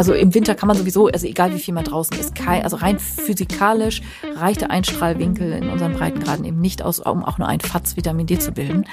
[0.00, 2.76] Also im Winter kann man sowieso, also egal wie viel man draußen ist, kein, also
[2.76, 4.00] rein physikalisch
[4.34, 8.26] reicht der Einstrahlwinkel in unseren Breitengraden eben nicht aus, um auch nur ein Fatz Vitamin
[8.26, 8.86] D zu bilden.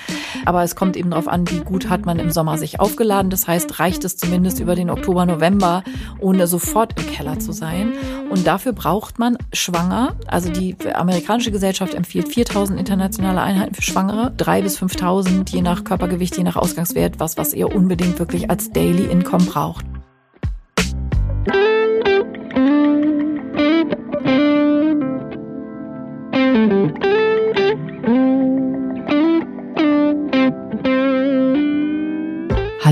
[0.44, 3.32] Aber es kommt eben darauf an, wie gut hat man im Sommer sich aufgeladen.
[3.32, 5.82] Das heißt, reicht es zumindest über den Oktober, November,
[6.20, 7.94] ohne sofort im Keller zu sein.
[8.30, 10.14] Und dafür braucht man schwanger.
[10.28, 15.86] Also die amerikanische Gesellschaft empfiehlt 4000 internationale Einheiten für Schwangere, drei bis 5000 je nach
[15.86, 19.86] Körpergewicht, je nach Ausgangswert, was, was ihr unbedingt wirklich als Daily Income braucht.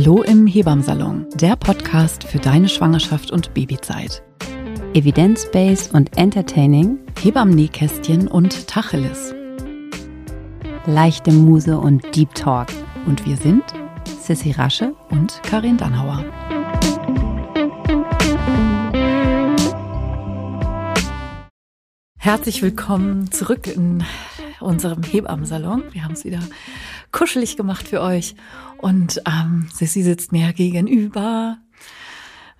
[0.05, 4.22] Hallo im Hebammsalon, der Podcast für deine Schwangerschaft und Babyzeit.
[4.94, 9.34] Evidence-based und entertaining, Hebammen-Nähkästchen und Tacheles.
[10.86, 12.68] Leichte Muse und Deep Talk.
[13.08, 13.64] Und wir sind
[14.22, 16.23] Sissy Rasche und Karin Dannhauer.
[22.19, 24.03] Herzlich willkommen zurück in
[24.59, 25.84] unserem Hebammensalon.
[25.94, 26.42] Wir haben es wieder
[27.12, 28.36] kuschelig gemacht für euch.
[28.78, 31.58] Und ähm, Sissy sitzt mir gegenüber.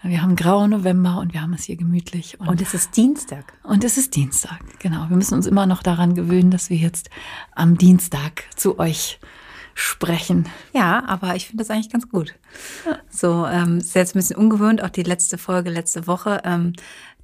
[0.02, 2.40] Wir haben grauen November und wir haben es hier gemütlich.
[2.40, 3.54] Und, und, es ist Dienstag.
[3.64, 5.10] Und es ist Dienstag, genau.
[5.10, 7.10] Wir müssen uns immer noch daran gewöhnen, dass wir jetzt
[7.56, 9.20] am Dienstag zu euch
[9.74, 10.48] sprechen.
[10.74, 12.36] Ja, aber ich finde das eigentlich ganz gut.
[13.10, 16.42] So, ähm, ist jetzt ein bisschen ungewöhnt, auch die letzte Folge letzte Woche.
[16.46, 16.74] Ähm,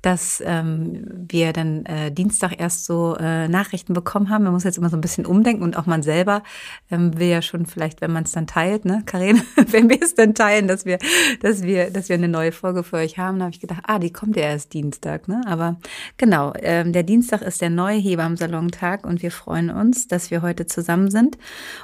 [0.02, 4.44] dass ähm, wir dann äh, Dienstag erst so äh, Nachrichten bekommen haben.
[4.44, 6.44] Man muss jetzt immer so ein bisschen umdenken und auch man selber
[6.90, 10.16] ähm, will ja schon vielleicht, wenn man es dann teilt, ne, Karin, wenn wir es
[10.16, 10.98] dann teilen, dass wir,
[11.42, 14.00] dass wir, dass wir eine neue Folge für euch haben, da habe ich gedacht, ah,
[14.00, 15.42] die kommt ja erst Dienstag, ne?
[15.46, 15.78] Aber
[16.18, 20.66] genau, ähm, der Dienstag ist der neue Hebammsalon-Tag und wir freuen uns, dass wir heute
[20.66, 21.38] zusammen sind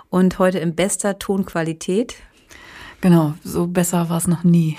[0.09, 2.15] und heute in bester Tonqualität.
[3.01, 4.75] Genau, so besser war es noch nie.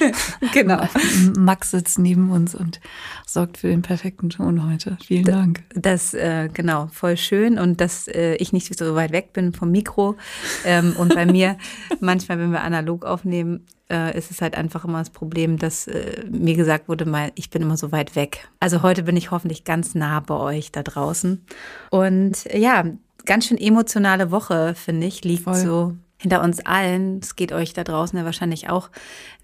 [0.52, 0.80] genau.
[1.38, 2.80] Max sitzt neben uns und
[3.26, 4.96] sorgt für den perfekten Ton heute.
[5.04, 5.64] Vielen Dank.
[5.74, 9.70] Das, äh, genau, voll schön und dass äh, ich nicht so weit weg bin vom
[9.70, 10.16] Mikro.
[10.64, 11.58] Ähm, und bei mir,
[12.00, 16.24] manchmal, wenn wir analog aufnehmen, äh, ist es halt einfach immer das Problem, dass äh,
[16.30, 18.48] mir gesagt wurde, mal, ich bin immer so weit weg.
[18.60, 21.44] Also heute bin ich hoffentlich ganz nah bei euch da draußen.
[21.90, 22.84] Und ja,
[23.26, 25.54] ganz schön emotionale Woche, finde ich, liegt Voll.
[25.54, 27.20] so hinter uns allen.
[27.22, 28.90] Es geht euch da draußen ja wahrscheinlich auch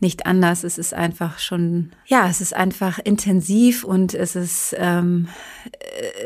[0.01, 0.65] nicht anders.
[0.65, 5.29] Es ist einfach schon, ja, es ist einfach intensiv und es ist, ähm,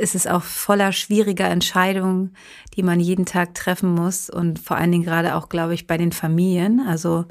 [0.01, 2.35] es ist auch voller schwieriger Entscheidungen,
[2.77, 5.99] die man jeden Tag treffen muss und vor allen Dingen gerade auch, glaube ich, bei
[5.99, 6.81] den Familien.
[6.81, 7.27] Also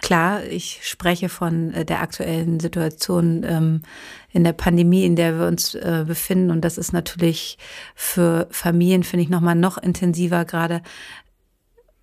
[0.00, 3.82] klar, ich spreche von äh, der aktuellen Situation ähm,
[4.30, 7.58] in der Pandemie, in der wir uns äh, befinden und das ist natürlich
[7.94, 10.82] für Familien, finde ich, nochmal noch intensiver gerade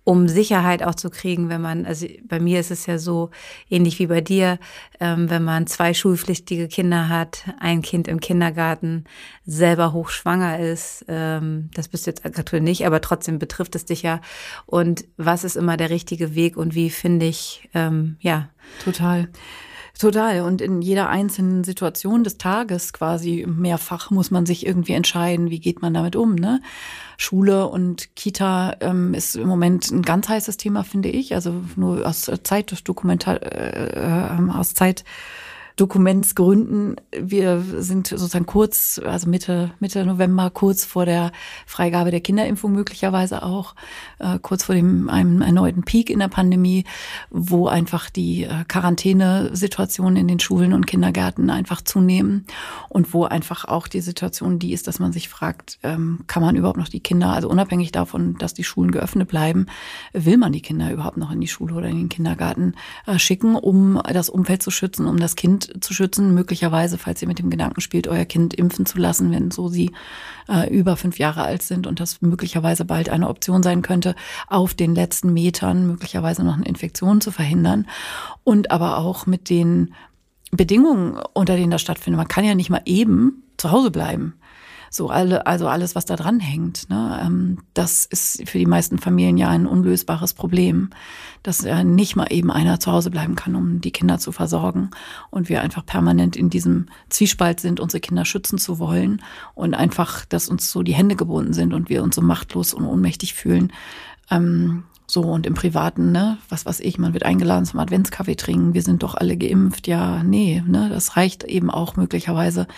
[0.04, 3.30] um Sicherheit auch zu kriegen, wenn man, also bei mir ist es ja so
[3.68, 4.58] ähnlich wie bei dir,
[4.98, 9.04] ähm, wenn man zwei schulpflichtige Kinder hat, ein Kind im Kindergarten,
[9.44, 14.02] selber hochschwanger ist, ähm, das bist du jetzt aktuell nicht, aber trotzdem betrifft es dich
[14.02, 14.20] ja.
[14.66, 18.48] Und was ist immer der richtige Weg und wie finde ich, ähm, ja.
[18.84, 19.28] Total.
[20.00, 20.40] Total.
[20.40, 25.60] Und in jeder einzelnen Situation des Tages quasi mehrfach muss man sich irgendwie entscheiden, wie
[25.60, 26.36] geht man damit um.
[26.36, 26.62] Ne?
[27.18, 31.34] Schule und Kita ähm, ist im Moment ein ganz heißes Thema, finde ich.
[31.34, 35.04] Also nur aus Zeitdokumentar, äh, äh, aus Zeit
[35.80, 36.96] Dokumentsgründen.
[37.18, 41.32] Wir sind sozusagen kurz, also Mitte, Mitte November, kurz vor der
[41.64, 43.74] Freigabe der Kinderimpfung möglicherweise auch,
[44.18, 46.84] äh, kurz vor dem einem erneuten Peak in der Pandemie,
[47.30, 52.44] wo einfach die äh, Quarantänesituationen in den Schulen und Kindergärten einfach zunehmen
[52.90, 56.56] und wo einfach auch die Situation die ist, dass man sich fragt, ähm, kann man
[56.56, 59.64] überhaupt noch die Kinder, also unabhängig davon, dass die Schulen geöffnet bleiben,
[60.12, 62.74] will man die Kinder überhaupt noch in die Schule oder in den Kindergarten
[63.06, 67.28] äh, schicken, um das Umfeld zu schützen, um das Kind zu schützen, möglicherweise, falls ihr
[67.28, 69.92] mit dem Gedanken spielt, euer Kind impfen zu lassen, wenn so sie
[70.48, 74.14] äh, über fünf Jahre alt sind und das möglicherweise bald eine Option sein könnte,
[74.48, 77.86] auf den letzten Metern möglicherweise noch eine Infektion zu verhindern
[78.44, 79.94] und aber auch mit den
[80.50, 82.18] Bedingungen, unter denen das stattfindet.
[82.18, 84.34] Man kann ja nicht mal eben zu Hause bleiben.
[84.92, 86.90] So alle, also alles, was da dran hängt.
[86.90, 87.20] Ne?
[87.24, 90.90] Ähm, das ist für die meisten Familien ja ein unlösbares Problem,
[91.44, 94.90] dass äh, nicht mal eben einer zu Hause bleiben kann, um die Kinder zu versorgen.
[95.30, 99.22] Und wir einfach permanent in diesem Zwiespalt sind, unsere Kinder schützen zu wollen
[99.54, 102.84] und einfach, dass uns so die Hände gebunden sind und wir uns so machtlos und
[102.84, 103.72] ohnmächtig fühlen.
[104.28, 108.74] Ähm, so, und im Privaten, ne, was weiß ich, man wird eingeladen zum Adventskaffee trinken,
[108.74, 109.88] wir sind doch alle geimpft.
[109.88, 112.68] Ja, nee, ne, das reicht eben auch möglicherweise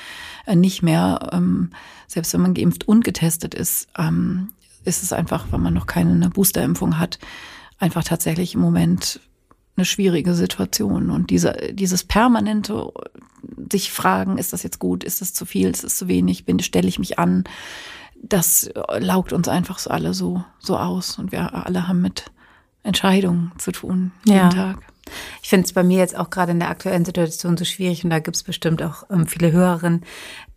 [0.46, 1.30] äh, nicht mehr.
[1.32, 1.70] Ähm,
[2.06, 4.48] selbst wenn man geimpft und getestet ist, ähm,
[4.84, 7.18] ist es einfach, wenn man noch keine Boosterimpfung hat,
[7.78, 9.20] einfach tatsächlich im Moment
[9.76, 11.10] eine schwierige Situation.
[11.10, 12.92] Und diese, dieses permanente
[13.70, 16.60] sich fragen, ist das jetzt gut, ist das zu viel, ist das zu wenig, bin,
[16.60, 17.44] stelle ich mich an,
[18.22, 21.18] das laugt uns einfach so alle so, so aus.
[21.18, 22.30] Und wir alle haben mit
[22.82, 24.48] Entscheidungen zu tun, jeden ja.
[24.48, 24.91] Tag.
[25.42, 28.10] Ich finde es bei mir jetzt auch gerade in der aktuellen Situation so schwierig und
[28.10, 30.04] da gibt es bestimmt auch ähm, viele Hörerinnen,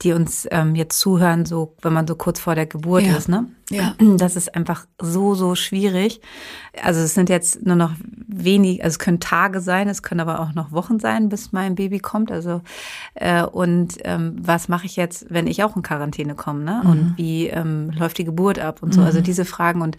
[0.01, 3.15] die uns ähm, jetzt zuhören, so wenn man so kurz vor der Geburt ja.
[3.15, 3.47] ist, ne?
[3.69, 3.95] Ja.
[4.17, 6.21] Das ist einfach so, so schwierig.
[6.81, 7.91] Also es sind jetzt nur noch
[8.27, 11.75] wenig, also es können Tage sein, es können aber auch noch Wochen sein, bis mein
[11.75, 12.31] Baby kommt.
[12.31, 12.61] Also
[13.15, 16.81] äh, und ähm, was mache ich jetzt, wenn ich auch in Quarantäne komme, ne?
[16.83, 16.89] Mhm.
[16.89, 19.01] Und wie ähm, läuft die Geburt ab und so.
[19.01, 19.15] Also mhm.
[19.15, 19.95] Also diese Fragen und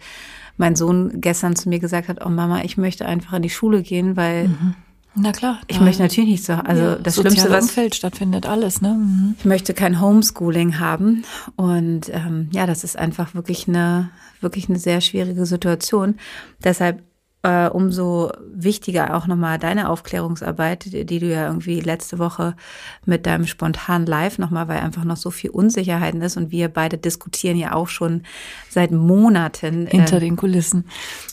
[0.57, 3.81] mein Sohn gestern zu mir gesagt hat, oh Mama, ich möchte einfach in die Schule
[3.81, 4.75] gehen, weil mhm.
[5.19, 5.59] Na klar.
[5.65, 8.81] Ich möchte natürlich nicht so, also ja, das Schlimmste, was Umfeld stattfindet, alles.
[8.81, 8.89] Ne?
[8.89, 9.35] Mhm.
[9.39, 11.23] Ich möchte kein Homeschooling haben
[11.55, 14.11] und ähm, ja, das ist einfach wirklich eine
[14.41, 16.15] wirklich eine sehr schwierige Situation.
[16.63, 17.01] Deshalb
[17.47, 22.55] äh, umso wichtiger auch nochmal deine Aufklärungsarbeit, die, die, du ja irgendwie letzte Woche
[23.05, 26.97] mit deinem spontanen Live nochmal, weil einfach noch so viel Unsicherheiten ist und wir beide
[26.97, 28.23] diskutieren ja auch schon
[28.69, 29.87] seit Monaten.
[29.87, 30.89] Hinter äh, den Kulissen.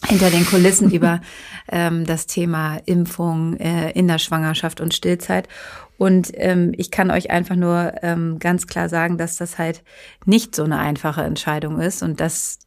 [0.06, 1.20] Hinter den Kulissen über
[1.68, 5.48] ähm, das Thema Impfung äh, in der Schwangerschaft und Stillzeit.
[5.96, 9.82] Und ähm, ich kann euch einfach nur ähm, ganz klar sagen, dass das halt
[10.26, 12.60] nicht so eine einfache Entscheidung ist und dass,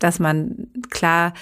[0.00, 1.32] dass man klar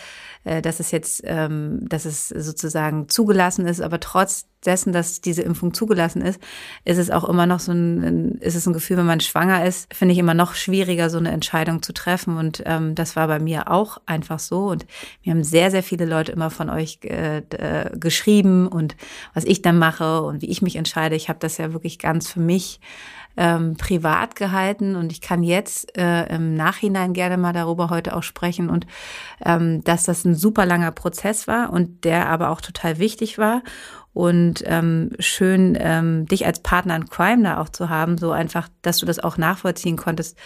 [0.49, 5.43] äh, dass es jetzt, ähm, dass es sozusagen zugelassen ist, aber trotz dessen, dass diese
[5.43, 6.41] Impfung zugelassen ist,
[6.85, 9.93] ist es auch immer noch so ein, ist es ein Gefühl, wenn man schwanger ist,
[9.95, 12.39] finde ich immer noch schwieriger, so eine Entscheidung zu treffen.
[12.39, 14.69] Und ähm, das war bei mir auch einfach so.
[14.69, 14.87] Und
[15.23, 18.97] mir haben sehr, sehr viele Leute immer von euch äh, äh, geschrieben und
[19.35, 21.15] was ich dann mache und wie ich mich entscheide.
[21.15, 22.81] Ich habe das ja wirklich ganz für mich
[23.39, 24.97] ähm, privat gehalten.
[24.97, 28.87] Und ich kann jetzt äh, im Nachhinein gerne mal darüber heute auch sprechen und
[29.45, 33.63] ähm, dass das ein super langer Prozess war und der aber auch total wichtig war.
[34.13, 38.69] Und ähm, schön ähm, dich als Partner in Crime da auch zu haben, so einfach,
[38.83, 40.37] dass du das auch nachvollziehen konntest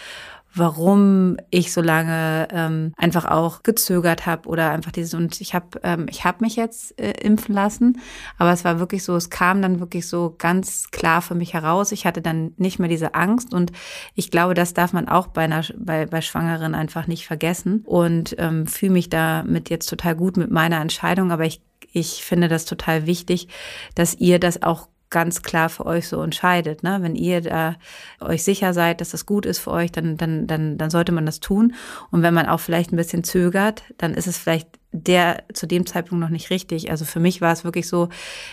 [0.55, 5.79] warum ich so lange ähm, einfach auch gezögert habe oder einfach dieses und ich habe
[5.83, 7.99] ähm, ich habe mich jetzt äh, impfen lassen,
[8.37, 11.91] aber es war wirklich so, es kam dann wirklich so ganz klar für mich heraus.
[11.91, 13.71] Ich hatte dann nicht mehr diese Angst und
[14.15, 17.83] ich glaube, das darf man auch bei einer bei, bei Schwangeren einfach nicht vergessen.
[17.85, 21.61] Und ähm, fühle mich damit jetzt total gut mit meiner Entscheidung, aber ich
[21.91, 23.47] ich finde das total wichtig,
[23.93, 26.83] dass ihr das auch ganz klar für euch so entscheidet.
[26.83, 26.97] Ne?
[27.01, 27.75] Wenn ihr da
[28.19, 31.25] euch sicher seid, dass das gut ist für euch, dann, dann, dann, dann sollte man
[31.25, 31.75] das tun.
[32.11, 35.85] Und wenn man auch vielleicht ein bisschen zögert, dann ist es vielleicht der zu dem
[35.85, 36.91] Zeitpunkt noch nicht richtig.
[36.91, 38.09] Also für mich war es wirklich so,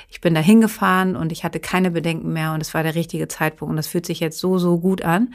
[0.08, 3.28] ich bin da hingefahren und ich hatte keine Bedenken mehr und es war der richtige
[3.28, 5.34] Zeitpunkt und das fühlt sich jetzt so, so gut an.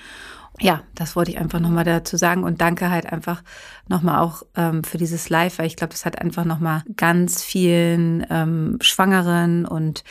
[0.62, 3.44] Ja, das wollte ich einfach nochmal dazu sagen und danke halt einfach
[3.89, 8.25] nochmal auch ähm, für dieses Live, weil ich glaube, das hat einfach nochmal ganz vielen
[8.30, 10.06] ähm, Schwangeren und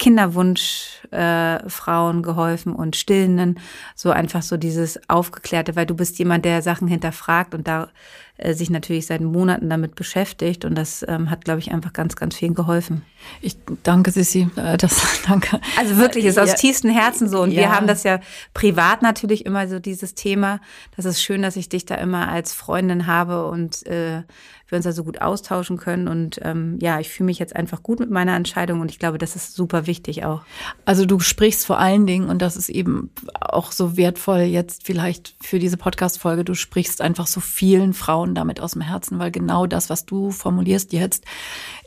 [0.00, 3.60] Kinderwunschfrauen äh, geholfen und Stillenden,
[3.94, 7.90] so einfach so dieses Aufgeklärte, weil du bist jemand, der Sachen hinterfragt und da
[8.40, 12.16] äh, sich natürlich seit Monaten damit beschäftigt und das ähm, hat, glaube ich, einfach ganz,
[12.16, 13.02] ganz vielen geholfen.
[13.42, 14.48] Ich danke, Sissi.
[14.56, 15.60] Äh, das danke.
[15.78, 16.54] Also wirklich, ist aus ja.
[16.54, 17.42] tiefstem Herzen so.
[17.42, 17.58] Und ja.
[17.58, 18.20] wir haben das ja
[18.54, 20.60] privat natürlich immer so dieses Thema.
[20.96, 24.22] Das ist schön, dass ich dich da immer als Freundin habe und äh,
[24.70, 26.08] wir uns da so gut austauschen können.
[26.08, 29.18] Und ähm, ja, ich fühle mich jetzt einfach gut mit meiner Entscheidung und ich glaube,
[29.18, 30.42] das ist super wichtig auch.
[30.84, 35.34] Also du sprichst vor allen Dingen, und das ist eben auch so wertvoll jetzt vielleicht
[35.40, 39.66] für diese Podcast-Folge, du sprichst einfach so vielen Frauen damit aus dem Herzen, weil genau
[39.66, 41.24] das, was du formulierst jetzt,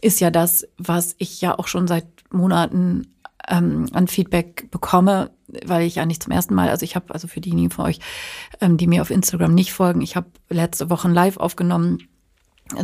[0.02, 3.14] ist ja das, was ich ja auch schon seit Monaten
[3.48, 5.32] ähm, an Feedback bekomme,
[5.66, 8.00] weil ich ja nicht zum ersten Mal, also ich habe, also für diejenigen von euch,
[8.62, 12.08] ähm, die mir auf Instagram nicht folgen, ich habe letzte Woche ein Live aufgenommen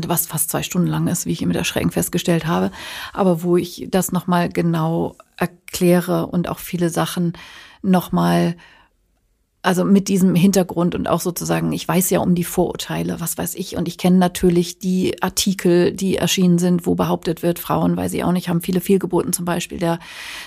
[0.08, 2.72] was fast zwei Stunden lang ist, wie ich mit Erschrecken festgestellt habe,
[3.14, 7.34] aber wo ich das nochmal genau erkläre und auch viele Sachen
[7.82, 8.56] nochmal,
[9.62, 13.56] also mit diesem Hintergrund und auch sozusagen, ich weiß ja um die Vorurteile, was weiß
[13.56, 18.10] ich, und ich kenne natürlich die Artikel, die erschienen sind, wo behauptet wird, Frauen, weil
[18.10, 19.78] sie auch nicht haben, viele Fehlgeburten zum Beispiel.
[19.78, 20.00] Der,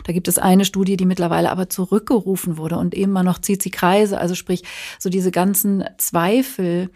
[0.04, 3.62] da gibt es eine Studie, die mittlerweile aber zurückgerufen wurde und eben mal noch zieht
[3.62, 4.62] sie Kreise, also sprich,
[4.98, 6.88] so diese ganzen Zweifel,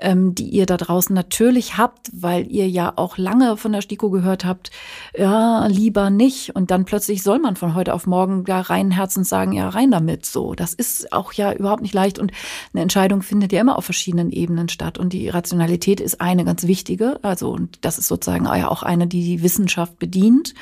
[0.00, 4.10] ähm, die ihr da draußen natürlich habt, weil ihr ja auch lange von der STIKO
[4.10, 4.70] gehört habt,
[5.16, 6.54] ja, lieber nicht.
[6.54, 9.90] Und dann plötzlich soll man von heute auf morgen da rein Herzens sagen, ja, rein
[9.90, 10.26] damit.
[10.26, 12.18] So, das ist auch ja überhaupt nicht leicht.
[12.18, 12.32] Und
[12.72, 14.98] eine Entscheidung findet ja immer auf verschiedenen Ebenen statt.
[14.98, 17.18] Und die Rationalität ist eine ganz wichtige.
[17.22, 20.54] Also, und das ist sozusagen auch eine, die die Wissenschaft bedient.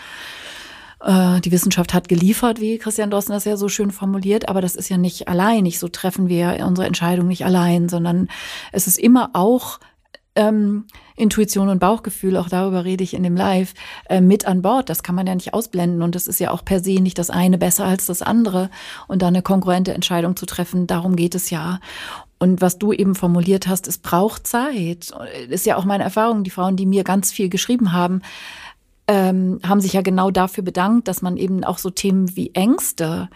[1.04, 4.74] Äh, die Wissenschaft hat geliefert, wie Christian Dossen das ja so schön formuliert, aber das
[4.74, 5.62] ist ja nicht allein.
[5.62, 8.28] Nicht so treffen wir unsere Entscheidung nicht allein, sondern
[8.72, 9.80] es ist immer auch
[10.36, 13.74] ähm, Intuition und Bauchgefühl, auch darüber rede ich in dem Live,
[14.08, 14.88] äh, mit an Bord.
[14.88, 17.30] Das kann man ja nicht ausblenden und das ist ja auch per se nicht das
[17.30, 18.70] eine besser als das andere
[19.06, 21.80] und da eine kongruente Entscheidung zu treffen, darum geht es ja.
[22.38, 25.14] Und was du eben formuliert hast, es braucht Zeit.
[25.48, 26.44] Ist ja auch meine Erfahrung.
[26.44, 28.20] Die Frauen, die mir ganz viel geschrieben haben,
[29.06, 33.28] ähm, haben sich ja genau dafür bedankt, dass man eben auch so Themen wie Ängste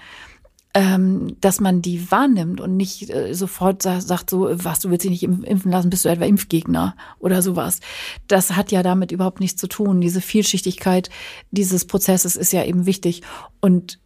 [0.74, 5.04] ähm, dass man die wahrnimmt und nicht äh, sofort sagt, sagt, so, was, du willst
[5.04, 7.80] dich nicht impfen lassen, bist du etwa Impfgegner oder sowas.
[8.28, 10.00] Das hat ja damit überhaupt nichts zu tun.
[10.00, 11.10] Diese Vielschichtigkeit
[11.50, 13.22] dieses Prozesses ist ja eben wichtig.
[13.60, 13.98] Und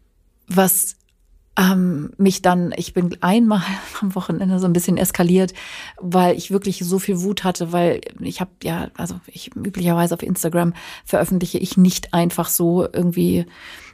[0.47, 0.97] was
[1.59, 3.63] ähm, mich dann, ich bin einmal
[4.01, 5.53] am Wochenende so ein bisschen eskaliert,
[6.01, 10.23] weil ich wirklich so viel Wut hatte, weil ich habe ja, also ich üblicherweise auf
[10.23, 10.73] Instagram
[11.05, 13.47] veröffentliche ich nicht einfach so irgendwie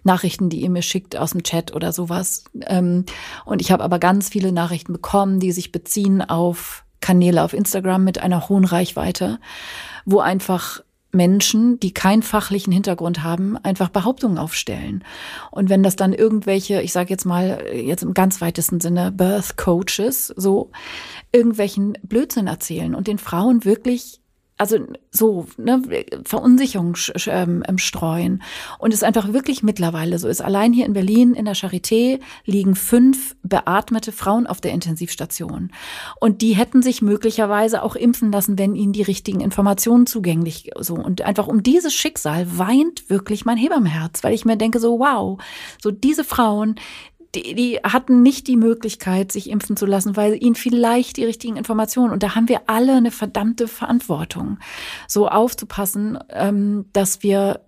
[0.05, 2.45] Nachrichten, die ihr mir schickt aus dem Chat oder sowas.
[2.67, 3.05] Ähm,
[3.45, 8.05] und ich habe aber ganz viele Nachrichten bekommen, die sich beziehen auf Kanäle auf Instagram
[8.05, 9.39] mit einer hohen Reichweite,
[10.05, 15.05] wo einfach Menschen, die keinen fachlichen Hintergrund haben, einfach Behauptungen aufstellen.
[15.51, 19.57] Und wenn das dann irgendwelche, ich sage jetzt mal jetzt im ganz weitesten Sinne Birth
[19.57, 20.71] Coaches so
[21.33, 24.21] irgendwelchen Blödsinn erzählen und den Frauen wirklich
[24.59, 24.79] also
[25.11, 25.83] so ne,
[26.25, 26.97] Verunsicherung
[27.27, 28.43] ähm, streuen.
[28.79, 30.43] Und es einfach wirklich mittlerweile so ist.
[30.43, 35.71] Allein hier in Berlin in der Charité liegen fünf beatmete Frauen auf der Intensivstation.
[36.21, 40.95] Und die hätten sich möglicherweise auch impfen lassen, wenn ihnen die richtigen Informationen zugänglich so.
[40.95, 45.41] Und einfach um dieses Schicksal weint wirklich mein Hebammenherz, weil ich mir denke so wow,
[45.81, 46.75] so diese Frauen,
[47.35, 51.57] die, die hatten nicht die Möglichkeit, sich impfen zu lassen, weil ihnen vielleicht die richtigen
[51.57, 54.59] Informationen, und da haben wir alle eine verdammte Verantwortung,
[55.07, 57.61] so aufzupassen, ähm, dass wir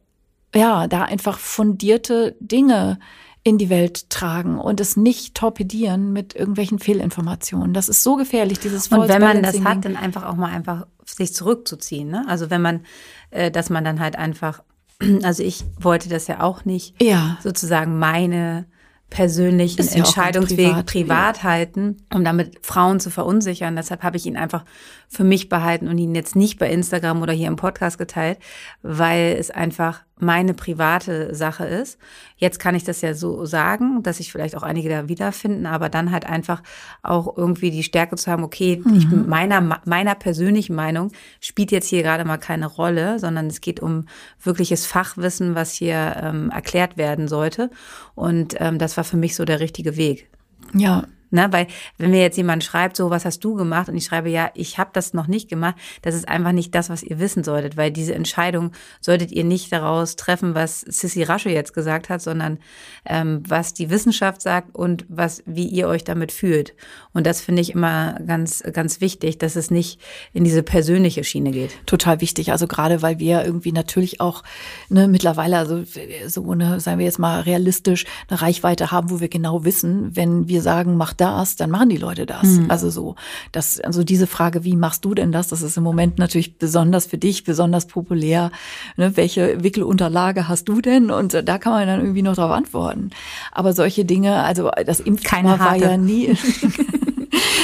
[0.55, 2.99] ja da einfach fundierte Dinge
[3.43, 7.73] in die Welt tragen und es nicht torpedieren mit irgendwelchen Fehlinformationen.
[7.73, 10.51] Das ist so gefährlich, dieses False Und wenn man das hat, dann einfach auch mal
[10.51, 12.11] einfach sich zurückzuziehen.
[12.11, 12.25] Ne?
[12.29, 12.85] Also wenn man,
[13.31, 14.63] äh, dass man dann halt einfach,
[15.23, 17.39] also ich wollte das ja auch nicht, ja.
[17.43, 18.67] sozusagen meine
[19.11, 21.43] persönlichen ja Entscheidungsweg privat, privat ja.
[21.43, 23.77] halten, um damit Frauen zu verunsichern.
[23.77, 24.65] Deshalb habe ich ihn einfach
[25.13, 28.39] für mich behalten und ihn jetzt nicht bei Instagram oder hier im Podcast geteilt,
[28.83, 31.99] weil es einfach meine private Sache ist.
[32.37, 35.89] Jetzt kann ich das ja so sagen, dass sich vielleicht auch einige da wiederfinden, aber
[35.89, 36.63] dann halt einfach
[37.03, 38.97] auch irgendwie die Stärke zu haben, okay, mhm.
[38.97, 43.81] ich, meiner, meiner persönlichen Meinung spielt jetzt hier gerade mal keine Rolle, sondern es geht
[43.81, 44.07] um
[44.41, 47.71] wirkliches Fachwissen, was hier ähm, erklärt werden sollte.
[48.15, 50.31] Und ähm, das war für mich so der richtige Weg.
[50.73, 51.49] Ja, Ne?
[51.51, 51.67] Weil
[51.99, 53.89] wenn mir jetzt jemand schreibt, so, was hast du gemacht?
[53.89, 56.91] Und ich schreibe, ja, ich habe das noch nicht gemacht, das ist einfach nicht das,
[56.91, 61.51] was ihr wissen solltet, weil diese Entscheidung solltet ihr nicht daraus treffen, was Sissy Rasche
[61.51, 62.59] jetzt gesagt hat, sondern
[63.05, 66.75] ähm, was die Wissenschaft sagt und was, wie ihr euch damit fühlt.
[67.13, 70.01] Und das finde ich immer ganz, ganz wichtig, dass es nicht
[70.33, 71.71] in diese persönliche Schiene geht.
[71.87, 72.53] Total wichtig.
[72.53, 74.43] Also gerade weil wir irgendwie natürlich auch
[74.89, 75.85] ne, mittlerweile, also
[76.27, 80.49] so eine, sagen wir jetzt mal realistisch, eine Reichweite haben, wo wir genau wissen, wenn
[80.49, 82.45] wir sagen, macht das, dann machen die Leute das.
[82.45, 82.71] Mhm.
[82.71, 83.17] Also so,
[83.53, 85.49] das, also diese Frage, wie machst du denn das?
[85.49, 88.51] Das ist im Moment natürlich besonders für dich, besonders populär.
[88.97, 89.17] Ne?
[89.17, 91.11] Welche Wickelunterlage hast du denn?
[91.11, 93.11] Und da kann man dann irgendwie noch drauf antworten.
[93.53, 96.37] Aber solche Dinge, also das Impfthema war ja nie.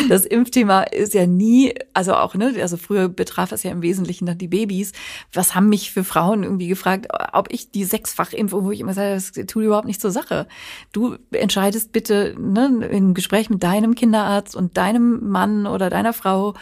[0.09, 4.27] das Impfthema ist ja nie, also auch, ne, also früher betraf es ja im Wesentlichen
[4.27, 4.93] dann die Babys.
[5.33, 8.95] Was haben mich für Frauen irgendwie gefragt, ob ich die sechsfach impfe, wo ich immer
[8.95, 10.47] sage, das tut überhaupt nicht zur Sache.
[10.93, 16.55] Du entscheidest bitte ne, im Gespräch mit deinem Kinderarzt und deinem Mann oder deiner Frau,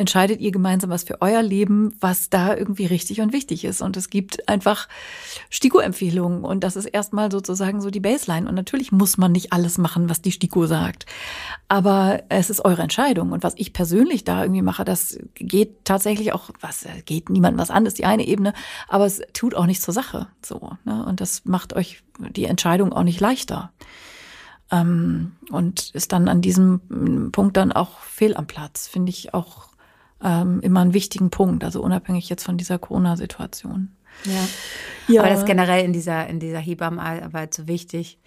[0.00, 3.82] entscheidet ihr gemeinsam was für euer Leben, was da irgendwie richtig und wichtig ist.
[3.82, 4.88] Und es gibt einfach
[5.50, 8.48] STIKO-Empfehlungen und das ist erstmal sozusagen so die Baseline.
[8.48, 11.04] Und natürlich muss man nicht alles machen, was die STIKO sagt.
[11.68, 13.32] Aber es ist eure Entscheidung.
[13.32, 17.70] Und was ich persönlich da irgendwie mache, das geht tatsächlich auch, was geht niemandem was
[17.70, 18.54] an, ist die eine Ebene,
[18.88, 20.28] aber es tut auch nichts zur Sache.
[20.42, 21.04] So, ne?
[21.04, 23.70] Und das macht euch die Entscheidung auch nicht leichter
[24.70, 29.69] ähm, und ist dann an diesem Punkt dann auch fehl am Platz, finde ich auch
[30.22, 33.90] ähm, immer einen wichtigen Punkt, also unabhängig jetzt von dieser Corona-Situation.
[34.24, 34.48] Ja.
[35.08, 35.20] ja.
[35.20, 38.18] Aber das ist generell in dieser, in dieser Hebammenarbeit so wichtig,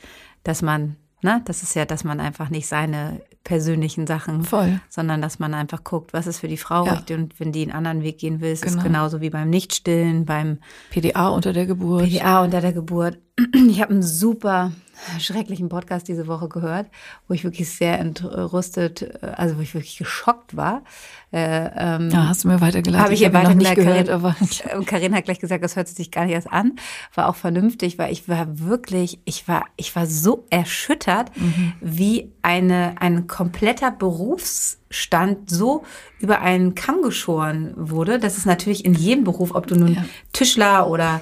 [0.43, 4.79] dass man, ne, das ist ja, dass man einfach nicht seine persönlichen Sachen, Voll.
[4.89, 6.93] sondern dass man einfach guckt, was ist für die Frau ja.
[6.93, 8.77] richtig und wenn die einen anderen Weg gehen will, ist genau.
[8.77, 10.59] es genauso wie beim Nichtstillen, beim
[10.91, 12.05] PDA unter der Geburt.
[12.05, 13.17] PDA unter der Geburt.
[13.69, 14.71] Ich habe einen super
[15.19, 16.87] schrecklichen Podcast diese Woche gehört,
[17.27, 20.83] wo ich wirklich sehr entrüstet, äh, also wo ich wirklich geschockt war.
[21.31, 23.03] Äh, ähm, ja, hast du mir weitergeleitet?
[23.03, 23.85] Habe ich, ihr weitergeleitet.
[23.85, 24.35] Karin, aber
[24.85, 26.73] Karin hat gleich gesagt, das hört sich gar nicht erst an.
[27.15, 31.73] War auch vernünftig, weil ich war wirklich, ich war, ich war so erschüttert, mhm.
[31.81, 35.83] wie eine, ein kompletter Berufsstand so
[36.19, 38.19] über einen Kamm geschoren wurde.
[38.19, 40.05] Das ist natürlich in jedem Beruf, ob du nun ja.
[40.33, 41.21] Tischler oder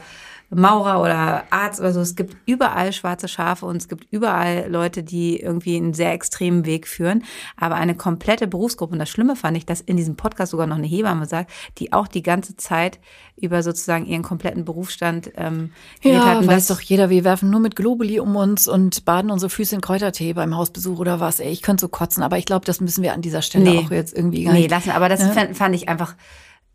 [0.54, 2.02] Maurer oder Arzt oder so.
[2.02, 6.66] Es gibt überall schwarze Schafe und es gibt überall Leute, die irgendwie einen sehr extremen
[6.66, 7.24] Weg führen.
[7.56, 10.76] Aber eine komplette Berufsgruppe, und das Schlimme fand ich, dass in diesem Podcast sogar noch
[10.76, 13.00] eine Hebamme sagt, die auch die ganze Zeit
[13.38, 15.72] über sozusagen ihren kompletten Berufsstand ähm,
[16.04, 16.40] ja, hat.
[16.40, 19.76] Und weiß doch jeder, wir werfen nur mit Globuli um uns und baden unsere Füße
[19.76, 21.40] in Kräutertee beim Hausbesuch oder was.
[21.40, 23.80] Ey, ich könnte so kotzen, aber ich glaube, das müssen wir an dieser Stelle nee,
[23.80, 24.64] auch jetzt irgendwie gar nicht.
[24.64, 25.54] Nee, lassen, aber das ja?
[25.54, 26.16] fand ich einfach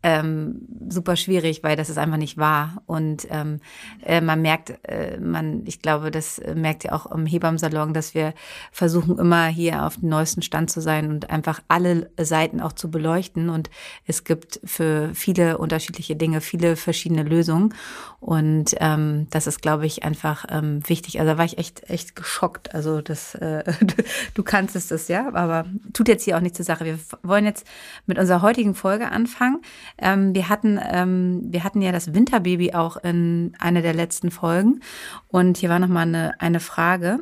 [0.03, 2.81] ähm, super schwierig, weil das ist einfach nicht wahr.
[2.85, 3.59] Und ähm,
[4.03, 8.33] äh, man merkt, äh, man, ich glaube, das merkt ihr auch im Hebammsalon, dass wir
[8.71, 12.91] versuchen immer hier auf dem neuesten Stand zu sein und einfach alle Seiten auch zu
[12.91, 13.49] beleuchten.
[13.49, 13.69] Und
[14.05, 17.73] es gibt für viele unterschiedliche Dinge viele verschiedene Lösungen.
[18.19, 21.19] Und ähm, das ist, glaube ich, einfach ähm, wichtig.
[21.19, 22.73] Also da war ich echt, echt geschockt.
[22.73, 23.63] Also das, äh,
[24.33, 26.85] du kannst es, ja, aber tut jetzt hier auch nichts zur Sache.
[26.85, 27.65] Wir wollen jetzt
[28.05, 29.61] mit unserer heutigen Folge anfangen.
[29.97, 34.81] Ähm, wir, hatten, ähm, wir hatten ja das Winterbaby auch in einer der letzten Folgen.
[35.27, 37.19] Und hier war nochmal eine, eine Frage.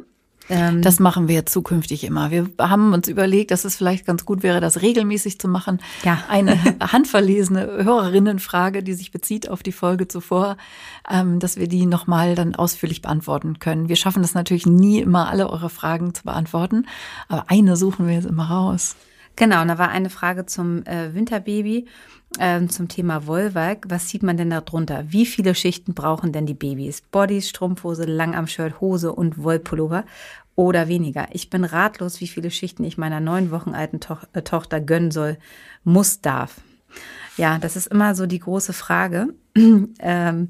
[0.49, 2.31] Ähm, das machen wir zukünftig immer.
[2.31, 5.79] Wir haben uns überlegt, dass es vielleicht ganz gut wäre, das regelmäßig zu machen.
[6.03, 6.23] Ja.
[6.29, 10.57] Eine handverlesene Hörerinnenfrage, die sich bezieht auf die Folge zuvor,
[11.09, 13.89] ähm, dass wir die nochmal dann ausführlich beantworten können.
[13.89, 16.85] Wir schaffen das natürlich nie immer, alle eure Fragen zu beantworten,
[17.27, 18.95] aber eine suchen wir jetzt immer raus.
[19.35, 21.87] Genau, und da war eine Frage zum äh, Winterbaby,
[22.39, 23.85] äh, zum Thema Wollwerk.
[23.89, 25.05] Was sieht man denn da drunter?
[25.07, 27.01] Wie viele Schichten brauchen denn die Babys?
[27.01, 30.05] Bodies, Strumpfhose, Langarmshirt, Hose und Wollpullover
[30.55, 31.27] oder weniger?
[31.31, 35.11] Ich bin ratlos, wie viele Schichten ich meiner neun Wochen alten to äh, Tochter gönnen
[35.11, 35.37] soll,
[35.83, 36.61] muss, darf.
[37.37, 39.33] Ja, das ist immer so die große Frage.
[39.55, 40.49] ähm,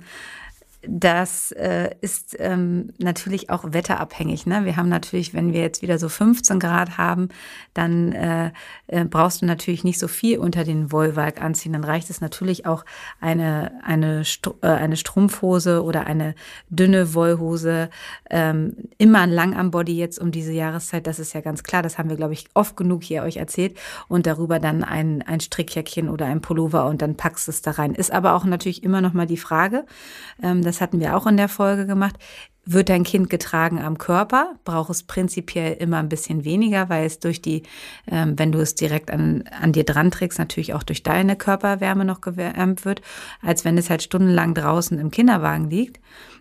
[0.87, 4.45] das äh, ist ähm, natürlich auch wetterabhängig.
[4.45, 4.65] Ne?
[4.65, 7.29] Wir haben natürlich, wenn wir jetzt wieder so 15 Grad haben,
[7.73, 8.51] dann äh,
[8.87, 11.73] äh, brauchst du natürlich nicht so viel unter den Wollwalk anziehen.
[11.73, 12.85] Dann reicht es natürlich auch
[13.19, 16.35] eine, eine, Str äh, eine Strumpfhose oder eine
[16.69, 17.89] dünne Wollhose.
[18.29, 21.81] Ähm, immer ein Langarmbody jetzt um diese Jahreszeit, das ist ja ganz klar.
[21.81, 23.77] Das haben wir, glaube ich, oft genug hier euch erzählt.
[24.07, 27.71] Und darüber dann ein, ein Strickjäckchen oder ein Pullover und dann packst du es da
[27.71, 27.95] rein.
[27.95, 29.85] Ist aber auch natürlich immer noch mal die Frage,
[30.41, 32.17] ähm, das hatten wir auch in der Folge gemacht,
[32.65, 37.19] wird dein Kind getragen am Körper, braucht es prinzipiell immer ein bisschen weniger, weil es
[37.19, 37.63] durch die,
[38.11, 42.05] ähm, wenn du es direkt an, an dir dran trägst, natürlich auch durch deine Körperwärme
[42.05, 43.01] noch gewärmt wird,
[43.41, 45.99] als wenn es halt stundenlang draußen im Kinderwagen liegt.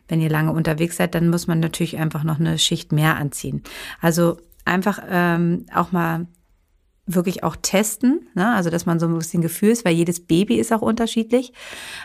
[0.08, 3.62] Wenn ihr lange unterwegs seid, dann muss man natürlich einfach noch eine Schicht mehr anziehen.
[4.00, 6.26] Also einfach ähm, auch mal
[7.06, 8.54] wirklich auch testen, ne?
[8.54, 11.52] also dass man so ein bisschen Gefühl ist, weil jedes Baby ist auch unterschiedlich.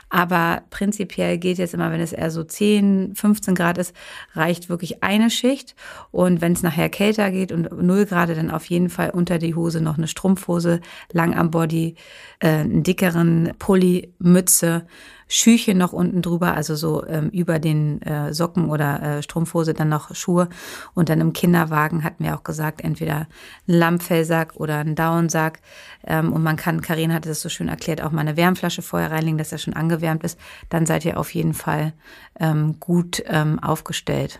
[0.09, 3.95] Aber prinzipiell geht jetzt immer, wenn es eher so 10, 15 Grad ist,
[4.33, 5.75] reicht wirklich eine Schicht.
[6.11, 9.55] Und wenn es nachher kälter geht und 0 Grad, dann auf jeden Fall unter die
[9.55, 10.81] Hose noch eine Strumpfhose,
[11.13, 11.95] lang am Body,
[12.39, 14.85] äh, einen dickeren Pulli, Mütze,
[15.31, 19.87] Schüchen noch unten drüber, also so ähm, über den äh, Socken oder äh, Strumpfhose dann
[19.87, 20.49] noch Schuhe.
[20.95, 23.27] Und dann im Kinderwagen hatten wir auch gesagt, entweder ein
[23.67, 25.61] Lammfellsack oder ein Downsack.
[26.03, 29.11] Ähm, und man kann, Karin hatte das so schön erklärt, auch mal eine Wärmflasche vorher
[29.11, 30.39] reinlegen, dass er schon angewärmt ist.
[30.69, 31.93] Dann seid ihr auf jeden Fall
[32.39, 34.39] ähm, gut ähm, aufgestellt.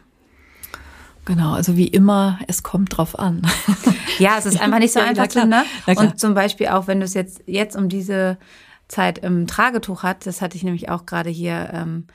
[1.25, 3.43] Genau, also wie immer, es kommt drauf an.
[4.17, 5.28] Ja, es ist einfach nicht so einfach.
[5.45, 5.63] Ne?
[5.86, 8.39] Und zum Beispiel auch, wenn du es jetzt, jetzt um diese
[8.89, 10.25] Zeit im Tragetuch hat.
[10.25, 12.08] Das hatte ich nämlich auch gerade hier ähm,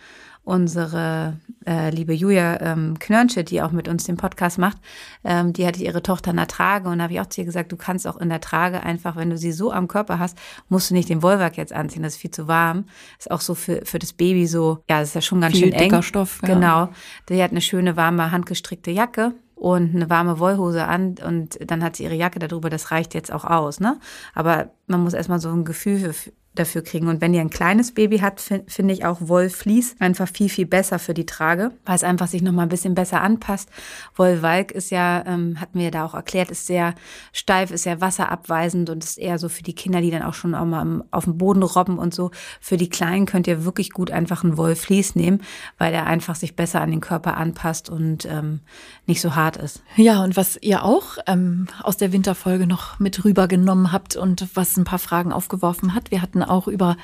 [0.45, 4.77] unsere äh, liebe Julia ähm, Knörnsche, die auch mit uns den Podcast macht,
[5.25, 7.47] ähm, die hatte ihre Tochter in der Trage und da habe ich auch zu ihr
[7.47, 10.37] gesagt, du kannst auch in der Trage einfach, wenn du sie so am Körper hast,
[10.69, 12.85] musst du nicht den Wollwerk jetzt anziehen, das ist viel zu warm.
[13.19, 15.73] Ist auch so für, für das Baby so, ja, das ist ja schon ganz viel
[15.73, 16.03] schön eng.
[16.03, 16.41] Stoff.
[16.43, 16.49] Ja.
[16.49, 16.89] Genau.
[17.31, 21.97] Die hat eine schöne, warme, handgestrickte Jacke und eine warme Wollhose an und dann hat
[21.97, 23.99] sie ihre Jacke darüber, das reicht jetzt auch aus, ne?
[24.35, 27.09] Aber man muss erstmal so ein Gefühl für, dafür kriegen.
[27.09, 30.67] Und wenn ihr ein kleines Baby habt, finde find ich auch Wollflies einfach viel, viel
[30.67, 33.69] besser für die Trage, weil es einfach sich nochmal ein bisschen besser anpasst.
[34.15, 36.95] Wollwalk ist ja, ähm, hatten wir da auch erklärt, ist sehr
[37.33, 40.55] steif, ist sehr wasserabweisend und ist eher so für die Kinder, die dann auch schon
[40.55, 42.31] auch mal auf dem Boden robben und so.
[42.61, 45.43] Für die Kleinen könnt ihr wirklich gut einfach ein Wollflies nehmen,
[45.79, 48.61] weil der einfach sich besser an den Körper anpasst und ähm,
[49.07, 49.83] nicht so hart ist.
[49.97, 54.77] Ja, und was ihr auch ähm, aus der Winterfolge noch mit rübergenommen habt und was
[54.77, 56.97] ein paar Fragen aufgeworfen hat, wir hatten auch über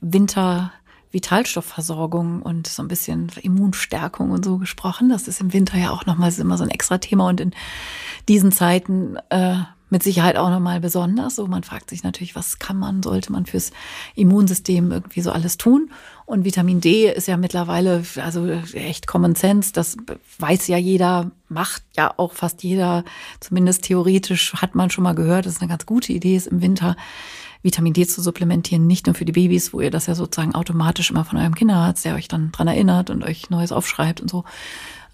[0.00, 0.72] Winter
[1.14, 5.08] Vitalstoffversorgung und so ein bisschen Immunstärkung und so gesprochen.
[5.08, 7.52] Das ist im Winter ja auch nochmal immer so ein extra Thema und in
[8.28, 9.58] diesen Zeiten äh,
[9.90, 11.36] mit Sicherheit auch nochmal besonders.
[11.36, 13.70] So, man fragt sich natürlich, was kann man, sollte man fürs
[14.16, 15.90] Immunsystem irgendwie so alles tun?
[16.26, 19.96] Und Vitamin D ist ja mittlerweile, also echt Common Sense, das
[20.38, 23.04] weiß ja jeder, macht ja auch fast jeder,
[23.38, 26.60] zumindest theoretisch hat man schon mal gehört, dass es eine ganz gute Idee ist im
[26.60, 26.96] Winter.
[27.64, 31.10] Vitamin D zu supplementieren, nicht nur für die Babys, wo ihr das ja sozusagen automatisch
[31.10, 34.44] immer von eurem Kinderarzt, der euch dann dran erinnert und euch Neues aufschreibt und so,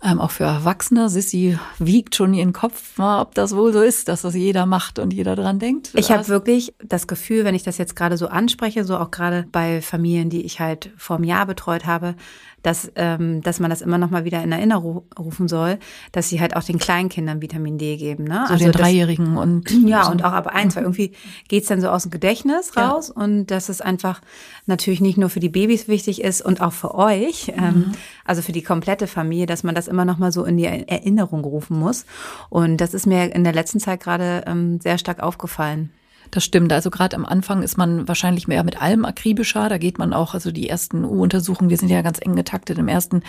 [0.03, 1.09] ähm, auch für Erwachsene.
[1.09, 5.13] Sissy wiegt schon ihren Kopf, ob das wohl so ist, dass das jeder macht und
[5.13, 5.91] jeder dran denkt.
[5.95, 9.47] Ich habe wirklich das Gefühl, wenn ich das jetzt gerade so anspreche, so auch gerade
[9.53, 12.15] bei Familien, die ich halt vor einem Jahr betreut habe,
[12.63, 15.79] dass, ähm, dass man das immer noch mal wieder in Erinnerung rufen soll,
[16.13, 18.25] dass sie halt auch den Kleinkindern Vitamin D geben.
[18.25, 18.45] Ne?
[18.47, 20.13] So also den Dreijährigen und ja so.
[20.13, 21.13] und auch ab eins, weil irgendwie
[21.49, 23.23] geht's dann so aus dem Gedächtnis raus ja.
[23.23, 24.21] und dass es einfach
[24.67, 27.65] natürlich nicht nur für die Babys wichtig ist und auch für euch, ähm, mhm.
[27.65, 27.93] ähm,
[28.25, 31.45] also für die komplette Familie, dass man das immer noch mal so in die Erinnerung
[31.45, 32.05] rufen muss.
[32.49, 35.91] Und das ist mir in der letzten Zeit gerade ähm, sehr stark aufgefallen.
[36.31, 36.73] Das stimmt.
[36.73, 39.69] Also gerade am Anfang ist man wahrscheinlich mehr mit allem akribischer.
[39.69, 42.79] Da geht man auch, also die ersten U-Untersuchungen, wir sind ja ganz eng getaktet.
[42.79, 43.23] Im ersten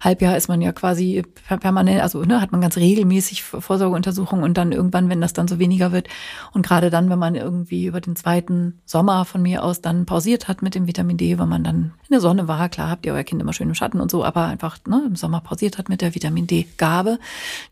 [0.00, 4.70] Halbjahr ist man ja quasi permanent, also ne, hat man ganz regelmäßig Vorsorgeuntersuchungen und dann
[4.70, 6.08] irgendwann, wenn das dann so weniger wird
[6.52, 10.46] und gerade dann, wenn man irgendwie über den zweiten Sommer von mir aus dann pausiert
[10.46, 13.14] hat mit dem Vitamin D, weil man dann in der Sonne war, klar habt ihr
[13.14, 15.88] euer Kind immer schön im Schatten und so, aber einfach ne, im Sommer pausiert hat
[15.88, 17.18] mit der Vitamin D-Gabe,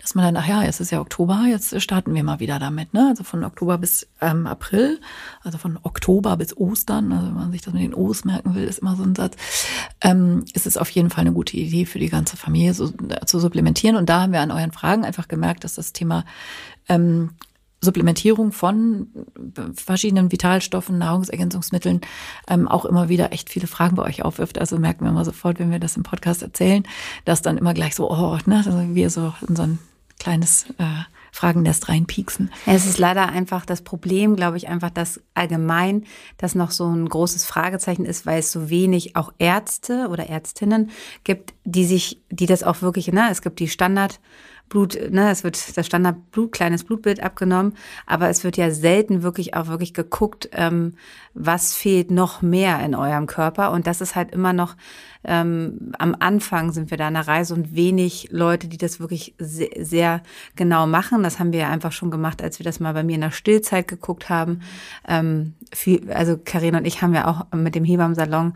[0.01, 2.95] dass man dann, ach ja, es ist ja Oktober, jetzt starten wir mal wieder damit.
[2.95, 3.09] Ne?
[3.09, 5.01] Also von Oktober bis ähm, April April,
[5.43, 8.65] also von Oktober bis Ostern, also wenn man sich das mit den O's merken will,
[8.65, 9.37] ist immer so ein Satz,
[10.01, 13.27] ähm, ist es auf jeden Fall eine gute Idee für die ganze Familie so, äh,
[13.27, 13.97] zu supplementieren.
[13.97, 16.25] Und da haben wir an euren Fragen einfach gemerkt, dass das Thema
[16.89, 17.31] ähm,
[17.85, 19.09] Supplementierung von
[19.75, 22.01] verschiedenen Vitalstoffen, Nahrungsergänzungsmitteln
[22.49, 24.59] ähm, auch immer wieder echt viele Fragen bei euch aufwirft.
[24.59, 26.85] Also merken wir mal sofort, wenn wir das im Podcast erzählen,
[27.25, 29.79] dass dann immer gleich so, oh, ne, also wir so ein
[30.23, 30.85] kleines äh,
[31.33, 32.53] Fragen lässt reinpieksen.
[32.67, 36.05] Es ist leider einfach das Problem, glaube ich, einfach, dass allgemein
[36.37, 40.91] das noch so ein großes Fragezeichen ist, weil es so wenig auch Ärzte oder Ärztinnen
[41.25, 44.21] gibt, die sich, die das auch wirklich, ne, es gibt die Standard-
[44.73, 47.75] Blut, ne, es wird das Standardblut, kleines Blutbild abgenommen,
[48.07, 50.95] aber es wird ja selten wirklich auch wirklich geguckt, ähm,
[51.35, 53.71] was fehlt noch mehr in eurem Körper.
[53.71, 54.75] Und das ist halt immer noch
[55.25, 59.35] ähm, am Anfang sind wir da an der Reise und wenig Leute, die das wirklich
[59.39, 60.23] sehr, sehr
[60.57, 61.23] genau machen.
[61.23, 63.31] Das haben wir ja einfach schon gemacht, als wir das mal bei mir in der
[63.31, 64.63] Stillzeit geguckt haben.
[65.07, 68.55] Ähm, viel, also Karin und ich haben ja auch mit dem Hebammsalon,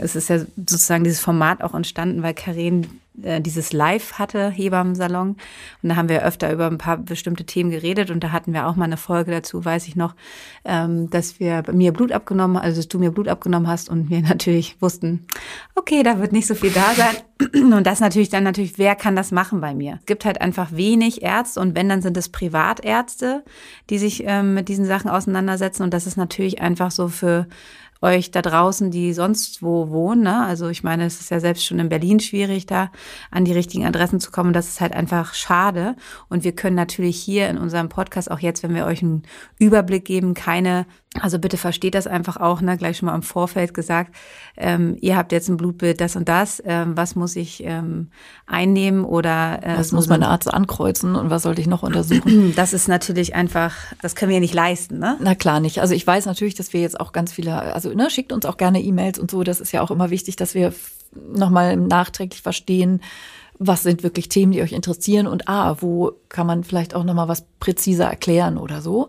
[0.00, 2.86] es ist ja sozusagen dieses Format auch entstanden, weil Karin
[3.22, 5.36] äh, dieses Live hatte, Hebammensalon.
[5.82, 8.66] Und da haben wir öfter über ein paar bestimmte Themen geredet und da hatten wir
[8.66, 10.14] auch mal eine Folge dazu, weiß ich noch,
[10.64, 14.20] ähm, dass wir mir Blut abgenommen, also dass du mir Blut abgenommen hast und wir
[14.28, 15.26] natürlich wussten,
[15.74, 17.16] okay, da wird nicht so viel da sein.
[17.72, 19.98] Und das natürlich dann natürlich, wer kann das machen bei mir?
[20.00, 23.44] Es gibt halt einfach wenig Ärzte und wenn, dann sind es Privatärzte,
[23.90, 27.46] die sich ähm, mit diesen Sachen auseinandersetzen und das ist natürlich einfach so für
[28.00, 30.22] euch da draußen, die sonst wo wohnen.
[30.22, 30.44] Ne?
[30.44, 32.90] Also ich meine, es ist ja selbst schon in Berlin schwierig, da
[33.30, 34.52] an die richtigen Adressen zu kommen.
[34.52, 35.96] Das ist halt einfach schade.
[36.28, 39.22] Und wir können natürlich hier in unserem Podcast auch jetzt, wenn wir euch einen
[39.58, 40.86] Überblick geben, keine
[41.20, 44.14] also bitte versteht das einfach auch, ne, gleich schon mal im Vorfeld gesagt,
[44.56, 48.10] ähm, ihr habt jetzt ein Blutbild, das und das, ähm, was muss ich ähm,
[48.46, 52.52] einnehmen oder äh, was muss mein Arzt ankreuzen und was sollte ich noch untersuchen?
[52.58, 55.16] Das ist natürlich einfach, das können wir ja nicht leisten, ne?
[55.20, 55.80] Na klar nicht.
[55.80, 58.56] Also ich weiß natürlich, dass wir jetzt auch ganz viele, also ne, schickt uns auch
[58.56, 60.72] gerne E-Mails und so, das ist ja auch immer wichtig, dass wir
[61.14, 63.00] nochmal nachträglich verstehen,
[63.58, 67.28] was sind wirklich Themen, die euch interessieren und ah, wo kann man vielleicht auch nochmal
[67.28, 69.08] was präziser erklären oder so.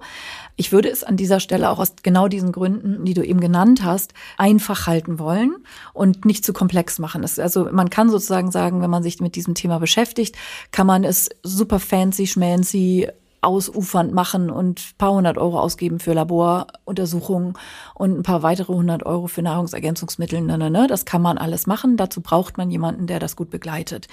[0.59, 3.81] Ich würde es an dieser Stelle auch aus genau diesen Gründen, die du eben genannt
[3.81, 5.55] hast, einfach halten wollen
[5.93, 7.23] und nicht zu komplex machen.
[7.23, 10.35] also man kann sozusagen sagen, wenn man sich mit diesem Thema beschäftigt,
[10.73, 13.07] kann man es super fancy, schmancy
[13.41, 17.54] ausufernd machen und paar hundert Euro ausgeben für Laboruntersuchungen
[17.93, 20.41] und ein paar weitere hundert Euro für Nahrungsergänzungsmittel.
[20.41, 20.88] Ne, ne, ne.
[20.88, 21.95] Das kann man alles machen.
[21.95, 24.08] Dazu braucht man jemanden, der das gut begleitet.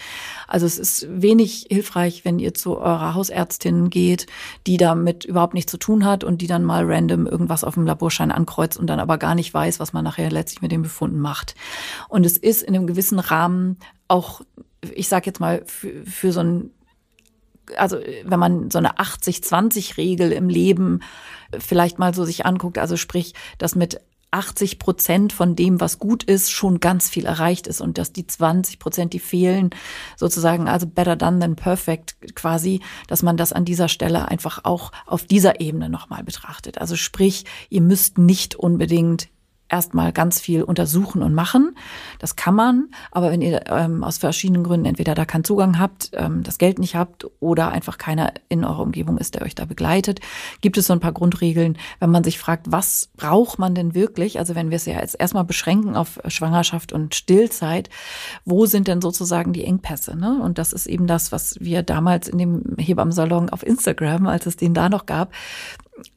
[0.47, 4.27] Also es ist wenig hilfreich, wenn ihr zu eurer Hausärztin geht,
[4.67, 7.87] die damit überhaupt nichts zu tun hat und die dann mal random irgendwas auf dem
[7.87, 11.19] Laborschein ankreuzt und dann aber gar nicht weiß, was man nachher letztlich mit den Befunden
[11.19, 11.57] macht.
[12.09, 14.43] Und es ist in einem gewissen Rahmen auch
[14.95, 16.71] ich sag jetzt mal, für, für so ein
[17.77, 21.01] also wenn man so eine 80-20-Regel im Leben
[21.59, 24.01] vielleicht mal so sich anguckt, also sprich, dass mit
[24.33, 28.27] 80 Prozent von dem, was gut ist, schon ganz viel erreicht ist und dass die
[28.27, 29.71] 20 Prozent, die fehlen,
[30.17, 34.93] sozusagen, also better done than perfect quasi, dass man das an dieser Stelle einfach auch
[35.07, 36.79] auf dieser Ebene nochmal betrachtet.
[36.79, 39.29] Also sprich, ihr müsst nicht unbedingt
[39.69, 41.77] erstmal ganz viel untersuchen und machen.
[42.19, 46.11] Das kann man, aber wenn ihr ähm, aus verschiedenen Gründen entweder da keinen Zugang habt,
[46.15, 49.65] ähm, das Geld nicht habt oder einfach keiner in eurer Umgebung ist, der euch da
[49.65, 50.21] begleitet,
[50.61, 54.39] gibt es so ein paar Grundregeln, wenn man sich fragt, was braucht man denn wirklich?
[54.39, 57.91] Also wenn wir es ja jetzt erstmal beschränken auf Schwangerschaft und Stillzeit,
[58.45, 60.17] wo sind denn sozusagen die Engpässe?
[60.17, 60.41] Ne?
[60.41, 64.57] Und das ist eben das, was wir damals in dem Hebammensalon auf Instagram, als es
[64.57, 65.33] den da noch gab,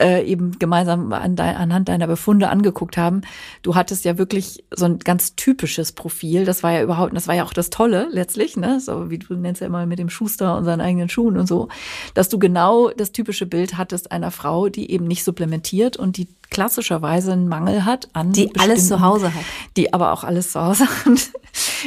[0.01, 3.21] äh, eben gemeinsam an de anhand deiner Befunde angeguckt haben.
[3.61, 6.45] Du hattest ja wirklich so ein ganz typisches Profil.
[6.45, 8.79] Das war ja überhaupt, das war ja auch das Tolle letztlich, ne?
[8.79, 11.69] So wie du nennst ja immer mit dem Schuster und seinen eigenen Schuhen und so,
[12.13, 16.27] dass du genau das typische Bild hattest einer Frau, die eben nicht supplementiert und die
[16.49, 19.43] klassischerweise einen Mangel hat an die alles zu Hause hat,
[19.77, 21.31] die aber auch alles zu Hause hat.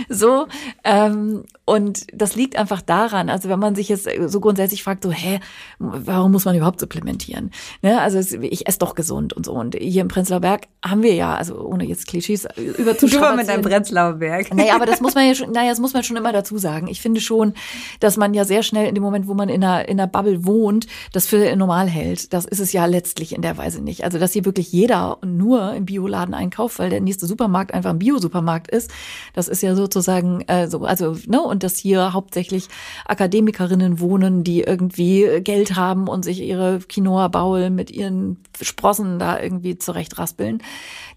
[0.08, 0.46] So
[0.84, 5.10] ähm, und das liegt einfach daran, also wenn man sich jetzt so grundsätzlich fragt, so
[5.10, 5.40] hä,
[5.78, 7.50] warum muss man überhaupt supplementieren?
[7.82, 8.00] Ne?
[8.00, 11.34] Also ich esse doch gesund und so und hier im Prenzlauer Berg haben wir ja,
[11.34, 13.30] also ohne jetzt Klischees überzuschreiben.
[13.30, 14.52] Du mit deinem Prenzlauer Berg.
[14.54, 16.88] Naja, aber das muss man ja schon, naja, das muss man schon immer dazu sagen.
[16.88, 17.54] Ich finde schon,
[18.00, 20.44] dass man ja sehr schnell in dem Moment, wo man in einer in einer Bubble
[20.44, 22.32] wohnt, das für normal hält.
[22.32, 24.04] Das ist es ja letztlich in der Weise nicht.
[24.04, 27.98] Also dass hier wirklich jeder nur im Bioladen einkauft, weil der nächste Supermarkt einfach ein
[27.98, 28.90] Biosupermarkt ist.
[29.34, 32.68] Das ist ja sozusagen äh, so, also ne und dass hier hauptsächlich
[33.04, 39.76] Akademikerinnen wohnen, die irgendwie Geld haben und sich ihre Quinoa-Baul mit ihren Sprossen da irgendwie
[39.76, 40.62] zurechtraspeln.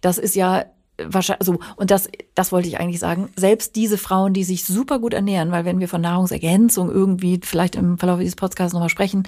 [0.01, 0.65] Das ist ja
[0.97, 4.99] wahrscheinlich, so, und das, das wollte ich eigentlich sagen, selbst diese Frauen, die sich super
[4.99, 9.23] gut ernähren, weil wenn wir von Nahrungsergänzung irgendwie vielleicht im Verlauf dieses Podcasts nochmal sprechen,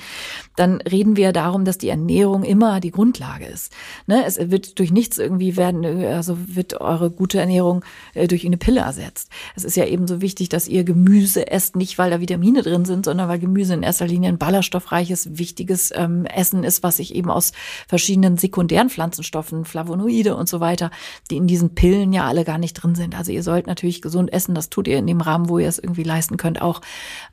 [0.56, 3.74] dann reden wir darum, dass die Ernährung immer die Grundlage ist.
[4.06, 4.24] Ne?
[4.26, 8.82] Es wird durch nichts irgendwie werden, also wird eure gute Ernährung äh, durch eine Pille
[8.82, 9.30] ersetzt.
[9.56, 12.86] Es ist ja eben so wichtig, dass ihr Gemüse esst, nicht weil da Vitamine drin
[12.86, 17.14] sind, sondern weil Gemüse in erster Linie ein ballaststoffreiches, wichtiges ähm, Essen ist, was sich
[17.14, 17.52] eben aus
[17.88, 20.92] verschiedenen sekundären Pflanzenstoffen, Flavonoide und so weiter,
[21.30, 23.18] die in die diesen Pillen ja alle gar nicht drin sind.
[23.18, 25.80] Also ihr sollt natürlich gesund essen, das tut ihr in dem Rahmen, wo ihr es
[25.80, 26.82] irgendwie leisten könnt auch.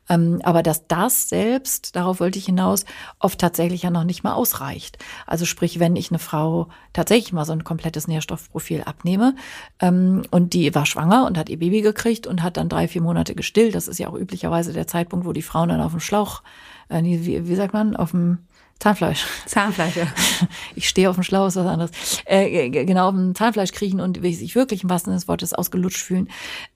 [0.09, 2.85] Ähm, aber dass das selbst, darauf wollte ich hinaus,
[3.19, 4.97] oft tatsächlich ja noch nicht mal ausreicht.
[5.27, 9.35] Also sprich, wenn ich eine Frau tatsächlich mal so ein komplettes Nährstoffprofil abnehme
[9.79, 13.03] ähm, und die war schwanger und hat ihr Baby gekriegt und hat dann drei, vier
[13.03, 15.99] Monate gestillt, das ist ja auch üblicherweise der Zeitpunkt, wo die Frauen dann auf dem
[15.99, 16.41] Schlauch,
[16.89, 18.39] äh, wie, wie sagt man, auf dem
[18.79, 19.25] Zahnfleisch.
[19.45, 20.07] Zahnfleisch, ja.
[20.75, 21.91] Ich stehe auf dem Schlauch, ist was anderes.
[22.25, 26.01] Äh, genau, auf dem Zahnfleisch kriechen und sich wirklich im wahrsten Sinne des Wortes ausgelutscht
[26.01, 26.29] fühlen.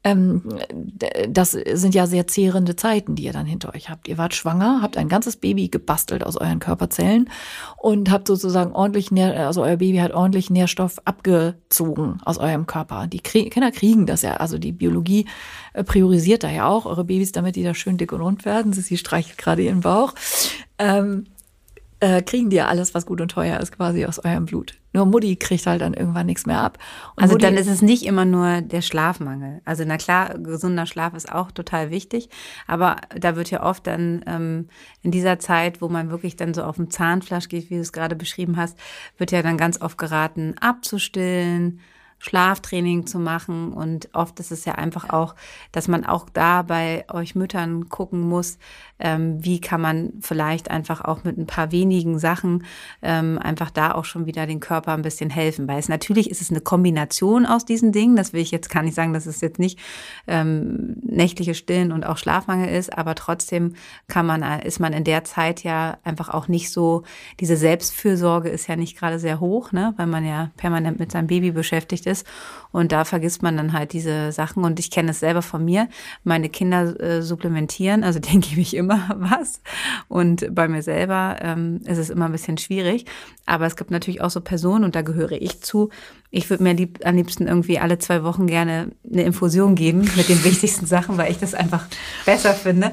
[0.04, 0.44] Ähm,
[1.28, 4.08] das sind ja sehr zehrende Zeiten, die ihr dann hinter euch habt.
[4.08, 7.30] Ihr wart schwanger, habt ein ganzes Baby gebastelt aus euren Körperzellen
[7.78, 13.08] und habt sozusagen ordentlich, Nähr also euer Baby hat ordentlich Nährstoff abgezogen aus eurem Körper.
[13.08, 15.26] Die Krie Kinder kriegen das ja, also die Biologie
[15.74, 18.72] äh, priorisiert da ja auch eure Babys, damit die da schön dick und rund werden.
[18.72, 20.14] Sie streichelt gerade ihren Bauch.
[20.78, 21.26] Ähm,
[22.00, 24.76] äh, kriegen die ja alles, was gut und teuer ist, quasi aus eurem Blut.
[24.94, 26.78] Nur Mutti kriegt halt dann irgendwann nichts mehr ab.
[27.16, 29.62] Und also Mutti dann ist es nicht immer nur der Schlafmangel.
[29.66, 32.30] Also na klar, gesunder Schlaf ist auch total wichtig,
[32.68, 34.70] aber da wird ja oft dann ähm,
[35.02, 37.94] in dieser Zeit, wo man wirklich dann so auf dem Zahnfleisch geht, wie du es
[37.94, 38.78] gerade beschrieben hast,
[39.18, 41.82] wird ja dann ganz oft geraten, abzustillen,
[42.20, 43.74] Schlaftraining zu machen.
[43.74, 45.36] Und oft ist es ja einfach auch,
[45.72, 48.58] dass man auch da bei euch Müttern gucken muss,
[49.00, 52.66] ähm, wie kann man vielleicht einfach auch mit ein paar wenigen Sachen
[53.02, 55.68] ähm, einfach da auch schon wieder den Körper ein bisschen helfen.
[55.68, 58.16] Weil es natürlich ist es eine Kombination aus diesen Dingen.
[58.16, 59.80] Das will ich jetzt kann ich sagen, dass es jetzt nicht
[60.28, 63.74] ähm, nächtliche Stillen und auch Schlafmangel ist, aber trotzdem
[64.08, 67.04] kann man, ist man in der Zeit ja einfach auch nicht so,
[67.40, 71.28] diese Selbstfürsorge ist ja nicht gerade sehr hoch, ne, weil man ja permanent mit seinem
[71.28, 72.26] Baby beschäftigt ist.
[72.72, 74.64] Und da vergisst man dann halt diese Sachen.
[74.64, 75.90] Und ich kenne es selber von mir.
[76.24, 79.62] Meine Kinder äh, supplementieren, also denen gebe ich immer was.
[80.08, 83.06] Und bei mir selber ähm, ist es immer ein bisschen schwierig.
[83.45, 85.89] Aber es gibt natürlich auch so Personen, und da gehöre ich zu.
[86.32, 90.30] Ich würde mir lieb, am liebsten irgendwie alle zwei Wochen gerne eine Infusion geben mit
[90.30, 91.88] den wichtigsten Sachen, weil ich das einfach
[92.25, 92.91] besser finde.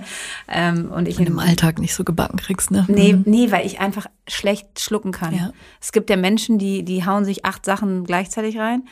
[0.49, 2.87] Ähm, und ich du im Alltag nicht so gebacken kriegst, ne?
[2.89, 3.25] Nee, mhm.
[3.27, 5.35] nee, weil ich einfach schlecht schlucken kann.
[5.35, 5.53] Ja.
[5.81, 8.85] Es gibt ja Menschen, die, die hauen sich acht Sachen gleichzeitig rein.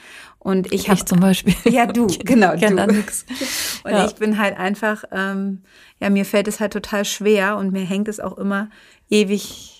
[0.44, 1.54] Und ich habe zum Beispiel.
[1.64, 2.86] Ja, du, genau, du.
[2.86, 3.24] Nix.
[3.82, 4.04] Und ja.
[4.04, 5.62] ich bin halt einfach, ähm,
[6.00, 8.68] ja, mir fällt es halt total schwer und mir hängt es auch immer
[9.08, 9.73] ewig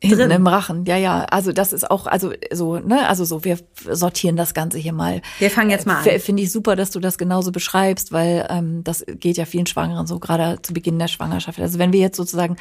[0.00, 0.30] Hinten drin.
[0.30, 1.24] im Rachen, ja, ja.
[1.24, 3.58] Also das ist auch, also so, ne, also so, wir
[3.90, 5.22] sortieren das Ganze hier mal.
[5.40, 6.20] Wir fangen jetzt mal an.
[6.20, 10.06] Finde ich super, dass du das genauso beschreibst, weil ähm, das geht ja vielen Schwangeren
[10.06, 11.58] so, gerade zu Beginn der Schwangerschaft.
[11.58, 12.56] Also wenn wir jetzt sozusagen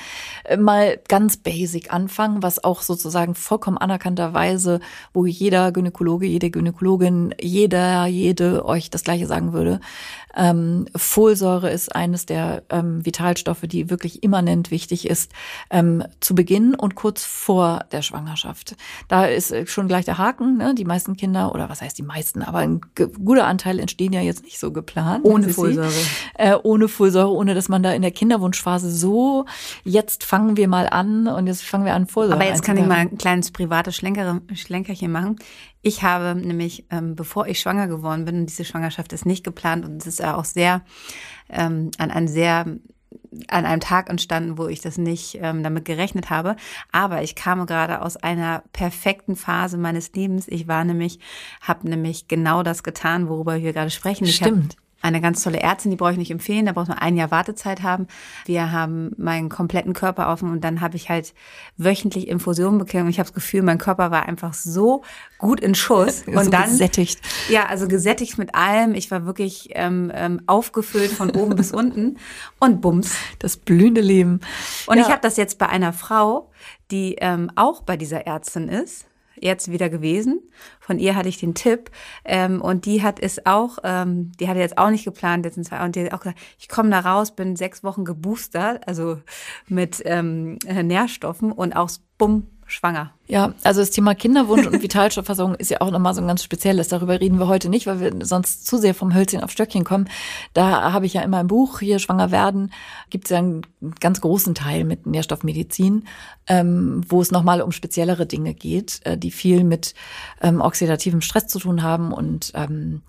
[0.46, 4.80] äh, mal ganz basic anfangen, was auch sozusagen vollkommen anerkannterweise,
[5.14, 9.80] wo jeder Gynäkologe, jede Gynäkologin, jeder, jede euch das Gleiche sagen würde,
[10.38, 15.32] ähm, Folsäure ist eines der ähm, Vitalstoffe, die wirklich immanent wichtig ist,
[15.72, 18.76] ähm, zu Beginn und kurz vor der Schwangerschaft.
[19.08, 20.58] Da ist äh, schon gleich der Haken.
[20.58, 20.74] Ne?
[20.74, 24.44] Die meisten Kinder, oder was heißt die meisten, aber ein guter Anteil entstehen ja jetzt
[24.44, 25.26] nicht so geplant.
[25.26, 25.92] Ohne Folsäure.
[26.36, 29.46] Äh, ohne Folsäure, ohne dass man da in der Kinderwunschphase so,
[29.84, 32.36] jetzt fangen wir mal an und jetzt fangen wir an Folsäure.
[32.40, 35.36] Aber jetzt kann ich mal ein kleines privates Schlenker, Schlenkerchen machen.
[35.82, 39.86] Ich habe nämlich, ähm, bevor ich schwanger geworden bin, und diese Schwangerschaft ist nicht geplant
[39.86, 40.82] und es ist ja auch sehr
[41.50, 42.66] ähm, an ein sehr
[43.48, 46.56] an einem Tag entstanden, wo ich das nicht ähm, damit gerechnet habe.
[46.92, 50.48] Aber ich kam gerade aus einer perfekten Phase meines Lebens.
[50.48, 51.20] Ich war nämlich,
[51.62, 54.28] habe nämlich genau das getan, worüber wir gerade sprechen.
[54.28, 54.78] Stimmt.
[55.08, 57.82] Eine ganz tolle Ärztin, die brauche ich nicht empfehlen, da braucht man ein Jahr Wartezeit
[57.82, 58.08] haben.
[58.46, 61.34] Wir haben meinen kompletten Körper offen und dann habe ich halt
[61.78, 65.04] wöchentlich Infusionen bekommen und ich habe das Gefühl, mein Körper war einfach so
[65.38, 67.22] gut in Schuss und so dann gesättigt.
[67.50, 68.94] Ja, also gesättigt mit allem.
[68.94, 72.18] Ich war wirklich ähm, ähm, aufgefüllt von oben bis unten
[72.60, 73.16] und bums.
[73.40, 74.42] Das blühende Leben.
[74.88, 75.04] Und ja.
[75.04, 76.52] ich habe das jetzt bei einer Frau,
[76.92, 79.07] die ähm, auch bei dieser Ärztin ist
[79.42, 80.42] jetzt wieder gewesen.
[80.80, 81.92] Von ihr hatte ich den Tipp
[82.26, 85.64] ähm, und die hat es auch, ähm, die hatte jetzt auch nicht geplant, jetzt in
[85.64, 89.20] zwei und die hat auch gesagt, ich komme da raus, bin sechs Wochen geboostert, also
[89.68, 93.17] mit ähm, Nährstoffen und auch bumm schwanger.
[93.30, 96.88] Ja, also das Thema Kinderwunsch und Vitalstoffversorgung ist ja auch nochmal so ein ganz spezielles.
[96.88, 100.10] Darüber reden wir heute nicht, weil wir sonst zu sehr vom Hölzchen auf Stöckchen kommen.
[100.54, 102.72] Da habe ich ja immer ein Buch, hier Schwanger werden,
[103.10, 103.64] gibt es ja einen
[104.00, 106.06] ganz großen Teil mit Nährstoffmedizin,
[106.48, 109.94] ähm, wo es nochmal um speziellere Dinge geht, äh, die viel mit
[110.42, 113.02] ähm, oxidativem Stress zu tun haben und ähm,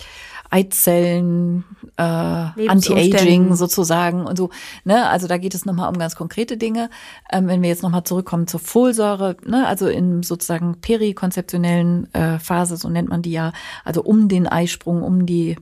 [0.51, 1.65] Eizellen,
[1.97, 4.51] äh, Anti-Aging sozusagen und so.
[4.85, 5.07] Ne?
[5.09, 6.89] Also da geht es nochmal um ganz konkrete Dinge.
[7.31, 9.67] Ähm, wenn wir jetzt nochmal zurückkommen zur Folsäure, ne?
[9.67, 13.53] also in sozusagen perikonzeptionellen äh, Phase, so nennt man die ja,
[13.85, 15.57] also um den Eisprung, um die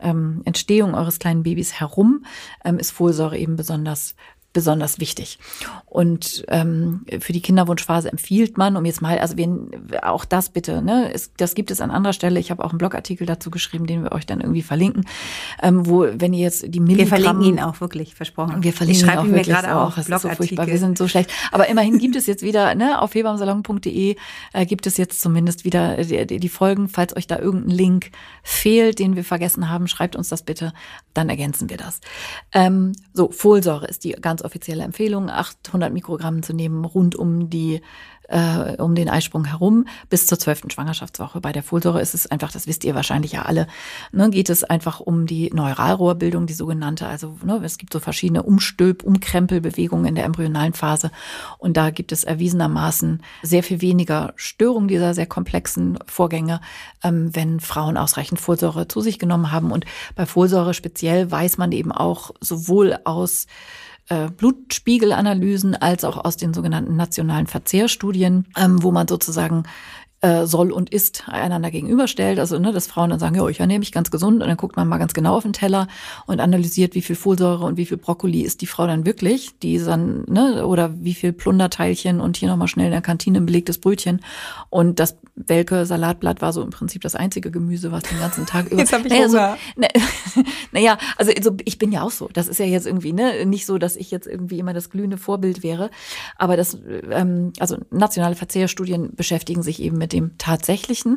[0.00, 2.24] ähm, Entstehung eures kleinen Babys herum,
[2.64, 4.14] ähm, ist Folsäure eben besonders
[4.58, 5.38] besonders wichtig.
[5.86, 9.48] Und ähm, für die Kinderwunschphase empfiehlt man, um jetzt mal, also wir,
[10.02, 12.40] auch das bitte, ne, es, das gibt es an anderer Stelle.
[12.40, 15.04] Ich habe auch einen Blogartikel dazu geschrieben, den wir euch dann irgendwie verlinken,
[15.62, 16.98] ähm, wo, wenn ihr jetzt die Milligramm...
[16.98, 18.64] Wir verlinken ihn auch wirklich, versprochen.
[18.64, 19.94] Wir verlinken ich ihn auch mir gerade auch.
[19.94, 21.30] Das ist so furchtbar, wir sind so schlecht.
[21.52, 24.16] Aber immerhin gibt es jetzt wieder, ne, auf hebamsalon.de
[24.54, 26.88] äh, gibt es jetzt zumindest wieder die, die Folgen.
[26.88, 28.10] Falls euch da irgendein Link
[28.42, 30.72] fehlt, den wir vergessen haben, schreibt uns das bitte,
[31.14, 32.00] dann ergänzen wir das.
[32.52, 37.80] Ähm, so, Folsäure ist die ganz offizielle Empfehlung, 800 Mikrogramm zu nehmen rund um die
[38.28, 41.40] äh, um den Eisprung herum bis zur zwölften Schwangerschaftswoche.
[41.40, 43.66] Bei der Folsäure ist es einfach, das wisst ihr wahrscheinlich ja alle,
[44.12, 47.06] ne, geht es einfach um die Neuralrohrbildung, die sogenannte.
[47.06, 51.10] Also ne, es gibt so verschiedene Umstülp-, Umkrempelbewegungen in der embryonalen Phase
[51.58, 56.60] und da gibt es erwiesenermaßen sehr viel weniger Störung dieser sehr komplexen Vorgänge,
[57.02, 59.72] ähm, wenn Frauen ausreichend Folsäure zu sich genommen haben.
[59.72, 63.46] Und bei Folsäure speziell weiß man eben auch sowohl aus
[64.08, 69.64] äh, Blutspiegelanalysen als auch aus den sogenannten nationalen Verzehrstudien, ähm, wo man sozusagen
[70.20, 72.38] äh, soll und ist einander gegenüberstellt.
[72.38, 74.76] Also, ne, dass Frauen dann sagen, ja, ich ernähre mich ganz gesund und dann guckt
[74.76, 75.86] man mal ganz genau auf den Teller
[76.26, 79.78] und analysiert, wie viel Folsäure und wie viel Brokkoli ist die Frau dann wirklich, die
[79.78, 83.78] dann, ne, oder wie viel Plunderteilchen und hier nochmal schnell in der Kantine ein belegtes
[83.78, 84.20] Brötchen.
[84.70, 88.66] Und das welke Salatblatt war so im Prinzip das einzige Gemüse, was den ganzen Tag
[88.70, 88.78] über.
[88.78, 89.56] Jetzt habe ich naja, Hunger.
[89.74, 89.80] So,
[90.40, 92.28] ne, naja, also so, ich bin ja auch so.
[92.32, 95.16] Das ist ja jetzt irgendwie ne, nicht so, dass ich jetzt irgendwie immer das glühende
[95.16, 95.90] Vorbild wäre.
[96.36, 96.78] Aber das,
[97.10, 101.16] ähm, also nationale Verzehrstudien beschäftigen sich eben mit dem tatsächlichen.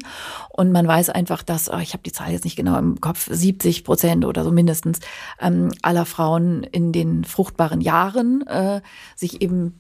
[0.50, 3.28] Und man weiß einfach, dass, oh, ich habe die Zahl jetzt nicht genau im Kopf,
[3.30, 5.00] 70 Prozent oder so mindestens
[5.40, 8.82] ähm, aller Frauen in den fruchtbaren Jahren äh,
[9.16, 9.80] sich eben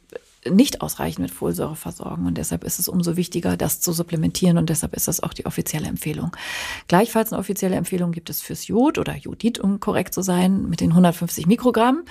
[0.50, 2.26] nicht ausreichend mit Folsäure versorgen.
[2.26, 4.58] Und deshalb ist es umso wichtiger, das zu supplementieren.
[4.58, 6.36] Und deshalb ist das auch die offizielle Empfehlung.
[6.88, 10.82] Gleichfalls eine offizielle Empfehlung gibt es fürs Jod oder Jodid, um korrekt zu sein, mit
[10.82, 12.04] den 150 Mikrogramm.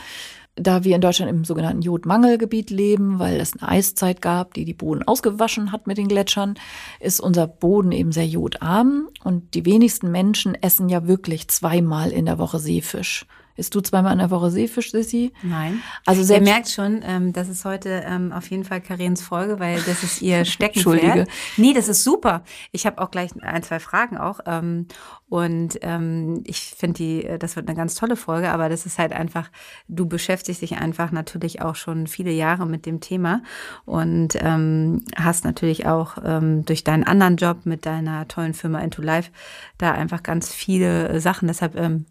[0.57, 4.75] Da wir in Deutschland im sogenannten Jodmangelgebiet leben, weil es eine Eiszeit gab, die die
[4.75, 6.55] Boden ausgewaschen hat mit den Gletschern,
[6.99, 9.09] ist unser Boden eben sehr jodarm.
[9.23, 13.27] Und die wenigsten Menschen essen ja wirklich zweimal in der Woche Seefisch.
[13.61, 15.35] Isst du zweimal in der Woche Seefisch, Sissi?
[15.43, 15.83] Nein.
[16.07, 19.61] Also selbst Ihr merkt schon, ähm, das ist heute ähm, auf jeden Fall Karens Folge,
[19.61, 20.95] weil das ist ihr Steckenpferd.
[20.95, 21.27] Entschuldige.
[21.59, 22.43] Nee, das ist super.
[22.73, 24.41] Ich habe auch gleich ein, zwei Fragen auch.
[24.47, 24.87] Ähm,
[25.29, 28.99] und ähm, ich finde die, äh, das wird eine ganz tolle Folge, aber das ist
[28.99, 29.51] halt einfach,
[29.89, 33.43] du beschäftigst dich einfach natürlich auch schon viele Jahre mit dem Thema
[33.85, 39.03] und ähm, hast natürlich auch ähm, durch deinen anderen Job mit deiner tollen Firma Into
[39.03, 39.31] Life
[39.77, 41.47] da einfach ganz viele Sachen.
[41.47, 42.07] Deshalb ähm,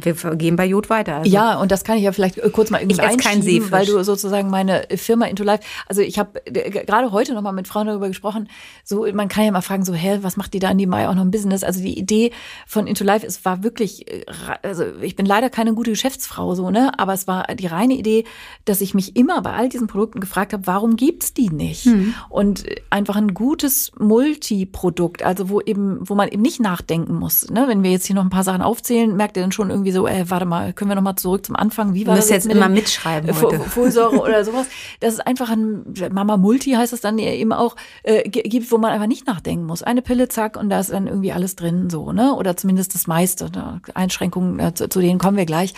[0.00, 1.16] wir gehen bei Jod weiter.
[1.16, 1.30] Also.
[1.30, 4.50] Ja, und das kann ich ja vielleicht äh, kurz mal irgendwie einschieben, weil du sozusagen
[4.50, 8.48] meine Firma Into Life, also ich habe gerade heute noch mal mit Frauen darüber gesprochen,
[8.84, 11.08] so man kann ja mal fragen, so hä, was macht die da in die Mai
[11.08, 11.62] auch noch ein Business?
[11.62, 12.32] Also die Idee
[12.66, 14.24] von Into Life, es war wirklich, äh,
[14.62, 18.24] also ich bin leider keine gute Geschäftsfrau so, ne, aber es war die reine Idee,
[18.64, 21.84] dass ich mich immer bei all diesen Produkten gefragt habe, warum gibt's die nicht?
[21.84, 22.14] Hm.
[22.28, 27.64] Und einfach ein gutes Multiprodukt, also wo eben, wo man eben nicht nachdenken muss, ne?
[27.68, 30.06] Wenn wir jetzt hier noch ein paar Sachen aufzählen, merkt ihr dann schon irgendwie so,
[30.06, 31.94] ey, warte mal, können wir noch mal zurück zum Anfang?
[31.94, 33.60] Wie war du das jetzt, jetzt immer mitschreiben heute.
[33.60, 34.66] Folsäure oder sowas.
[35.00, 38.92] Das ist einfach ein Mama Multi heißt es dann eben auch äh, gibt, wo man
[38.92, 39.82] einfach nicht nachdenken muss.
[39.82, 42.34] Eine Pille, zack, und da ist dann irgendwie alles drin, so ne?
[42.34, 43.50] Oder zumindest das meiste.
[43.50, 43.80] Ne?
[43.94, 45.74] Einschränkungen äh, zu, zu denen kommen wir gleich.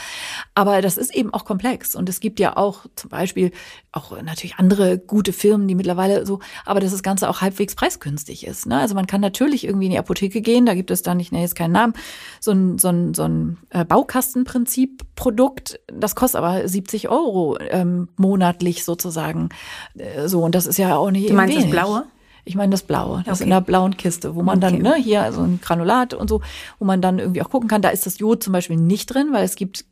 [0.55, 3.53] Aber das ist eben auch komplex und es gibt ja auch zum Beispiel
[3.93, 8.47] auch natürlich andere gute Firmen, die mittlerweile so, aber dass das Ganze auch halbwegs preisgünstig
[8.47, 8.67] ist.
[8.67, 8.79] Ne?
[8.79, 11.43] Also man kann natürlich irgendwie in die Apotheke gehen, da gibt es dann, ich nenne
[11.43, 11.95] jetzt keinen Namen,
[12.41, 18.85] so ein, so ein, so ein äh, Baukastenprinzip-Produkt, das kostet aber 70 Euro ähm, monatlich
[18.85, 19.51] sozusagen.
[19.97, 21.31] Äh, so, und das ist ja auch nicht.
[21.31, 21.71] Du meinst wenig.
[21.71, 22.05] das Blaue?
[22.45, 23.45] Ich meine das Blaue, das okay.
[23.45, 24.73] in der blauen Kiste, wo man okay.
[24.73, 26.41] dann, ne, hier so ein Granulat und so,
[26.79, 27.83] wo man dann irgendwie auch gucken kann.
[27.83, 29.85] Da ist das Jod zum Beispiel nicht drin, weil es gibt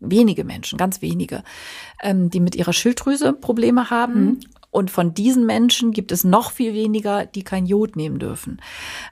[0.00, 1.42] wenige Menschen, ganz wenige,
[2.02, 4.24] ähm, die mit ihrer Schilddrüse Probleme haben.
[4.24, 4.40] Mhm.
[4.70, 8.60] Und von diesen Menschen gibt es noch viel weniger, die kein Jod nehmen dürfen.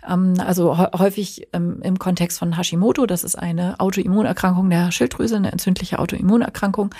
[0.09, 5.53] Ähm, also häufig ähm, im Kontext von Hashimoto, das ist eine Autoimmunerkrankung der Schilddrüse, eine
[5.53, 6.95] entzündliche Autoimmunerkrankung,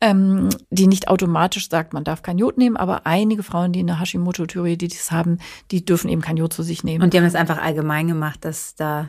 [0.00, 4.00] ähm, die nicht automatisch sagt, man darf kein Jod nehmen, aber einige Frauen, die eine
[4.00, 5.38] Hashimoto-Thyreoiditis haben,
[5.70, 7.02] die dürfen eben kein Jod zu sich nehmen.
[7.02, 9.08] Und die haben das einfach allgemein gemacht, dass da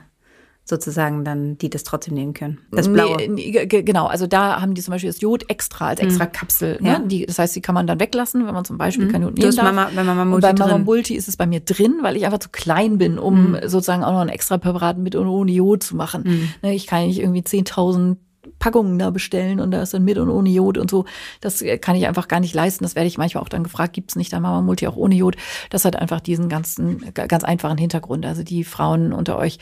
[0.67, 2.57] sozusagen dann die das trotzdem nehmen können.
[2.71, 3.17] Das Blaue.
[3.29, 6.31] Nee, genau, also da haben die zum Beispiel das Jod extra als extra mhm.
[6.31, 6.77] Kapsel.
[6.81, 6.89] Ne?
[6.89, 6.99] Ja.
[6.99, 9.11] Die, das heißt, die kann man dann weglassen, wenn man zum Beispiel mhm.
[9.11, 9.63] kein Jod nehmen darf.
[9.63, 12.25] Mama, wenn Mama Multi Und bei Mama Multi ist es bei mir drin, weil ich
[12.25, 13.59] einfach zu klein bin, um mhm.
[13.65, 16.23] sozusagen auch noch ein extra Präparat mit und ohne Jod zu machen.
[16.25, 16.49] Mhm.
[16.63, 18.17] Ne, ich kann nicht irgendwie 10.000
[18.65, 21.05] Packungen da bestellen und da ist dann mit und ohne Jod und so.
[21.39, 22.83] Das kann ich einfach gar nicht leisten.
[22.83, 25.13] Das werde ich manchmal auch dann gefragt, gibt es nicht da Mama Multi auch ohne
[25.13, 25.35] Jod?
[25.69, 28.25] Das hat einfach diesen ganzen, ganz einfachen Hintergrund.
[28.25, 29.59] Also die Frauen unter euch,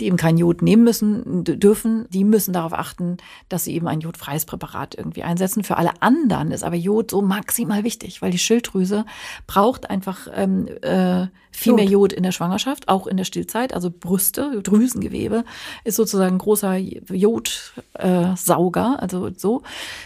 [0.00, 3.18] die eben kein Jod nehmen müssen, dürfen, die müssen darauf achten,
[3.50, 5.62] dass sie eben ein jodfreies Präparat irgendwie einsetzen.
[5.62, 9.04] Für alle anderen ist aber Jod so maximal wichtig, weil die Schilddrüse
[9.46, 11.26] braucht einfach ähm, äh,
[11.56, 11.80] viel Jod.
[11.80, 13.72] mehr Jod in der Schwangerschaft, auch in der Stillzeit.
[13.72, 15.44] Also Brüste, Drüsengewebe
[15.84, 19.62] ist sozusagen ein großer Jodsauger, äh, also so.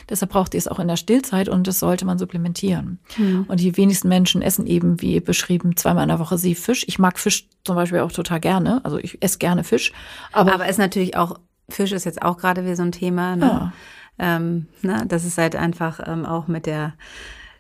[0.08, 3.00] Deshalb braucht ihr es auch in der Stillzeit und das sollte man supplementieren.
[3.16, 3.46] Mhm.
[3.48, 6.84] Und die wenigsten Menschen essen eben, wie beschrieben, zweimal in der Woche sie Fisch.
[6.86, 8.80] Ich mag Fisch zum Beispiel auch total gerne.
[8.84, 9.92] Also ich esse gerne Fisch.
[10.32, 13.34] Aber, aber ist natürlich auch, Fisch ist jetzt auch gerade wieder so ein Thema.
[13.34, 13.46] Ne?
[13.46, 13.72] Ja.
[14.18, 15.04] Ähm, ne?
[15.08, 16.94] Das ist halt einfach ähm, auch mit der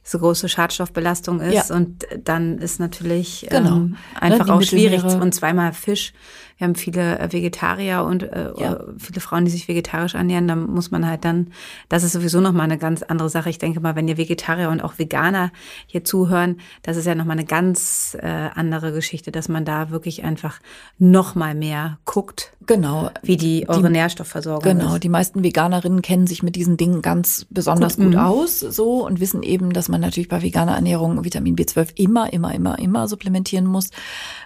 [0.02, 1.70] so große Schadstoffbelastung ist.
[1.70, 1.76] Ja.
[1.76, 3.76] Und dann ist natürlich genau.
[3.76, 5.04] ähm, einfach ne, auch schwierig.
[5.04, 6.12] Und zweimal Fisch
[6.60, 8.80] wir haben viele äh, Vegetarier und äh, ja.
[8.98, 10.46] viele Frauen, die sich vegetarisch ernähren.
[10.46, 11.52] Da muss man halt dann,
[11.88, 13.48] das ist sowieso nochmal eine ganz andere Sache.
[13.48, 15.52] Ich denke mal, wenn ihr Vegetarier und auch Veganer
[15.86, 20.22] hier zuhören, das ist ja nochmal eine ganz äh, andere Geschichte, dass man da wirklich
[20.22, 20.60] einfach
[20.98, 22.52] nochmal mehr guckt.
[22.66, 23.10] Genau.
[23.22, 24.96] Wie die eure die, Nährstoffversorgung Genau.
[24.96, 25.04] Ist.
[25.04, 28.20] Die meisten Veganerinnen kennen sich mit diesen Dingen ganz besonders gut, gut mhm.
[28.20, 32.54] aus, so, und wissen eben, dass man natürlich bei veganer Ernährung Vitamin B12 immer, immer,
[32.54, 33.88] immer, immer supplementieren muss.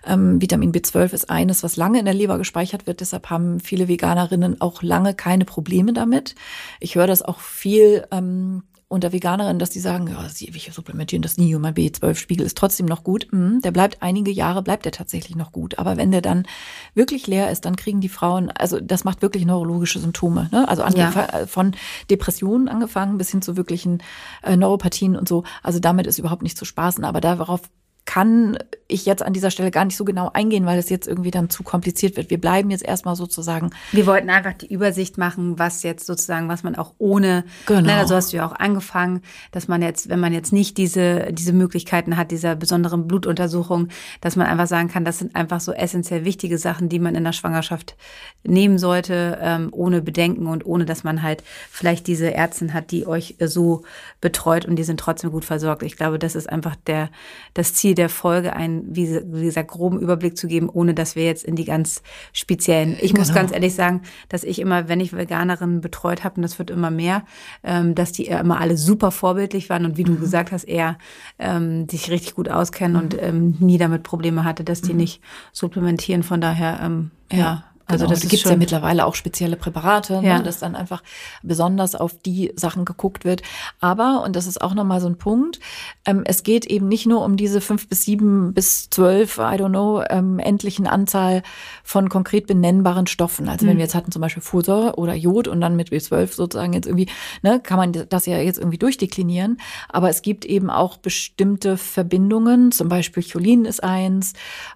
[0.07, 3.00] Ähm, Vitamin B12 ist eines, was lange in der Leber gespeichert wird.
[3.00, 6.34] Deshalb haben viele Veganerinnen auch lange keine Probleme damit.
[6.80, 11.22] Ich höre das auch viel ähm, unter Veganerinnen, dass die sagen, ja, sie, wir supplementieren
[11.22, 13.26] das nie und mein B12-Spiegel ist trotzdem noch gut.
[13.32, 15.78] Mhm, der bleibt einige Jahre, bleibt der tatsächlich noch gut.
[15.78, 16.46] Aber wenn der dann
[16.94, 20.48] wirklich leer ist, dann kriegen die Frauen, also das macht wirklich neurologische Symptome.
[20.52, 20.68] Ne?
[20.68, 21.11] Also ja.
[21.12, 21.72] Äh, von
[22.11, 24.02] Depressionen angefangen bis hin zu wirklichen
[24.42, 25.44] äh, Neuropathien und so.
[25.62, 27.05] Also damit ist überhaupt nicht zu spaßen.
[27.05, 27.62] Aber darauf
[28.07, 31.30] kann ich jetzt an dieser Stelle gar nicht so genau eingehen, weil es jetzt irgendwie
[31.30, 32.28] dann zu kompliziert wird.
[32.28, 33.70] Wir bleiben jetzt erstmal sozusagen.
[33.92, 37.80] Wir wollten einfach die Übersicht machen, was jetzt sozusagen, was man auch ohne, genau.
[37.80, 41.32] ne, also hast du ja auch angefangen, dass man jetzt, wenn man jetzt nicht diese,
[41.32, 43.88] diese Möglichkeiten hat, dieser besonderen Blutuntersuchung,
[44.20, 47.24] dass man einfach sagen kann, das sind einfach so essentiell wichtige Sachen, die man in
[47.24, 47.96] der Schwangerschaft
[48.42, 53.07] nehmen sollte, ähm, ohne Bedenken und ohne, dass man halt vielleicht diese Ärztin hat, die
[53.07, 53.82] euch so
[54.20, 55.82] betreut und die sind trotzdem gut versorgt.
[55.82, 57.09] Ich glaube, das ist einfach der,
[57.55, 61.24] das Ziel Ziel der Folge, einen, wie, gesagt, groben Überblick zu geben, ohne dass wir
[61.24, 62.97] jetzt in die ganz speziellen.
[63.01, 63.20] Ich genau.
[63.20, 66.70] muss ganz ehrlich sagen, dass ich immer, wenn ich Veganerinnen betreut habe, und das wird
[66.70, 67.24] immer mehr,
[67.62, 70.09] ähm, dass die immer alle super vorbildlich waren und wie mhm.
[70.09, 70.99] du gesagt hast, eher
[71.38, 73.03] ähm, sich richtig gut auskennen mhm.
[73.03, 74.99] und ähm, nie damit Probleme hatte, dass die mhm.
[74.99, 75.20] nicht
[75.53, 76.22] supplementieren.
[76.22, 77.38] Von daher, ähm, ja.
[77.38, 78.11] ja Also genau.
[78.11, 80.39] das da ist gibt's ja mittlerweile auch spezielle Präparate, Ja.
[80.39, 81.03] ne, dass dann einfach
[81.43, 83.43] besonders auf die Sachen geguckt wird.
[83.80, 85.61] Aber, und das ist auch nochmal so ein Punkt,
[86.07, 89.68] ähm, es geht eben nicht nur um diese fünf bis sieben bis zwölf, I don't
[89.68, 91.43] know, ähm, endlichen Anzahl
[91.87, 93.49] von konkret benennbaren Stoffen.
[93.49, 93.70] Also Mhm.
[93.70, 96.87] wenn wir jetzt hatten zum Beispiel Folsäure oder Jod und dann mit B12 sozusagen jetzt
[96.87, 97.09] irgendwie,
[97.43, 99.59] ne, kann man das ja jetzt irgendwie durchdeklinieren.
[99.91, 104.32] Aber es gibt eben auch bestimmte Verbindungen, zum Beispiel Cholin ist eins,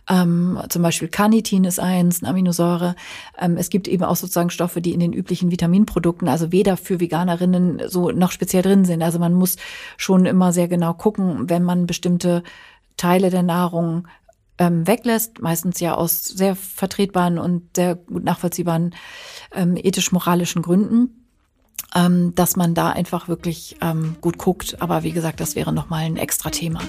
[0.08, 2.94] ähm, zum Beispiel Carnitin ist eins, eine Aminosäure.
[3.40, 7.00] Ähm, es gibt eben auch sozusagen Stoffe, die in den üblichen Vitaminprodukten, also weder für
[7.00, 9.02] Veganerinnen so noch speziell drin sind.
[9.02, 9.56] Also man muss
[9.96, 12.42] schon immer sehr genau gucken, wenn man bestimmte
[12.98, 14.08] Teile der Nahrung
[14.58, 18.94] ähm, weglässt, meistens ja aus sehr vertretbaren und sehr gut nachvollziehbaren
[19.52, 21.26] ähm, ethisch-moralischen Gründen,
[21.94, 24.80] ähm, dass man da einfach wirklich ähm, gut guckt.
[24.82, 26.80] Aber wie gesagt, das wäre nochmal ein extra Thema.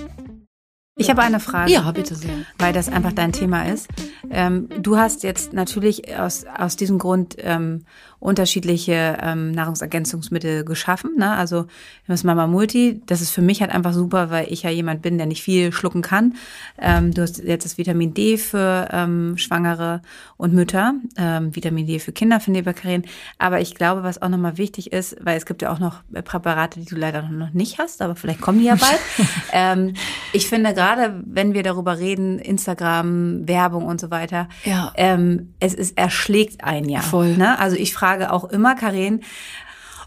[0.99, 1.71] Ich habe eine Frage.
[1.71, 2.29] Ja, bitte sehr.
[2.57, 3.87] weil das einfach dein Thema ist.
[4.29, 7.85] Ähm, du hast jetzt natürlich aus, aus diesem Grund ähm,
[8.19, 11.11] unterschiedliche ähm, Nahrungsergänzungsmittel geschaffen.
[11.17, 11.31] Ne?
[11.31, 11.67] Also
[12.07, 15.17] das Mama Multi, das ist für mich halt einfach super, weil ich ja jemand bin,
[15.17, 16.35] der nicht viel schlucken kann.
[16.77, 20.01] Ähm, du hast jetzt das Vitamin D für ähm, Schwangere
[20.35, 23.03] und Mütter, ähm, Vitamin D für Kinder für Nebakarien.
[23.37, 26.79] Aber ich glaube, was auch nochmal wichtig ist, weil es gibt ja auch noch Präparate,
[26.81, 28.99] die du leider noch nicht hast, aber vielleicht kommen die ja bald.
[29.53, 29.93] ähm,
[30.33, 34.91] ich finde gerade, wenn wir darüber reden, Instagram, Werbung und so weiter, Ja.
[34.95, 36.99] ähm, es ist erschlägt ein ja.
[37.01, 37.37] Voll.
[37.37, 37.57] Ne?
[37.59, 39.21] Also ich frage auch immer Karin,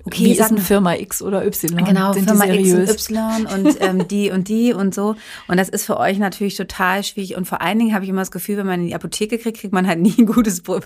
[0.04, 1.84] okay, Wie ist eine Firma X oder Y?
[1.84, 2.88] Genau, Sind Firma X und?
[2.88, 5.14] Y und ähm, die und die und so.
[5.48, 7.36] Und das ist für euch natürlich total schwierig.
[7.36, 9.58] Und vor allen Dingen habe ich immer das Gefühl, wenn man in die Apotheke kriegt,
[9.58, 10.80] kriegt man halt nie ein gutes Pro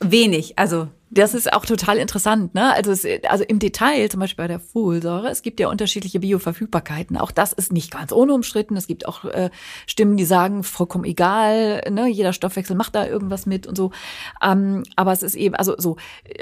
[0.00, 0.58] wenig.
[0.58, 2.72] Also Das ist auch total interessant, ne?
[2.72, 7.16] Also, es, also im Detail, zum Beispiel bei der Folsäure, es gibt ja unterschiedliche Bioverfügbarkeiten.
[7.16, 8.76] Auch das ist nicht ganz unumstritten.
[8.76, 9.50] Es gibt auch äh,
[9.86, 12.06] Stimmen, die sagen, vollkommen egal, ne?
[12.08, 13.90] Jeder Stoffwechsel macht da irgendwas mit und so.
[14.40, 15.96] Ähm, aber es ist eben, also so,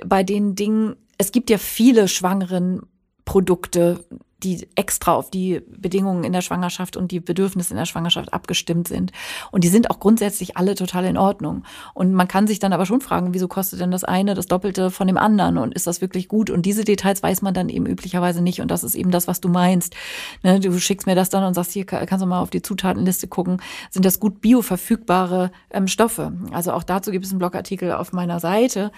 [0.05, 2.83] bei den Dingen, es gibt ja viele schwangeren
[3.25, 4.05] Produkte,
[4.45, 8.87] die extra auf die Bedingungen in der Schwangerschaft und die Bedürfnisse in der Schwangerschaft abgestimmt
[8.87, 9.11] sind.
[9.51, 11.65] Und die sind auch grundsätzlich alle total in Ordnung.
[11.93, 14.93] Und man kann sich dann aber schon fragen, wieso kostet denn das eine das Doppelte
[14.93, 15.59] von dem anderen?
[15.59, 16.51] Und ist das wirklich gut?
[16.51, 18.61] Und diese Details weiß man dann eben üblicherweise nicht.
[18.61, 19.97] Und das ist eben das, was du meinst.
[20.45, 22.63] Ne, du schickst mir das dann und sagst, hier ka- kannst du mal auf die
[22.63, 23.61] Zutatenliste gucken.
[23.91, 26.33] Sind das gut bioverfügbare ähm, Stoffe?
[26.53, 28.93] Also auch dazu gibt es einen Blogartikel auf meiner Seite.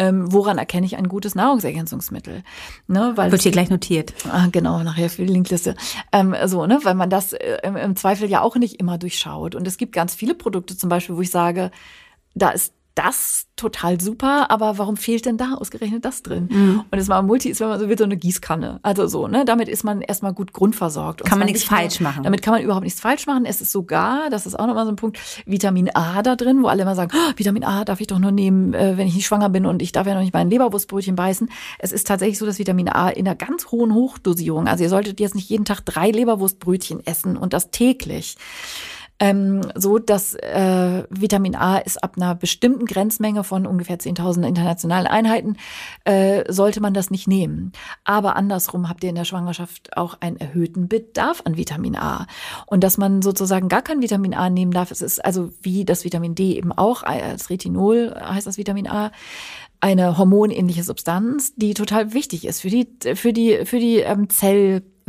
[0.00, 2.42] Ähm, woran erkenne ich ein gutes Nahrungsergänzungsmittel?
[2.86, 4.14] Ne, weil wird hier gleich notiert.
[4.32, 5.74] Ah, genau, nachher für die Linkliste.
[6.10, 9.54] Ähm, so, ne, weil man das äh, im, im Zweifel ja auch nicht immer durchschaut.
[9.54, 11.70] Und es gibt ganz viele Produkte zum Beispiel, wo ich sage,
[12.34, 16.48] da ist das total super, aber warum fehlt denn da ausgerechnet das drin?
[16.50, 16.84] Mhm.
[16.90, 18.80] Und das mal Multi ist, wenn man so will, so eine Gießkanne.
[18.82, 19.44] Also so, ne?
[19.44, 21.22] Damit ist man erstmal gut grundversorgt.
[21.22, 22.22] Und Kann man nichts falsch machen.
[22.22, 23.44] Damit kann man überhaupt nichts falsch machen.
[23.44, 26.68] Es ist sogar, das ist auch nochmal so ein Punkt, Vitamin A da drin, wo
[26.68, 29.26] alle immer sagen, oh, Vitamin A darf ich doch nur nehmen, äh, wenn ich nicht
[29.26, 31.50] schwanger bin und ich darf ja noch nicht mein Leberwurstbrötchen beißen.
[31.78, 35.20] Es ist tatsächlich so, dass Vitamin A in einer ganz hohen Hochdosierung, also ihr solltet
[35.20, 38.36] jetzt nicht jeden Tag drei Leberwurstbrötchen essen und das täglich.
[39.20, 45.06] Ähm, so, dass äh, Vitamin A ist ab einer bestimmten Grenzmenge von ungefähr 10.000 internationalen
[45.06, 45.56] Einheiten,
[46.04, 47.72] äh, sollte man das nicht nehmen.
[48.04, 52.26] Aber andersrum habt ihr in der Schwangerschaft auch einen erhöhten Bedarf an Vitamin A.
[52.66, 56.04] Und dass man sozusagen gar kein Vitamin A nehmen darf, es ist also wie das
[56.04, 59.12] Vitamin D eben auch, das Retinol heißt das Vitamin A,
[59.80, 64.28] eine hormonähnliche Substanz, die total wichtig ist für die, für die, für die ähm,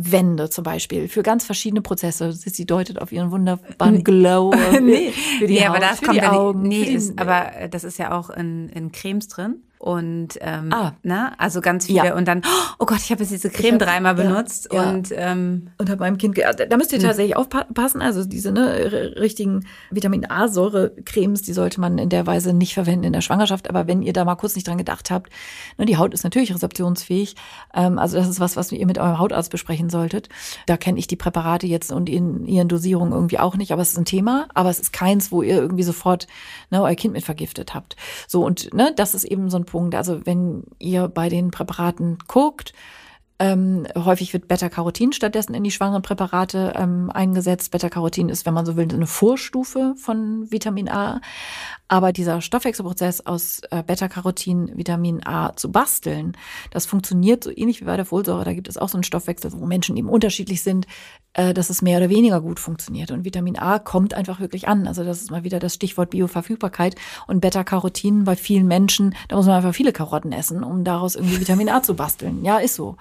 [0.02, 2.32] Zellwände zum Beispiel, für ganz verschiedene Prozesse.
[2.32, 4.52] Sie deutet auf ihren wunderbaren Glow.
[4.52, 6.62] äh, nee, für die nee Haut, aber das für kommt die Augen.
[6.62, 9.62] Nee, die, ist, aber das ist ja auch in, in Cremes drin.
[9.82, 10.92] Und ähm, Ah.
[11.02, 12.06] ne, also ganz viele.
[12.06, 12.14] Ja.
[12.14, 12.42] Und dann,
[12.78, 14.68] oh Gott, ich habe jetzt diese Creme hab- dreimal ja, benutzt.
[14.72, 14.88] ja.
[14.88, 17.04] Und ähm, und habe meinem Kind, ge- da müsst ihr Hm.
[17.06, 18.00] tatsächlich aufpassen.
[18.00, 23.12] Also diese ne, richtigen Vitamin A-Säure-Cremes, die sollte man in der Weise nicht verwenden in
[23.12, 23.68] der Schwangerschaft.
[23.68, 25.32] Aber wenn ihr da mal kurz nicht dran gedacht habt,
[25.78, 27.34] ne, die Haut ist natürlich rezeptionsfähig.
[27.74, 30.28] Ähm, also das ist was, was ihr mit eurem Hautarzt besprechen solltet.
[30.66, 33.72] Da kenne ich die Präparate jetzt und in ihren Dosierungen irgendwie auch nicht.
[33.72, 34.46] Aber es ist ein Thema.
[34.54, 36.28] Aber es ist keins, wo ihr irgendwie sofort
[36.70, 37.96] ne, euer Kind mit vergiftet habt.
[38.28, 39.94] So und ne, das ist eben so ein Punkt.
[39.94, 42.72] Also wenn ihr bei den Präparaten guckt,
[43.38, 47.72] ähm, häufig wird Beta-Carotin stattdessen in die schwangeren Präparate ähm, eingesetzt.
[47.72, 51.20] Beta-Carotin ist, wenn man so will, eine Vorstufe von Vitamin A.
[51.92, 56.34] Aber dieser Stoffwechselprozess aus äh, Beta-Carotin Vitamin A zu basteln,
[56.70, 58.46] das funktioniert so ähnlich wie bei der Folsäure.
[58.46, 60.86] Da gibt es auch so einen Stoffwechsel, wo Menschen eben unterschiedlich sind,
[61.34, 63.10] äh, dass es mehr oder weniger gut funktioniert.
[63.10, 64.86] Und Vitamin A kommt einfach wirklich an.
[64.86, 66.94] Also das ist mal wieder das Stichwort Bioverfügbarkeit.
[67.26, 71.40] Und Beta-Carotin bei vielen Menschen, da muss man einfach viele Karotten essen, um daraus irgendwie
[71.40, 72.42] Vitamin A zu basteln.
[72.42, 72.96] Ja, ist so.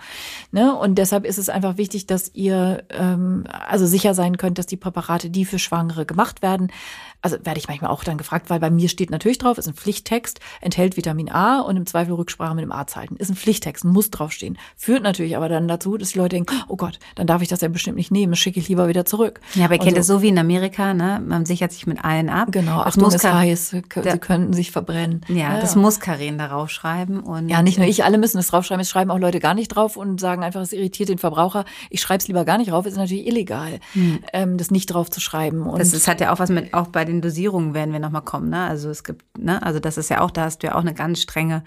[0.51, 0.75] Ne?
[0.75, 4.75] Und deshalb ist es einfach wichtig, dass ihr ähm, also sicher sein könnt, dass die
[4.75, 6.73] Präparate, die für Schwangere gemacht werden,
[7.21, 9.73] also werde ich manchmal auch dann gefragt, weil bei mir steht natürlich drauf, ist ein
[9.73, 13.15] Pflichttext, enthält Vitamin A und im Zweifel Rücksprache mit dem Arzt halten.
[13.17, 14.57] Ist ein Pflichttext, muss draufstehen.
[14.75, 17.61] Führt natürlich aber dann dazu, dass die Leute denken, oh Gott, dann darf ich das
[17.61, 19.39] ja bestimmt nicht nehmen, schicke ich lieber wieder zurück.
[19.53, 20.21] Ja, aber ihr kennt es so.
[20.21, 21.21] wie in Amerika, ne?
[21.25, 22.47] Man sichert sich mit allen ab.
[22.51, 25.21] Genau, das muss ist heiß, sie könnten sich verbrennen.
[25.27, 25.81] Ja, ja das ja.
[25.81, 27.19] muss Karin darauf schreiben.
[27.19, 28.81] Und ja, nicht nur ich, alle müssen es draufschreiben.
[28.81, 31.65] Es schreiben auch Leute gar nicht drauf und sagen einfach, es irritiert den Verbraucher.
[31.89, 34.19] Ich schreibe es lieber gar nicht drauf, ist natürlich illegal, hm.
[34.33, 35.63] ähm, das nicht drauf zu schreiben.
[35.63, 38.21] Und das, das hat ja auch was mit, auch bei den Dosierungen werden wir nochmal
[38.21, 38.61] kommen, ne?
[38.61, 39.61] Also es gibt, ne?
[39.61, 41.63] Also das ist ja auch, da hast du ja auch eine ganz strenge.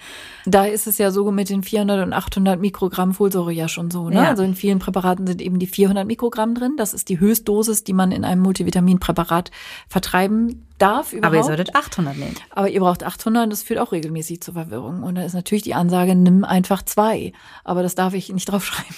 [0.47, 4.09] Da ist es ja so mit den 400 und 800 Mikrogramm Folsäure ja schon so,
[4.09, 4.17] ne?
[4.17, 4.29] Ja.
[4.29, 6.77] Also in vielen Präparaten sind eben die 400 Mikrogramm drin.
[6.79, 9.51] Das ist die Höchstdosis, die man in einem Multivitaminpräparat
[9.89, 11.27] vertreiben darf überhaupt.
[11.27, 12.35] Aber ihr solltet 800 nehmen.
[12.51, 15.03] Aber ihr braucht 800 und das führt auch regelmäßig zur Verwirrung.
[15.03, 17.33] Und da ist natürlich die Ansage, nimm einfach zwei.
[17.65, 18.95] Aber das darf ich nicht draufschreiben.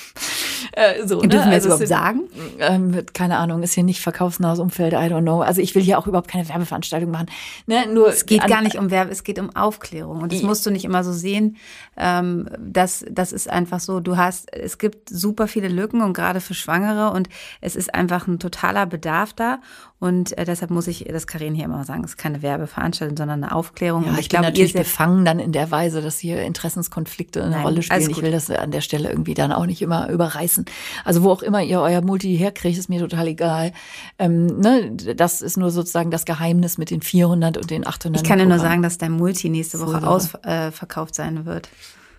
[0.72, 1.28] Äh, so, ne?
[1.28, 2.22] Dürfen wir also überhaupt sagen?
[2.58, 5.40] Ähm, keine Ahnung, ist hier nicht verkaufsnahes Umfeld, I don't know.
[5.40, 7.26] Also ich will hier auch überhaupt keine Werbeveranstaltung machen.
[7.66, 7.86] Ne?
[7.92, 10.22] Nur es geht gar nicht um Werbe, es geht um Aufklärung.
[10.22, 11.56] Und das musst du nicht immer so sehen.
[11.96, 16.40] Ähm, das, das ist einfach so, du hast, es gibt super viele Lücken und gerade
[16.40, 17.28] für Schwangere und
[17.60, 19.60] es ist einfach ein totaler Bedarf da.
[19.98, 23.42] Und äh, deshalb muss ich das Karin hier immer sagen, es ist keine Werbeveranstaltung, sondern
[23.42, 24.04] eine Aufklärung.
[24.04, 27.62] Ja, ich, ich glaube, natürlich befangen dann in der Weise, dass hier Interessenskonflikte eine Nein,
[27.62, 28.10] Rolle spielen.
[28.10, 30.66] Ich will das an der Stelle irgendwie dann auch nicht immer überreißen.
[31.04, 33.72] Also wo auch immer ihr euer Multi herkriegt, ist mir total egal.
[34.18, 38.22] Ähm, ne, das ist nur sozusagen das Geheimnis mit den 400 und den 800.
[38.22, 41.70] Ich kann dir nur sagen, dass dein Multi nächste Woche so, ausverkauft äh, sein wird.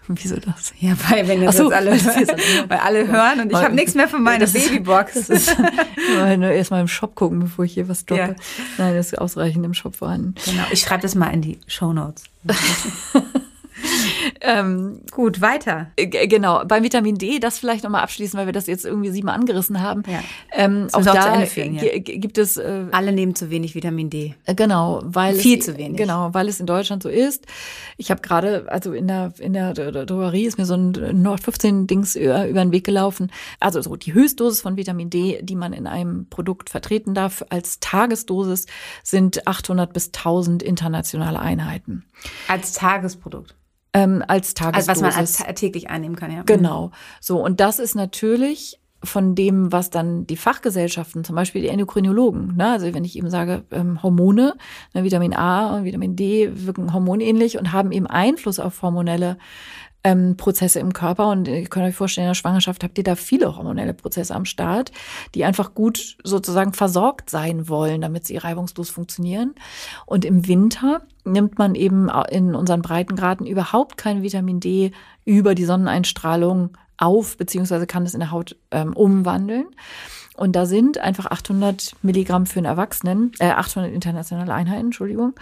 [0.08, 0.74] Wieso das?
[0.80, 4.24] Ja, weil wenn jetzt so, alle, weil alle hören und ich habe nichts mehr von
[4.24, 5.14] meiner das Babybox.
[5.14, 5.58] Das ist,
[6.38, 8.22] nur erstmal im Shop gucken, bevor ich hier was droppe.
[8.22, 8.36] Ja.
[8.78, 10.36] Nein, das ist ausreichend im Shop vorhanden.
[10.46, 10.64] Genau.
[10.72, 12.24] Ich schreibe das mal in die Show Notes.
[14.42, 15.92] ähm, Gut, weiter.
[15.96, 19.82] Genau, beim Vitamin D, das vielleicht nochmal abschließen, weil wir das jetzt irgendwie sieben angerissen
[19.82, 20.04] haben.
[20.08, 20.24] Ja.
[20.52, 22.58] Ähm, auch da führen, gibt es.
[22.58, 24.36] Äh, Alle nehmen zu wenig Vitamin D.
[24.46, 25.98] Äh, genau, weil viel es, zu wenig.
[25.98, 27.46] Genau, weil es in Deutschland so ist.
[27.98, 31.88] Ich habe gerade, also in der in der Drogerie ist mir so ein Nord 15
[31.88, 33.32] Dings über, über den Weg gelaufen.
[33.60, 37.80] Also so die Höchstdosis von Vitamin D, die man in einem Produkt vertreten darf, als
[37.80, 38.66] Tagesdosis
[39.04, 42.06] sind 800 bis 1000 internationale Einheiten.
[42.48, 43.56] Als Tagesprodukt
[43.98, 44.90] ähm, als Tagesdosis.
[44.90, 46.44] Also was man als täglich einnehmen kann, ja.
[46.46, 46.92] Genau.
[47.20, 52.56] So, und das ist natürlich von dem, was dann die Fachgesellschaften, zum Beispiel die Endokrinologen,
[52.56, 54.56] ne, also wenn ich eben sage, ähm, Hormone,
[54.94, 59.38] ne, Vitamin A und Vitamin D wirken hormonähnlich und haben eben Einfluss auf hormonelle
[60.08, 61.30] ähm, Prozesse im Körper.
[61.30, 64.46] Und ihr könnt euch vorstellen, in der Schwangerschaft habt ihr da viele hormonelle Prozesse am
[64.46, 64.92] Start,
[65.36, 69.54] die einfach gut sozusagen versorgt sein wollen, damit sie reibungslos funktionieren.
[70.06, 74.92] Und im Winter nimmt man eben in unseren Breitengraden überhaupt kein Vitamin D
[75.26, 79.66] über die Sonneneinstrahlung auf, beziehungsweise kann es in der Haut ähm, umwandeln.
[80.38, 85.34] Und da sind einfach 800 Milligramm für einen Erwachsenen, äh, 800 internationale Einheiten, Entschuldigung,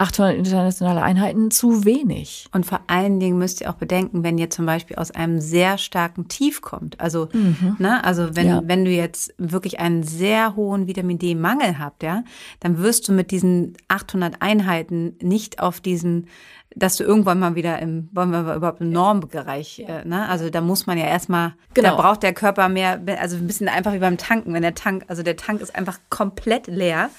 [0.00, 2.46] 800 internationale Einheiten zu wenig.
[2.52, 5.76] Und vor allen Dingen müsst ihr auch bedenken, wenn ihr zum Beispiel aus einem sehr
[5.76, 6.98] starken Tief kommt.
[6.98, 7.76] Also, mhm.
[7.78, 8.62] ne, also wenn, ja.
[8.64, 12.24] wenn du jetzt wirklich einen sehr hohen Vitamin D-Mangel habt, ja,
[12.60, 16.28] dann wirst du mit diesen 800 Einheiten nicht auf diesen
[16.76, 20.00] dass du irgendwann mal wieder im, wollen wir überhaupt im Normbereich, ja.
[20.00, 20.28] äh, ne?
[20.28, 21.90] Also da muss man ja erstmal, genau.
[21.90, 25.04] da braucht der Körper mehr, also ein bisschen einfach wie beim Tanken, wenn der Tank,
[25.08, 27.10] also der Tank ist einfach komplett leer.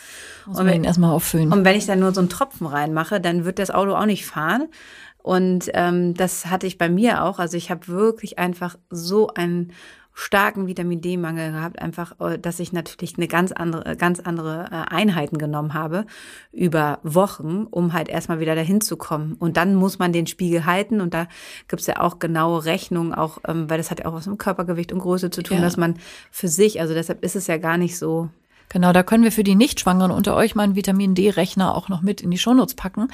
[0.45, 1.51] Muss und man ihn erstmal auffüllen.
[1.51, 4.25] Und wenn ich dann nur so einen Tropfen reinmache, dann wird das Auto auch nicht
[4.25, 4.69] fahren.
[5.17, 7.37] Und ähm, das hatte ich bei mir auch.
[7.37, 9.73] Also ich habe wirklich einfach so einen
[10.21, 14.93] starken Vitamin D-Mangel gehabt, einfach, äh, dass ich natürlich eine ganz andere, ganz andere äh,
[14.93, 16.05] Einheiten genommen habe
[16.51, 19.33] über Wochen, um halt erstmal wieder dahin zu kommen.
[19.33, 21.27] Und dann muss man den Spiegel halten und da
[21.67, 24.91] gibt's ja auch genaue Rechnungen, auch, ähm, weil das hat ja auch was mit Körpergewicht
[24.91, 25.63] und Größe zu tun, ja.
[25.63, 25.95] dass man
[26.29, 28.29] für sich, also deshalb ist es ja gar nicht so
[28.71, 32.01] Genau, da können wir für die Nichtschwangeren unter euch mal einen Vitamin D-Rechner auch noch
[32.01, 33.09] mit in die Shownotes packen.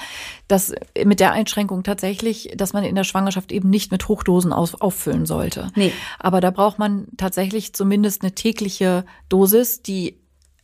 [0.46, 0.72] Das
[1.04, 5.26] mit der Einschränkung tatsächlich, dass man in der Schwangerschaft eben nicht mit Hochdosen auf, auffüllen
[5.26, 5.72] sollte.
[5.74, 5.92] Nee.
[6.20, 10.20] Aber da braucht man tatsächlich zumindest eine tägliche Dosis, die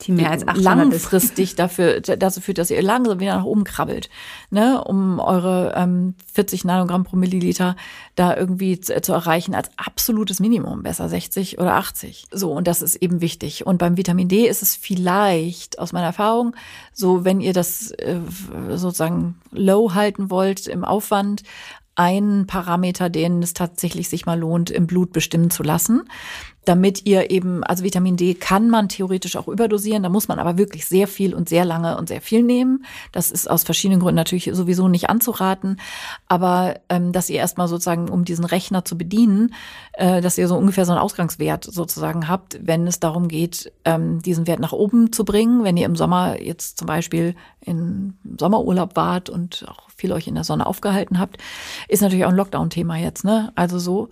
[0.07, 1.59] die mehr als 800 langfristig ist.
[1.59, 4.11] dafür dazu führt, dass ihr langsam wieder nach oben krabbelt,
[4.51, 7.77] ne, um eure ähm, 40 Nanogramm pro Milliliter
[8.15, 12.27] da irgendwie zu, zu, erreichen als absolutes Minimum, besser 60 oder 80.
[12.31, 13.67] So und das ist eben wichtig.
[13.67, 16.55] Und beim Vitamin D ist es vielleicht aus meiner Erfahrung
[16.93, 18.21] so, wenn ihr das äh,
[18.71, 21.43] sozusagen low halten wollt im Aufwand,
[21.97, 26.03] ein Parameter, den es tatsächlich sich mal lohnt, im Blut bestimmen zu lassen.
[26.65, 30.59] Damit ihr eben, also Vitamin D kann man theoretisch auch überdosieren, da muss man aber
[30.59, 32.85] wirklich sehr viel und sehr lange und sehr viel nehmen.
[33.13, 35.81] Das ist aus verschiedenen Gründen natürlich sowieso nicht anzuraten,
[36.29, 39.55] aber ähm, dass ihr erstmal sozusagen, um diesen Rechner zu bedienen,
[39.97, 44.21] äh, dass ihr so ungefähr so einen Ausgangswert sozusagen habt, wenn es darum geht, ähm,
[44.23, 45.65] diesen Wert nach oben zu bringen.
[45.65, 50.35] Wenn ihr im Sommer jetzt zum Beispiel in Sommerurlaub wart und auch viel euch in
[50.35, 51.39] der Sonne aufgehalten habt,
[51.89, 53.53] ist natürlich auch ein Lockdown-Thema jetzt, ne?
[53.55, 54.11] Also so,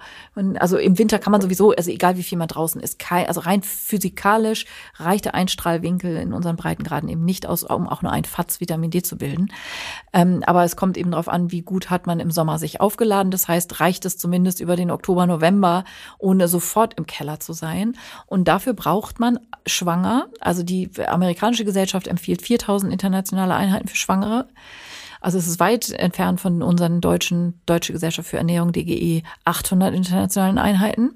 [0.59, 3.41] also im Winter kann man sowieso, also egal wie viel man draußen ist, kein, also
[3.41, 4.67] rein physikalisch
[4.97, 8.91] reicht der Einstrahlwinkel in unseren Breitengraden eben nicht aus, um auch nur ein Fatz Vitamin
[8.91, 9.53] D zu bilden.
[10.13, 13.31] Ähm, aber es kommt eben darauf an, wie gut hat man im Sommer sich aufgeladen.
[13.33, 15.72] Das heißt, reicht es zumindest über den Oktober, November,
[16.19, 17.97] ohne sofort im Keller zu sein.
[18.27, 24.49] Und dafür braucht man schwanger, also die amerikanische Gesellschaft empfiehlt 4000 internationale Einheiten für Schwangere.
[25.21, 30.59] Also es ist weit entfernt von unseren deutschen, Deutsche Gesellschaft für Ernährung, DGE, 800 internationalen
[30.59, 31.13] Einheiten.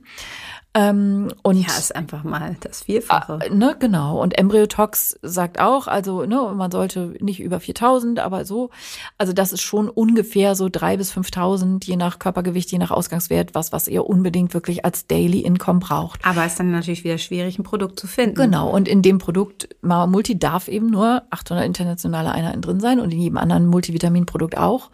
[0.76, 3.38] Ähm, und ja, ist einfach mal das Vierfache.
[3.42, 4.20] Äh, ne, genau.
[4.20, 8.68] Und Embryotox sagt auch, also ne, man sollte nicht über 4000, aber so.
[9.16, 13.54] Also das ist schon ungefähr so drei bis 5000, je nach Körpergewicht, je nach Ausgangswert,
[13.54, 16.22] was, was ihr unbedingt wirklich als Daily Income braucht.
[16.26, 18.34] Aber ist dann natürlich wieder schwierig, ein Produkt zu finden.
[18.34, 18.68] Genau.
[18.68, 23.20] Und in dem Produkt, Multi darf eben nur 800 internationale Einheiten drin sein und in
[23.20, 24.90] jedem anderen Multivitaminprodukt auch.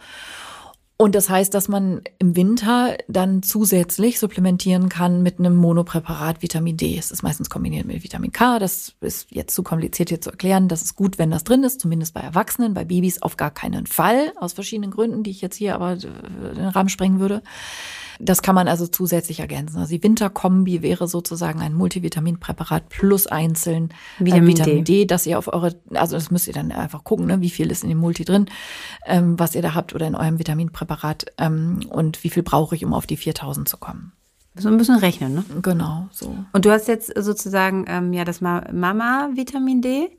[0.99, 6.77] Und das heißt, dass man im Winter dann zusätzlich supplementieren kann mit einem Monopräparat Vitamin
[6.77, 6.97] D.
[6.97, 8.61] Es ist meistens kombiniert mit Vitamin K.
[8.61, 10.69] Das ist jetzt zu kompliziert hier zu erklären.
[10.69, 13.87] Das ist gut, wenn das drin ist, zumindest bei Erwachsenen, bei Babys auf gar keinen
[13.87, 17.43] Fall, aus verschiedenen Gründen, die ich jetzt hier aber den Rahmen sprengen würde.
[18.25, 19.79] Das kann man also zusätzlich ergänzen.
[19.79, 25.01] Also die Winterkombi wäre sozusagen ein Multivitaminpräparat plus einzeln Vitamin, äh, Vitamin D.
[25.01, 27.71] D, dass ihr auf eure, also das müsst ihr dann einfach gucken, ne, wie viel
[27.71, 28.47] ist in dem Multi drin,
[29.07, 32.85] ähm, was ihr da habt oder in eurem Vitaminpräparat ähm, und wie viel brauche ich,
[32.85, 34.13] um auf die 4000 zu kommen.
[34.55, 35.45] So ein bisschen rechnen, ne?
[35.63, 36.37] Genau, so.
[36.53, 40.11] Und du hast jetzt sozusagen ähm, ja das Mama-Vitamin D.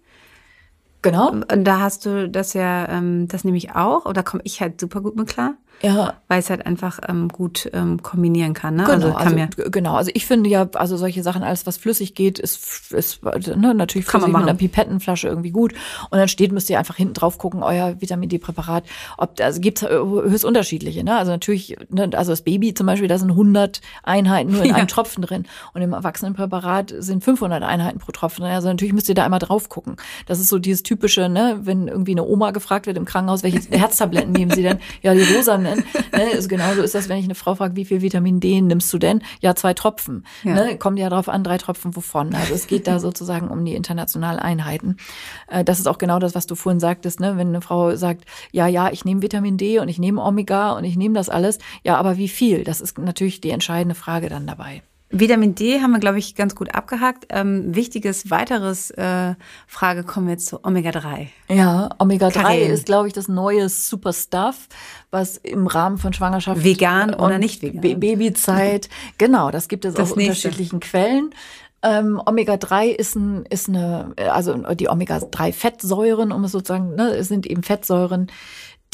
[1.03, 1.31] Genau.
[1.31, 4.81] Und da hast du das ja, ähm, das nehme ich auch, oder komme ich halt
[4.81, 5.55] super gut mit klar.
[5.81, 6.13] Ja.
[6.29, 8.75] Weil es halt einfach ähm, gut ähm, kombinieren kann.
[8.75, 8.83] Ne?
[8.83, 9.95] Genau, also, kann also, genau.
[9.95, 14.07] Also ich finde ja, also solche Sachen, alles was flüssig geht, ist, ist ne, natürlich
[14.07, 15.73] kann man mit einer Pipettenflasche irgendwie gut.
[16.09, 18.85] Und dann steht, müsst ihr einfach hinten drauf gucken, euer Vitamin D-Präparat.
[19.17, 21.03] Ob also gibt's höchst unterschiedliche.
[21.03, 21.17] Ne?
[21.17, 24.75] Also natürlich, ne, also das Baby zum Beispiel, da sind 100 Einheiten nur in ja.
[24.75, 25.45] einem Tropfen drin.
[25.73, 28.45] Und im Erwachsenenpräparat sind 500 Einheiten pro Tropfen.
[28.45, 29.97] Also natürlich müsst ihr da einmal drauf gucken.
[30.27, 33.59] Das ist so dieses typische, ne, wenn irgendwie eine Oma gefragt wird im Krankenhaus, welche
[33.71, 34.79] Herztabletten nehmen sie denn?
[35.01, 35.83] Ja, die rosa ne?
[36.11, 38.97] Also genauso ist das, wenn ich eine Frau frage, wie viel Vitamin D nimmst du
[38.97, 39.21] denn?
[39.41, 40.25] Ja, zwei Tropfen.
[40.43, 40.53] Ja.
[40.53, 40.77] Ne?
[40.77, 42.35] Kommt ja drauf an, drei Tropfen wovon.
[42.35, 44.97] Also es geht da sozusagen um die internationalen Einheiten.
[45.47, 47.37] Äh, das ist auch genau das, was du vorhin sagtest, ne?
[47.37, 50.83] wenn eine Frau sagt, ja, ja, ich nehme Vitamin D und ich nehme Omega und
[50.83, 51.57] ich nehme das alles.
[51.83, 52.63] Ja, aber wie viel?
[52.63, 54.83] Das ist natürlich die entscheidende Frage dann dabei.
[55.15, 57.27] Vitamin D haben wir, glaube ich, ganz gut abgehakt.
[57.29, 59.35] Ähm, wichtiges weiteres äh,
[59.67, 61.27] Frage kommen wir jetzt zu Omega-3.
[61.49, 64.67] Ja, Omega-3 ist, glaube ich, das neue Super Stuff,
[65.11, 68.89] was im Rahmen von Schwangerschaft vegan oder nicht vegan Babyzeit
[69.19, 70.47] genau, das gibt es das aus nächste.
[70.47, 71.29] unterschiedlichen Quellen.
[71.83, 77.61] Ähm, Omega-3 ist, ein, ist eine, also die Omega-3-Fettsäuren, um es sozusagen, ne, sind eben
[77.61, 78.31] Fettsäuren,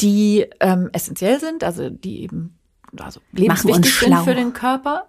[0.02, 2.58] die ähm, essentiell sind, also die eben
[2.98, 5.06] also lebenswichtig sind für den Körper.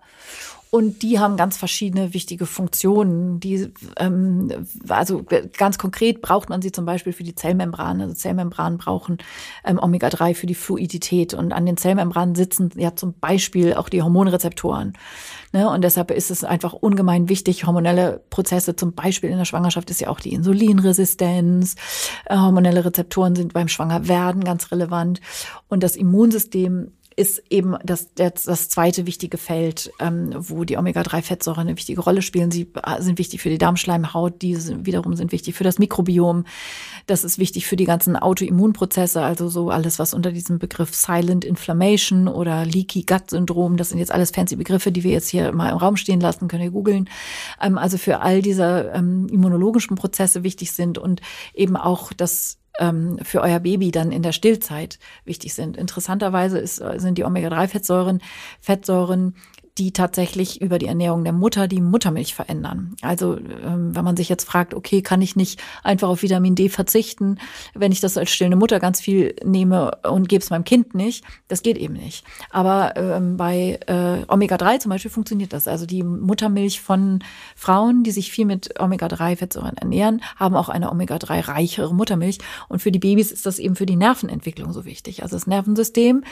[0.73, 3.41] Und die haben ganz verschiedene wichtige Funktionen.
[3.41, 5.21] Die, ähm, also
[5.57, 7.99] ganz konkret braucht man sie zum Beispiel für die Zellmembran.
[7.99, 9.17] Also Zellmembranen brauchen
[9.65, 11.33] ähm, Omega-3 für die Fluidität.
[11.33, 14.93] Und an den Zellmembranen sitzen ja zum Beispiel auch die Hormonrezeptoren.
[15.51, 15.69] Ne?
[15.69, 19.99] Und deshalb ist es einfach ungemein wichtig, hormonelle Prozesse, zum Beispiel in der Schwangerschaft ist
[19.99, 21.75] ja auch die Insulinresistenz.
[22.27, 25.19] Äh, hormonelle Rezeptoren sind beim Schwangerwerden ganz relevant.
[25.67, 31.67] Und das Immunsystem ist eben das, das, das zweite wichtige Feld, ähm, wo die Omega-3-Fettsäuren
[31.67, 32.51] eine wichtige Rolle spielen.
[32.51, 36.45] Sie äh, sind wichtig für die Darmschleimhaut, die sind, wiederum sind wichtig für das Mikrobiom.
[37.07, 41.43] Das ist wichtig für die ganzen Autoimmunprozesse, also so alles, was unter diesem Begriff Silent
[41.43, 45.51] Inflammation oder Leaky Gut Syndrom, das sind jetzt alles fancy Begriffe, die wir jetzt hier
[45.51, 47.09] mal im Raum stehen lassen, könnt ihr googeln.
[47.61, 51.21] Ähm, also für all diese ähm, immunologischen Prozesse wichtig sind und
[51.53, 55.77] eben auch das ähm, für euer Baby dann in der Stillzeit wichtig sind.
[55.77, 58.21] Interessanterweise ist, sind die Omega-3-Fettsäuren
[58.59, 59.35] Fettsäuren
[59.81, 62.95] die tatsächlich über die Ernährung der Mutter die Muttermilch verändern.
[63.01, 66.69] Also ähm, wenn man sich jetzt fragt, okay, kann ich nicht einfach auf Vitamin D
[66.69, 67.39] verzichten,
[67.73, 71.25] wenn ich das als stillende Mutter ganz viel nehme und gebe es meinem Kind nicht,
[71.47, 72.23] das geht eben nicht.
[72.51, 75.67] Aber ähm, bei äh, Omega-3 zum Beispiel funktioniert das.
[75.67, 77.23] Also die Muttermilch von
[77.55, 82.37] Frauen, die sich viel mit Omega-3-Fettsäuren ernähren, haben auch eine Omega-3-reichere Muttermilch.
[82.69, 85.23] Und für die Babys ist das eben für die Nervenentwicklung so wichtig.
[85.23, 86.23] Also das Nervensystem,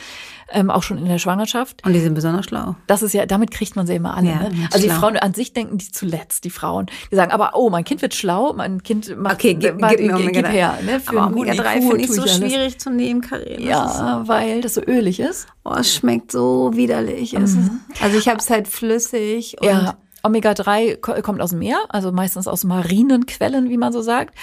[0.51, 1.83] ähm, auch schon in der Schwangerschaft.
[1.83, 2.75] Und die sind besonders schlau.
[2.85, 4.27] Das ist ja, da damit kriegt man sie immer alle.
[4.27, 4.67] Ja, ne?
[4.71, 4.93] Also die.
[4.93, 6.87] Frauen an sich denken die zuletzt, die Frauen.
[7.11, 10.15] Die sagen, aber oh, mein Kind wird schlau, mein Kind macht, Okay, gib, gib mir
[10.15, 10.51] Omega gib 3.
[10.51, 10.77] her.
[10.85, 10.99] Ne?
[10.99, 12.35] Für Aber einen guten Omega 3 IQ finde ich so alles.
[12.37, 13.61] schwierig zu nehmen, Karin.
[13.61, 15.47] Ja, weil das so ölig ist.
[15.63, 17.33] Oh, es schmeckt so widerlich.
[17.33, 17.57] Ist,
[18.01, 19.97] also ich habe es halt flüssig und Ja.
[20.23, 24.35] Omega-3 ko- kommt aus dem Meer, also meistens aus marinen Quellen, wie man so sagt.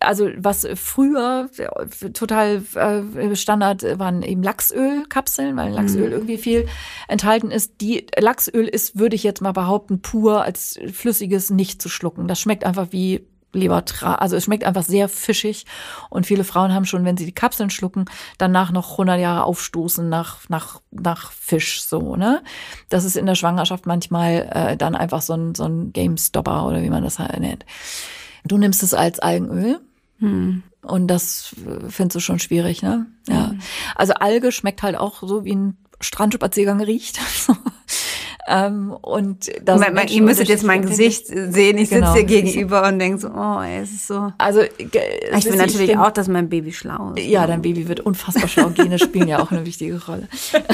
[0.00, 1.48] Also was früher
[2.14, 6.66] total äh, Standard waren eben Lachsölkapseln, weil Lachsöl irgendwie viel
[7.08, 7.80] enthalten ist.
[7.80, 12.26] Die Lachsöl ist, würde ich jetzt mal behaupten, pur als flüssiges nicht zu schlucken.
[12.28, 15.66] Das schmeckt einfach wie Lebertra, also es schmeckt einfach sehr fischig
[16.08, 18.04] und viele Frauen haben schon, wenn sie die Kapseln schlucken,
[18.38, 22.42] danach noch 100 Jahre aufstoßen nach nach nach Fisch so, ne?
[22.88, 26.82] Das ist in der Schwangerschaft manchmal äh, dann einfach so ein so ein Game-Stopper oder
[26.82, 27.64] wie man das halt nennt.
[28.44, 29.80] Du nimmst es als Algenöl.
[30.82, 33.06] Und das äh, findest du schon schwierig, ne?
[33.28, 33.54] Ja.
[33.94, 37.20] Also Alge schmeckt halt auch so wie ein Strandspaziergang riecht.
[38.46, 41.78] ähm, und da sind Man, man, ihr müsstet jetzt mein Gesicht sehen.
[41.78, 42.12] Ich Genau.
[42.12, 44.32] sitze dir gegenüber und denke so, oh, ey, es ist so.
[44.38, 44.92] Also Ich
[45.44, 47.24] will natürlich find- auch, dass mein Baby schlau ist.
[47.26, 48.68] Ja, dein Baby wird unfassbar schlau.
[48.70, 50.28] Gene spielen ja auch eine wichtige Rolle.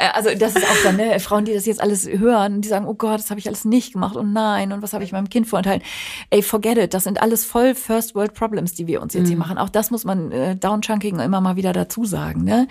[0.00, 2.86] Äh, also das ist auch dann, ne, Frauen, die das jetzt alles hören, die sagen,
[2.86, 5.28] oh Gott, das habe ich alles nicht gemacht und nein, und was habe ich meinem
[5.28, 5.84] Kind vorenthalten?
[6.30, 9.36] Ey, forget it, das sind alles voll First World Problems, die wir uns jetzt hier
[9.36, 9.58] machen.
[9.58, 12.44] Auch das muss man äh, Downchunking immer mal wieder dazu sagen.
[12.44, 12.68] Ne?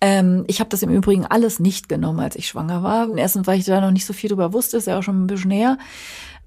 [0.00, 3.08] Ähm, ich habe das im Übrigen alles nicht genommen, als ich schwanger war.
[3.16, 5.26] Erstens, weil ich da noch nicht so viel drüber wusste, ist ja auch schon ein
[5.26, 5.78] bisschen näher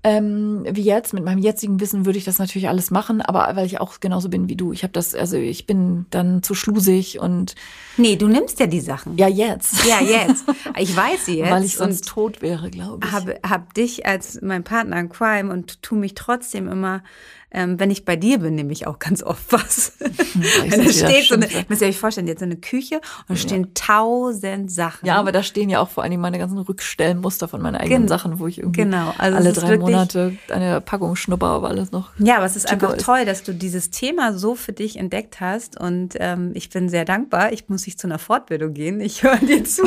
[0.04, 1.14] ähm, wie jetzt.
[1.14, 4.30] Mit meinem jetzigen Wissen würde ich das natürlich alles machen, aber weil ich auch genauso
[4.30, 4.72] bin wie du.
[4.72, 7.56] Ich habe das, also ich bin dann zu schlusig und
[7.97, 9.18] Nee, du nimmst ja die Sachen.
[9.18, 9.86] ja jetzt.
[9.86, 10.45] Ja, jetzt.
[10.78, 11.52] Ich weiß sie jetzt.
[11.52, 13.12] Weil ich sonst tot wäre, glaube ich.
[13.12, 17.04] habe hab dich als mein Partner in Crime und tu mich trotzdem immer,
[17.52, 19.93] ähm, wenn ich bei dir bin, nehme ich auch ganz oft was.
[20.00, 22.95] ich und da steht so eine, müsst ihr euch vorstellen, jetzt so eine Küche
[23.28, 25.06] und da stehen tausend Sachen.
[25.06, 28.08] ja, aber da stehen ja auch vor allem meine ganzen Rückstellmuster von meinen eigenen Gen-
[28.08, 32.10] Sachen, wo ich irgendwie genau, also alle drei Monate eine Packung schnupper, aber alles noch.
[32.20, 33.06] Ja, aber es ist einfach ist.
[33.06, 37.06] toll, dass du dieses Thema so für dich entdeckt hast und ähm, ich bin sehr
[37.06, 37.52] dankbar.
[37.52, 39.02] Ich muss nicht zu einer Fortbildung gehen.
[39.02, 39.84] Ich höre dir zu.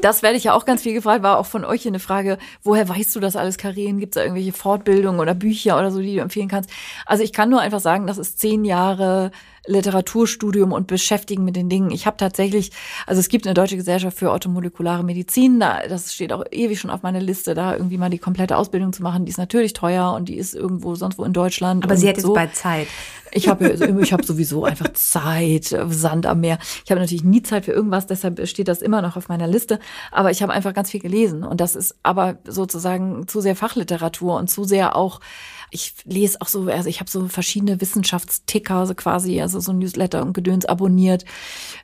[0.00, 2.38] Das werde ich ja auch ganz viel gefragt, war auch von euch hier eine Frage,
[2.62, 3.98] woher weißt du das alles, Karin?
[3.98, 6.70] Gibt es da irgendwelche Fortbildungen oder Bücher oder so, die du empfehlen kannst?
[7.06, 9.30] Also ich kann nur einfach sagen, das ist zehn Jahre
[9.68, 11.90] Literaturstudium und Beschäftigen mit den Dingen.
[11.90, 12.70] Ich habe tatsächlich,
[13.06, 16.90] also es gibt eine deutsche Gesellschaft für automolekulare Medizin, da, das steht auch ewig schon
[16.90, 19.26] auf meiner Liste, da irgendwie mal die komplette Ausbildung zu machen.
[19.26, 21.84] Die ist natürlich teuer und die ist irgendwo sonst wo in Deutschland.
[21.84, 22.32] Aber sie hat jetzt so.
[22.32, 22.88] bald Zeit.
[23.30, 23.68] Ich habe
[24.02, 26.58] ich hab sowieso einfach Zeit, Sand am Meer.
[26.84, 29.78] Ich habe natürlich nie Zeit für irgendwas, deshalb steht das immer noch auf meiner Liste.
[30.10, 34.36] Aber ich habe einfach ganz viel gelesen und das ist aber sozusagen zu sehr Fachliteratur
[34.36, 35.20] und zu sehr auch.
[35.70, 40.22] Ich lese auch so, also ich habe so verschiedene Wissenschaftsticker, so quasi, also so Newsletter
[40.22, 41.24] und Gedöns abonniert.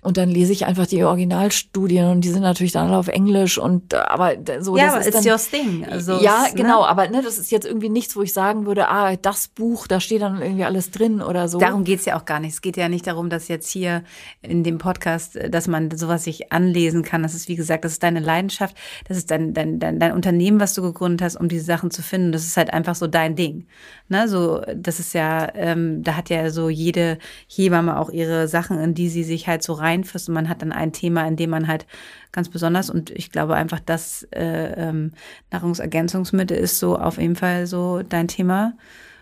[0.01, 3.59] Und dann lese ich einfach die Originalstudien und die sind natürlich dann alle auf Englisch
[3.59, 4.77] und aber so.
[4.77, 5.87] Ja, das aber ist it's dann, your thing.
[5.91, 6.63] Also ja, es, ne?
[6.63, 9.87] genau, aber ne, das ist jetzt irgendwie nichts, wo ich sagen würde, ah, das Buch,
[9.87, 11.59] da steht dann irgendwie alles drin oder so.
[11.59, 12.55] Darum geht's ja auch gar nicht.
[12.55, 14.05] Es geht ja nicht darum, dass jetzt hier
[14.43, 17.23] in dem Podcast, dass man sowas sich anlesen kann.
[17.23, 18.77] Das ist, wie gesagt, das ist deine Leidenschaft.
[19.09, 22.03] Das ist dein, dein, dein, dein Unternehmen, was du gegründet hast, um diese Sachen zu
[22.03, 22.33] finden.
[22.33, 23.67] Das ist halt einfach so dein Ding.
[24.09, 27.19] Ne, so, das ist ja, ähm, da hat ja so jede
[27.49, 30.29] Hebamme auch ihre Sachen, in die sie sich halt so reinfasst.
[30.29, 31.87] Und man hat dann ein Thema, in dem man halt
[32.31, 35.13] ganz besonders und ich glaube einfach, dass äh, ähm,
[35.51, 38.75] Nahrungsergänzungsmittel ist so auf jeden Fall so dein Thema.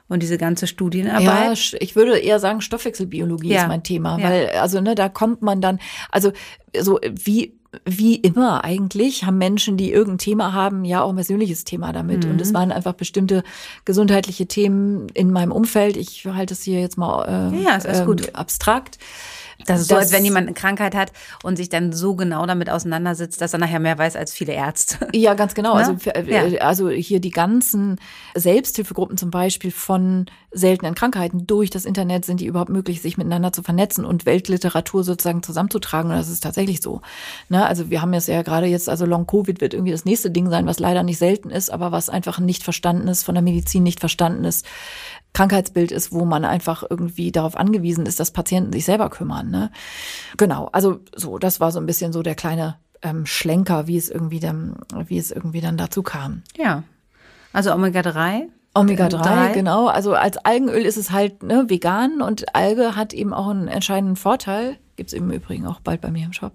[0.09, 1.59] Und diese ganze Studienarbeit.
[1.71, 3.63] Ja, ich würde eher sagen, Stoffwechselbiologie Ja.
[3.63, 4.29] ist mein Thema, Ja.
[4.29, 5.79] weil also ne, da kommt man dann,
[6.11, 6.33] also
[6.79, 7.55] so wie
[7.87, 12.25] wie immer eigentlich haben Menschen, die irgendein Thema haben, ja auch ein persönliches Thema damit.
[12.27, 12.41] Und Mhm.
[12.41, 13.43] es waren einfach bestimmte
[13.87, 15.97] gesundheitliche Themen in meinem Umfeld.
[15.97, 18.35] Ich halte es hier jetzt mal äh, Ja, gut.
[18.35, 18.99] abstrakt.
[19.67, 22.71] Das ist so, als wenn jemand eine Krankheit hat und sich dann so genau damit
[22.71, 25.09] auseinandersetzt, dass er nachher mehr weiß als viele Ärzte.
[25.13, 25.75] Ja, ganz genau.
[25.75, 25.81] Ne?
[25.81, 26.61] Also, für- äh, Ja.
[26.61, 27.99] also hier die ganzen
[28.35, 33.53] Selbsthilfegruppen zum Beispiel von seltenen Krankheiten durch das Internet sind die überhaupt möglich, sich miteinander
[33.53, 36.11] zu vernetzen und Weltliteratur sozusagen zusammenzutragen.
[36.11, 37.01] Und das ist tatsächlich so.
[37.49, 37.65] Ne?
[37.67, 40.51] Also wir haben jetzt ja gerade jetzt, also Long Covid wird irgendwie das nächste Ding
[40.51, 43.83] sein, was leider nicht selten ist, aber was einfach nicht verstanden ist, von der Medizin
[43.83, 44.67] nicht verstanden ist.
[45.35, 49.51] Krankheitsbild ist, wo man einfach irgendwie darauf angewiesen ist, dass Patienten sich selber kümmern.
[49.51, 49.71] Ne?
[50.37, 54.11] Genau, also so, das war so ein bisschen so der kleine ähm, Schlenker, wie es
[54.11, 54.77] irgendwie dann,
[55.07, 56.43] wie es irgendwie dann dazu kam.
[56.57, 56.85] Ja.
[57.53, 58.49] Also Omega-3.
[58.75, 59.53] Omega-3, Drei.
[59.53, 59.87] genau.
[59.87, 64.17] Also als Algenöl ist es halt ne, vegan und Alge hat eben auch einen entscheidenden
[64.17, 64.79] Vorteil.
[65.03, 66.53] Gibt's im Übrigen auch bald bei mir im Shop.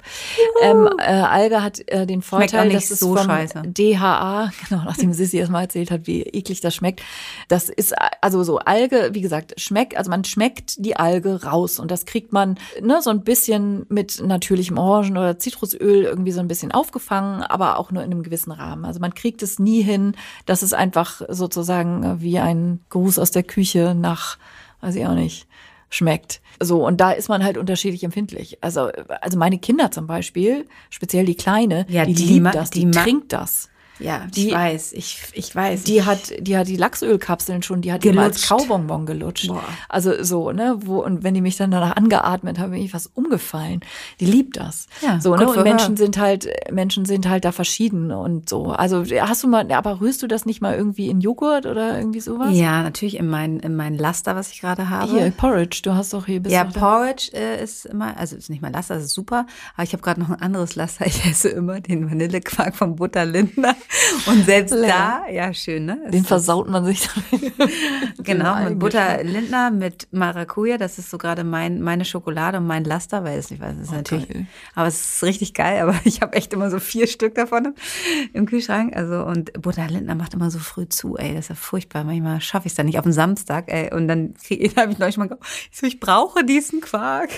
[0.62, 3.62] Ähm, äh, Alge hat äh, den Vorteil, dass es so vom scheiße.
[3.66, 7.02] DHA, genau, nachdem Sissi erst mal erzählt hat, wie eklig das schmeckt.
[7.50, 11.92] Das ist also so Alge, wie gesagt, schmeckt, also man schmeckt die Alge raus und
[11.92, 16.48] das kriegt man ne, so ein bisschen mit natürlichem Orangen- oder Zitrusöl irgendwie so ein
[16.48, 18.86] bisschen aufgefangen, aber auch nur in einem gewissen Rahmen.
[18.86, 23.44] Also man kriegt es nie hin, dass es einfach sozusagen wie ein Gruß aus der
[23.44, 24.38] Küche nach,
[24.80, 25.48] weiß ich auch nicht,
[25.90, 26.42] schmeckt.
[26.60, 28.58] So, und da ist man halt unterschiedlich empfindlich.
[28.62, 32.86] Also, also meine Kinder zum Beispiel, speziell die Kleine, Ja, die, die liebt das, die,
[32.86, 33.70] die trinkt das.
[34.00, 35.84] Ja, Die- ich weiß, ich, ich weiß.
[35.84, 38.48] Die hat, die hat die Lachsölkapseln schon, die hat immer als.
[38.48, 39.48] Kaubonbon gelutscht.
[39.48, 39.64] Boah.
[39.90, 43.08] Also so, ne, wo, und wenn die mich dann danach angeatmet haben, bin ich was
[43.08, 43.82] umgefallen.
[44.20, 44.88] Die liebt das.
[45.02, 45.98] Ja, so, ne, und Menschen her.
[45.98, 48.68] sind halt, Menschen sind halt da verschieden und so.
[48.72, 52.20] Also hast du mal, aber rührst du das nicht mal irgendwie in Joghurt oder irgendwie
[52.20, 52.50] sowas?
[52.56, 55.12] ja, natürlich in mein, in mein Laster, was ich gerade habe.
[55.12, 58.62] Hier, Porridge, du hast doch hier bist Ja, Porridge äh, ist immer, also ist nicht
[58.62, 59.46] mein Laster, das ist super,
[59.76, 61.06] aber ich habe gerade noch ein anderes Laster.
[61.08, 63.76] Ich esse immer den Vanillequark von Butter Lindner
[64.28, 65.22] und selbst Lecker.
[65.26, 66.00] da, ja schön, ne?
[66.06, 67.42] Es Den ist- versaut man sich dann.
[68.24, 68.80] Genau, mit.
[68.80, 73.38] Butter Lindner, mit Maracuja, das ist so gerade mein, meine Schokolade und mein Laster, weil
[73.40, 74.48] es nicht weiß, das ist natürlich, geil.
[74.76, 77.74] aber es ist richtig geil, aber ich habe echt immer so vier Stück davon
[78.34, 81.56] im, Kühlschrank, also und Butter Lindner macht immer so früh zu, ey, das ist ja
[81.56, 84.34] furchtbar, manchmal schaffe ich es dann nicht auf den Samstag, ey, und dann
[84.76, 87.30] habe ich neulich mal gesagt, ich, so, ich brauche diesen Quark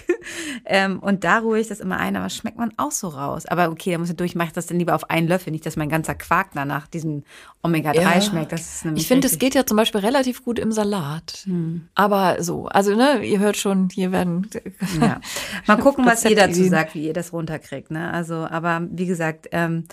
[0.65, 3.69] ähm, und da ruhe ich das immer ein, aber schmeckt man auch so raus, aber
[3.69, 5.75] okay, da muss ich durch, mache ich das dann lieber auf einen Löffel, nicht, dass
[5.75, 7.23] mein ganzer Quark danach diesem
[7.61, 8.21] Omega-3 Ja.
[8.21, 11.43] schmeckt, das ist nämlich Ich finde, es geht ja zum Beispiel relativ gut im Salat.
[11.45, 11.87] Hm.
[11.95, 14.49] Aber so, also ne, ihr hört schon, hier werden
[15.01, 15.19] Ja.
[15.67, 17.91] Mal gucken, was ihr dazu sagt, wie ihr das runterkriegt.
[17.91, 18.11] Ne?
[18.11, 19.85] Also, aber wie gesagt, ähm,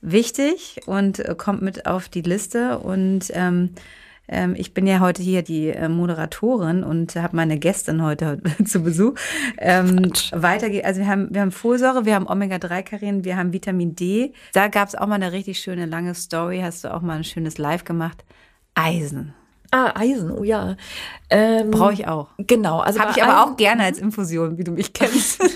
[0.00, 2.78] wichtig und äh, kommt mit auf die Liste.
[2.78, 3.70] Und ähm,
[4.28, 8.80] ähm, ich bin ja heute hier die äh, Moderatorin und habe meine Gästin heute zu
[8.82, 9.14] Besuch.
[9.58, 14.32] Ähm, weitergeht, also wir haben, wir haben Folsäure, wir haben Omega-3-Karien, wir haben Vitamin D.
[14.52, 16.60] Da gab es auch mal eine richtig schöne lange Story.
[16.62, 18.24] Hast du auch mal ein schönes Live gemacht?
[18.74, 19.34] Eisen.
[19.70, 20.76] Ah, Eisen, oh ja.
[21.30, 22.28] Ähm, Brauche ich auch.
[22.38, 25.42] Genau, also Habe ich aber Eisen- auch gerne als Infusion, wie du mich kennst.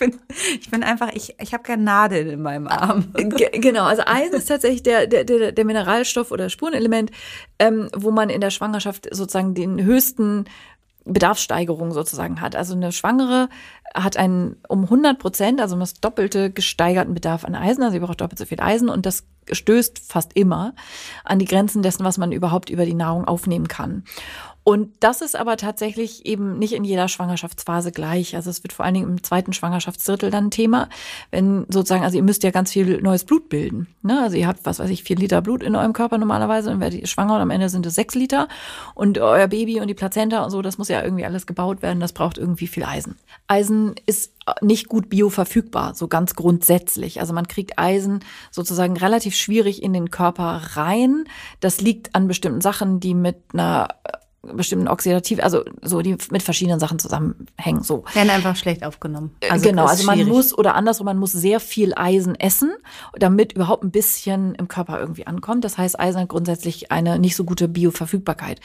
[0.00, 0.20] ich, bin,
[0.60, 3.12] ich bin einfach, ich, ich habe keine Nadel in meinem Arm.
[3.14, 7.10] Ge- Genau, also Eisen ist tatsächlich der, der, der, der Mineralstoff oder Spurenelement,
[7.58, 10.46] ähm, wo man in der Schwangerschaft sozusagen den höchsten
[11.04, 12.54] Bedarfssteigerung sozusagen hat.
[12.56, 13.48] Also eine Schwangere
[13.94, 18.00] hat einen um 100 Prozent, also um das doppelte gesteigerten Bedarf an Eisen, also sie
[18.00, 20.74] braucht doppelt so viel Eisen und das stößt fast immer
[21.24, 24.04] an die Grenzen dessen, was man überhaupt über die Nahrung aufnehmen kann.
[24.70, 28.36] Und das ist aber tatsächlich eben nicht in jeder Schwangerschaftsphase gleich.
[28.36, 30.88] Also es wird vor allen Dingen im zweiten Schwangerschaftsdrittel dann Thema,
[31.32, 33.88] wenn sozusagen, also ihr müsst ja ganz viel neues Blut bilden.
[34.02, 34.22] Ne?
[34.22, 37.00] Also ihr habt, was weiß ich, vier Liter Blut in eurem Körper normalerweise und werdet
[37.00, 38.46] ihr schwanger und am Ende sind es sechs Liter.
[38.94, 41.98] Und euer Baby und die Plazenta und so, das muss ja irgendwie alles gebaut werden,
[41.98, 43.16] das braucht irgendwie viel Eisen.
[43.48, 47.20] Eisen ist nicht gut bioverfügbar, so ganz grundsätzlich.
[47.20, 48.20] Also man kriegt Eisen
[48.52, 51.24] sozusagen relativ schwierig in den Körper rein.
[51.58, 53.88] Das liegt an bestimmten Sachen, die mit einer
[54.42, 57.82] bestimmten Oxidativ, also so die mit verschiedenen Sachen zusammenhängen.
[57.82, 58.04] So.
[58.14, 59.34] Werden einfach schlecht aufgenommen.
[59.50, 60.32] Also genau, also man schwierig.
[60.32, 62.72] muss oder andersrum, man muss sehr viel Eisen essen,
[63.18, 65.64] damit überhaupt ein bisschen im Körper irgendwie ankommt.
[65.64, 68.60] Das heißt, Eisen hat grundsätzlich eine nicht so gute Bioverfügbarkeit.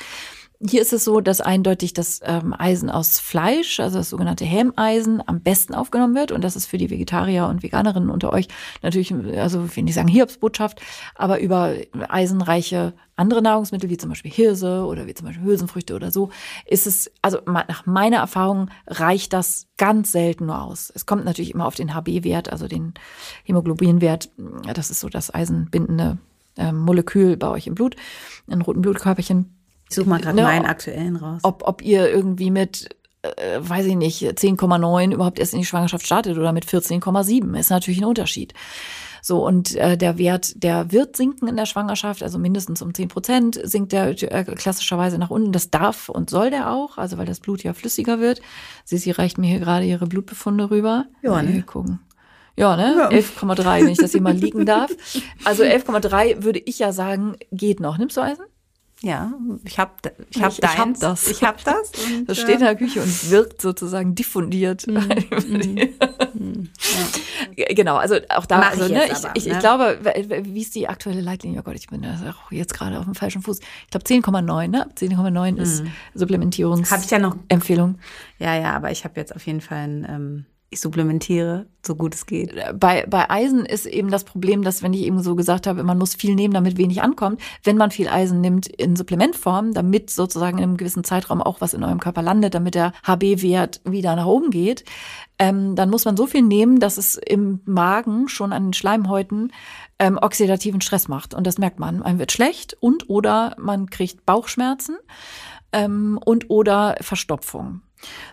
[0.62, 5.22] Hier ist es so, dass eindeutig das ähm, Eisen aus Fleisch, also das sogenannte Hämeisen,
[5.26, 6.32] am besten aufgenommen wird.
[6.32, 8.48] Und das ist für die Vegetarier und Veganerinnen unter euch
[8.82, 10.82] natürlich, also ich will sagen Hiobsbotschaft,
[11.14, 11.74] aber über
[12.08, 16.30] eisenreiche andere Nahrungsmittel, wie zum Beispiel Hirse oder wie zum Beispiel Hülsenfrüchte oder so,
[16.66, 20.92] ist es, also nach meiner Erfahrung reicht das ganz selten nur aus.
[20.94, 22.94] Es kommt natürlich immer auf den HB-Wert, also den
[23.44, 24.30] Hämoglobinwert.
[24.74, 26.18] Das ist so das eisenbindende
[26.58, 27.96] äh, Molekül bei euch im Blut,
[28.48, 29.55] in roten Blutkörperchen
[29.90, 31.42] Ich suche mal gerade Ne, meinen aktuellen raus.
[31.44, 32.90] ob, ob ihr irgendwie mit,
[33.22, 37.70] äh, weiß ich nicht, 10,9 überhaupt erst in die Schwangerschaft startet oder mit 14,7, ist
[37.70, 38.54] natürlich ein Unterschied.
[39.22, 43.08] So, und äh, der Wert, der wird sinken in der Schwangerschaft, also mindestens um 10
[43.08, 45.52] Prozent sinkt der äh, klassischerweise nach unten.
[45.52, 48.42] Das darf und soll der auch, also weil das Blut ja flüssiger wird.
[48.84, 51.06] Sisi reicht mir hier gerade ihre Blutbefunde rüber.
[51.24, 51.64] Ja, ne?
[51.64, 52.02] Gucken.
[52.56, 53.10] Ja, ne?
[53.10, 54.92] 11,3, wenn ich das hier mal liegen darf.
[55.44, 57.98] Also 11,3 würde ich ja sagen, geht noch.
[57.98, 58.46] Nimmst du Eisen?
[59.06, 59.32] Ja,
[59.64, 59.92] ich habe
[60.32, 61.28] ich hab Ich- ich hab das.
[61.28, 61.92] Ich habe das.
[62.08, 64.88] Und, Das äh, steht in der Küche und wirkt sozusagen diffundiert.
[67.56, 69.52] Genau, also auch da, Mach also, ich ne, ich, aber, ich, ne?
[69.54, 70.00] ich glaube,
[70.44, 71.60] wie ist die aktuelle Leitlinie?
[71.60, 72.06] Oh Gott, ich bin
[72.50, 73.60] jetzt gerade auf dem falschen Fuß.
[73.60, 74.88] Ich glaube 10,9, ne?
[74.98, 75.84] 10,9 ist
[76.16, 76.92] Supplementierungsempfehlung.
[77.00, 77.36] Hab ich ja noch.
[77.48, 78.00] Empfehlung.
[78.40, 80.06] Ja, ja, aber ich habe jetzt auf jeden Fall ein.
[80.10, 80.46] Ähm,
[80.76, 82.54] ich supplementiere, so gut es geht.
[82.78, 85.98] Bei, bei Eisen ist eben das Problem, dass, wenn ich eben so gesagt habe, man
[85.98, 90.58] muss viel nehmen, damit wenig ankommt, wenn man viel Eisen nimmt in Supplementform, damit sozusagen
[90.58, 94.26] in einem gewissen Zeitraum auch was in eurem Körper landet, damit der HB-Wert wieder nach
[94.26, 94.84] oben geht,
[95.40, 99.54] ähm, dann muss man so viel nehmen, dass es im Magen schon an den Schleimhäuten
[99.98, 101.34] ähm, oxidativen Stress macht.
[101.34, 102.00] Und das merkt man.
[102.00, 104.98] Man wird schlecht und oder man kriegt Bauchschmerzen
[105.72, 107.82] ähm, und oder Verstopfung.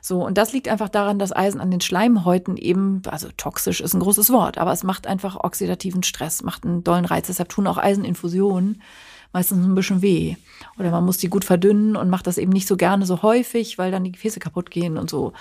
[0.00, 3.94] So, und das liegt einfach daran, dass Eisen an den Schleimhäuten eben, also toxisch ist
[3.94, 7.26] ein großes Wort, aber es macht einfach oxidativen Stress, macht einen dollen Reiz.
[7.26, 8.82] Deshalb tun auch Eiseninfusionen
[9.32, 10.36] meistens ein bisschen weh.
[10.78, 13.78] Oder man muss die gut verdünnen und macht das eben nicht so gerne so häufig,
[13.78, 15.32] weil dann die Gefäße kaputt gehen und so.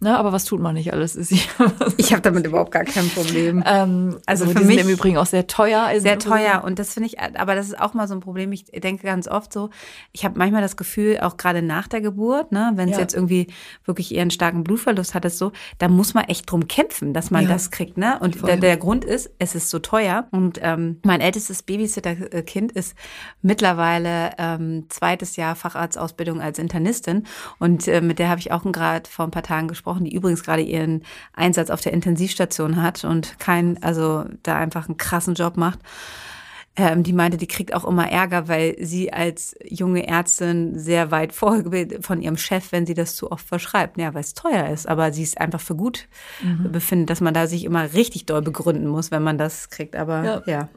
[0.00, 1.16] Ne, aber was tut man nicht alles?
[1.16, 1.32] Ist
[1.96, 3.64] ich habe damit überhaupt gar kein Problem.
[3.66, 5.82] Ähm, also für mich im Übrigen auch sehr teuer.
[5.82, 8.52] Also sehr teuer und das finde ich, aber das ist auch mal so ein Problem.
[8.52, 9.70] Ich denke ganz oft so,
[10.12, 13.00] ich habe manchmal das Gefühl, auch gerade nach der Geburt, ne, wenn es ja.
[13.00, 13.48] jetzt irgendwie
[13.84, 17.32] wirklich eher einen starken Blutverlust hat, ist so, da muss man echt drum kämpfen, dass
[17.32, 17.48] man ja.
[17.48, 17.98] das kriegt.
[17.98, 18.18] Ne?
[18.20, 20.28] Und der, der, Grund ist, es ist so teuer.
[20.30, 22.94] Und ähm, mein ältestes Babysitter-Kind ist
[23.42, 27.24] mittlerweile ähm, zweites Jahr Facharztausbildung als Internistin
[27.58, 30.14] und äh, mit der habe ich auch gerade vor ein paar Tagen gesprochen gesprochen, die
[30.14, 35.34] übrigens gerade ihren Einsatz auf der Intensivstation hat und kein, also da einfach einen krassen
[35.34, 35.78] Job macht.
[36.76, 41.32] Ähm, die meinte, die kriegt auch immer Ärger, weil sie als junge Ärztin sehr weit
[41.32, 43.98] vorgebildet von ihrem Chef, wenn sie das zu oft verschreibt.
[43.98, 46.06] Ja, weil es teuer ist, aber sie ist einfach für gut
[46.40, 46.70] mhm.
[46.70, 49.96] befindet, dass man da sich immer richtig doll begründen muss, wenn man das kriegt.
[49.96, 50.68] Aber ja, ja.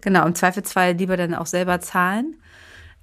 [0.00, 2.36] genau, im Zweifelsfall lieber dann auch selber zahlen.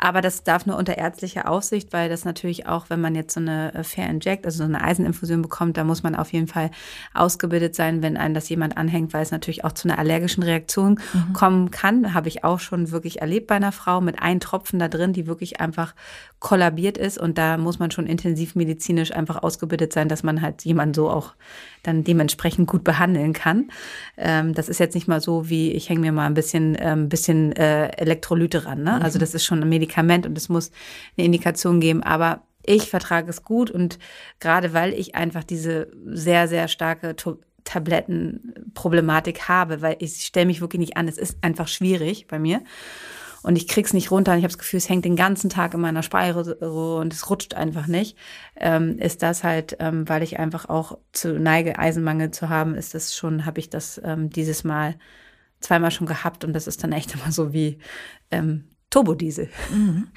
[0.04, 3.40] Aber das darf nur unter ärztlicher Aufsicht, weil das natürlich auch, wenn man jetzt so
[3.40, 6.72] eine äh, Fair Inject, also so eine Eiseninfusion bekommt, da muss man auf jeden Fall
[7.14, 11.00] ausgebildet sein, wenn einem das jemand anhängt, weil es natürlich auch zu einer allergischen Reaktion
[11.14, 11.32] mhm.
[11.32, 12.14] kommen kann.
[12.14, 15.26] Habe ich auch schon wirklich erlebt bei einer Frau mit einem Tropfen da drin, die
[15.26, 15.96] wirklich einfach
[16.40, 17.18] kollabiert ist.
[17.18, 21.10] Und da muss man schon intensiv medizinisch einfach ausgebildet sein, dass man halt jemanden so
[21.10, 21.34] auch
[21.84, 23.70] dann dementsprechend gut behandeln kann.
[24.18, 27.10] Ähm, das ist jetzt nicht mal so, wie ich hänge mir mal ein bisschen, ähm,
[27.10, 28.84] bisschen äh, Elektrolyte ran.
[28.84, 29.02] Ne?
[29.02, 29.22] Also mhm.
[29.22, 30.72] das ist schon ein Medikament und es muss
[31.18, 32.02] eine Indikation geben.
[32.02, 34.00] Aber ich vertrage es gut und
[34.40, 37.16] gerade weil ich einfach diese sehr, sehr starke
[37.66, 41.08] Tablettenproblematik habe, weil ich stelle mich wirklich nicht an.
[41.08, 42.62] Es ist einfach schwierig bei mir
[43.44, 45.74] und ich krieg's nicht runter und ich habe das Gefühl, es hängt den ganzen Tag
[45.74, 48.18] in meiner Speiseröhre und es rutscht einfach nicht,
[48.56, 52.94] ähm, ist das halt, ähm, weil ich einfach auch zu neige, Eisenmangel zu haben, ist
[52.96, 54.96] das schon, habe ich das ähm, dieses Mal
[55.60, 57.80] zweimal schon gehabt und das ist dann echt immer so wie
[58.32, 59.50] ähm, Turbodiesel.
[59.72, 60.08] Mhm.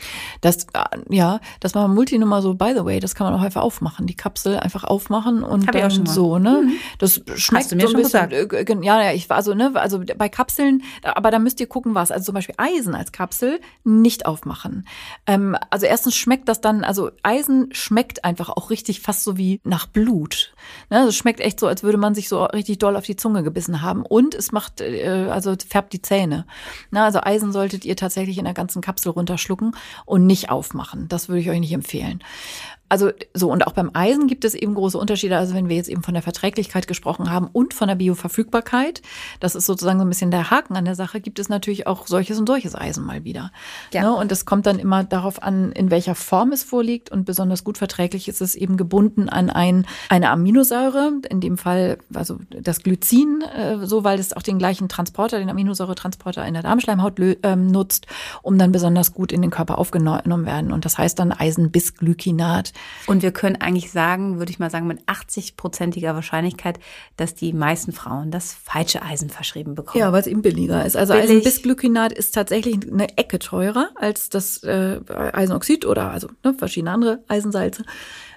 [0.43, 3.63] Das, äh, ja, das war Multinummer so, by the way, das kann man auch einfach
[3.63, 4.07] aufmachen.
[4.07, 6.65] Die Kapsel einfach aufmachen und dann so, ne?
[6.67, 6.73] Mhm.
[6.99, 8.69] Das schmeckt Hast du mir so ein bisschen, gesagt.
[8.69, 11.95] Äh, ja, ja, ich war so, ne, also bei Kapseln, aber da müsst ihr gucken,
[11.95, 12.11] was.
[12.11, 14.87] Also zum Beispiel Eisen als Kapsel nicht aufmachen.
[15.27, 19.59] Ähm, also erstens schmeckt das dann, also Eisen schmeckt einfach auch richtig fast so wie
[19.65, 20.53] nach Blut.
[20.91, 20.99] Ne?
[20.99, 23.43] Also es schmeckt echt so, als würde man sich so richtig doll auf die Zunge
[23.43, 24.05] gebissen haben.
[24.05, 26.47] Und es macht, äh, also färbt die Zähne.
[26.91, 31.09] Na, also Eisen solltet ihr tatsächlich in der ganzen Kapsel runterschlucken und nicht aufmachen.
[31.09, 32.23] Das würde ich euch nicht empfehlen.
[32.89, 35.37] Also so, und auch beim Eisen gibt es eben große Unterschiede.
[35.37, 39.03] Also wenn wir jetzt eben von der Verträglichkeit gesprochen haben und von der Bioverfügbarkeit,
[39.41, 42.07] das ist sozusagen so ein bisschen der Haken an der Sache, gibt es natürlich auch
[42.07, 43.51] solches und solches Eisen mal wieder.
[43.93, 44.03] Ja.
[44.03, 44.15] Ne?
[44.15, 47.11] Und es kommt dann immer darauf an, in welcher Form es vorliegt.
[47.11, 51.99] Und besonders gut verträglich ist es eben gebunden an ein, eine Aminosäure, in dem Fall
[52.15, 56.63] also das Glycin, äh, so weil es auch den gleichen Transporter, den Aminosäuretransporter in der
[56.63, 58.07] Darmschleimhaut äh, nutzt,
[58.43, 60.71] um dann besonders gut in den Körper aufgenommen werden.
[60.71, 62.73] Und das heißt dann Eisenbisglycinat.
[63.07, 66.79] Und wir können eigentlich sagen, würde ich mal sagen, mit 80-prozentiger Wahrscheinlichkeit,
[67.17, 70.01] dass die meisten Frauen das falsche Eisen verschrieben bekommen.
[70.01, 70.97] Ja, weil es eben billiger ist.
[70.97, 71.31] Also Billig.
[71.31, 75.01] Eisenbisglycinat ist tatsächlich eine Ecke teurer als das äh,
[75.33, 77.85] Eisenoxid oder also ne, verschiedene andere Eisensalze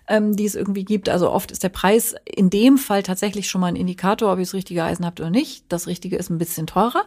[0.09, 1.07] ähm, die es irgendwie gibt.
[1.07, 4.43] Also oft ist der Preis in dem Fall tatsächlich schon mal ein Indikator, ob ihr
[4.43, 5.63] das richtige Eisen habt oder nicht.
[5.69, 7.03] Das Richtige ist ein bisschen teurer.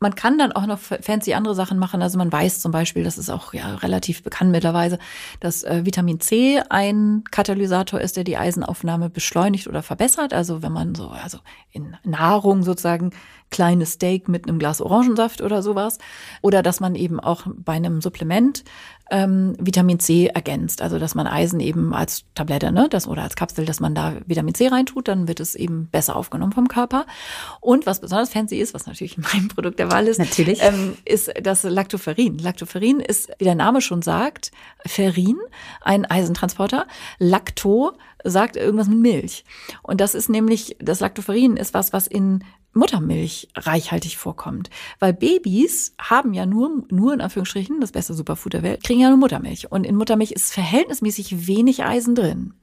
[0.00, 2.00] Man kann dann auch noch fancy andere Sachen machen.
[2.00, 4.98] Also man weiß zum Beispiel, das ist auch ja relativ bekannt mittlerweile,
[5.40, 10.32] dass äh, Vitamin C ein Katalysator ist, der die Eisenaufnahme beschleunigt oder verbessert.
[10.32, 11.38] Also wenn man so, also
[11.72, 13.10] in Nahrung sozusagen
[13.50, 15.98] kleines Steak mit einem Glas Orangensaft oder sowas.
[16.42, 18.64] Oder dass man eben auch bei einem Supplement
[19.10, 20.82] ähm, Vitamin C ergänzt.
[20.82, 24.14] Also dass man Eisen eben als Tablette, ne, das oder als Kapsel, dass man da
[24.26, 27.06] Vitamin C reintut, dann wird es eben besser aufgenommen vom Körper.
[27.60, 30.60] Und was besonders fancy ist, was natürlich mein Produkt der Wahl ist, natürlich.
[30.62, 32.38] Ähm, ist das Lactoferrin.
[32.38, 34.50] Lactoferrin ist, wie der Name schon sagt,
[34.84, 35.38] Ferrin,
[35.82, 36.86] ein Eisentransporter.
[37.18, 37.92] Lacto
[38.24, 39.44] sagt irgendwas mit Milch.
[39.82, 42.42] Und das ist nämlich, das Lactoferrin ist was, was in
[42.76, 44.70] Muttermilch reichhaltig vorkommt.
[45.00, 49.08] Weil Babys haben ja nur, nur in Anführungsstrichen, das beste Superfood der Welt, kriegen ja
[49.08, 49.72] nur Muttermilch.
[49.72, 52.54] Und in Muttermilch ist verhältnismäßig wenig Eisen drin.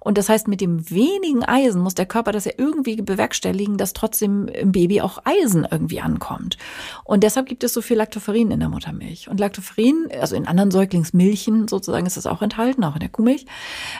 [0.00, 3.92] Und das heißt, mit dem wenigen Eisen muss der Körper das ja irgendwie bewerkstelligen, dass
[3.92, 6.56] trotzdem im Baby auch Eisen irgendwie ankommt.
[7.04, 9.28] Und deshalb gibt es so viel Lactoferrin in der Muttermilch.
[9.28, 13.46] Und Lactoferrin, also in anderen Säuglingsmilchen sozusagen ist das auch enthalten, auch in der Kuhmilch,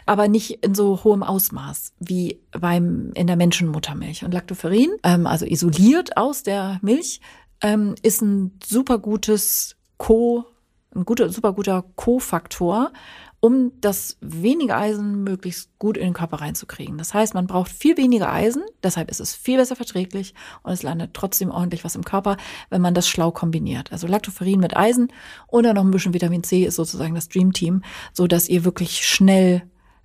[0.07, 4.25] aber nicht in so hohem Ausmaß wie beim, in der Menschenmuttermilch.
[4.25, 7.21] Und Lactoferrin, ähm, also isoliert aus der Milch,
[7.61, 10.47] ähm, ist ein super gutes Co,
[10.95, 12.93] ein guter, super guter Co-Faktor,
[13.41, 16.99] um das wenige Eisen möglichst gut in den Körper reinzukriegen.
[16.99, 20.83] Das heißt, man braucht viel weniger Eisen, deshalb ist es viel besser verträglich und es
[20.83, 22.37] landet trotzdem ordentlich was im Körper,
[22.69, 23.93] wenn man das schlau kombiniert.
[23.93, 25.09] Also Lactoferrin mit Eisen
[25.47, 27.83] und dann noch ein bisschen Vitamin C ist sozusagen das Dream Team,
[28.13, 29.63] so dass ihr wirklich schnell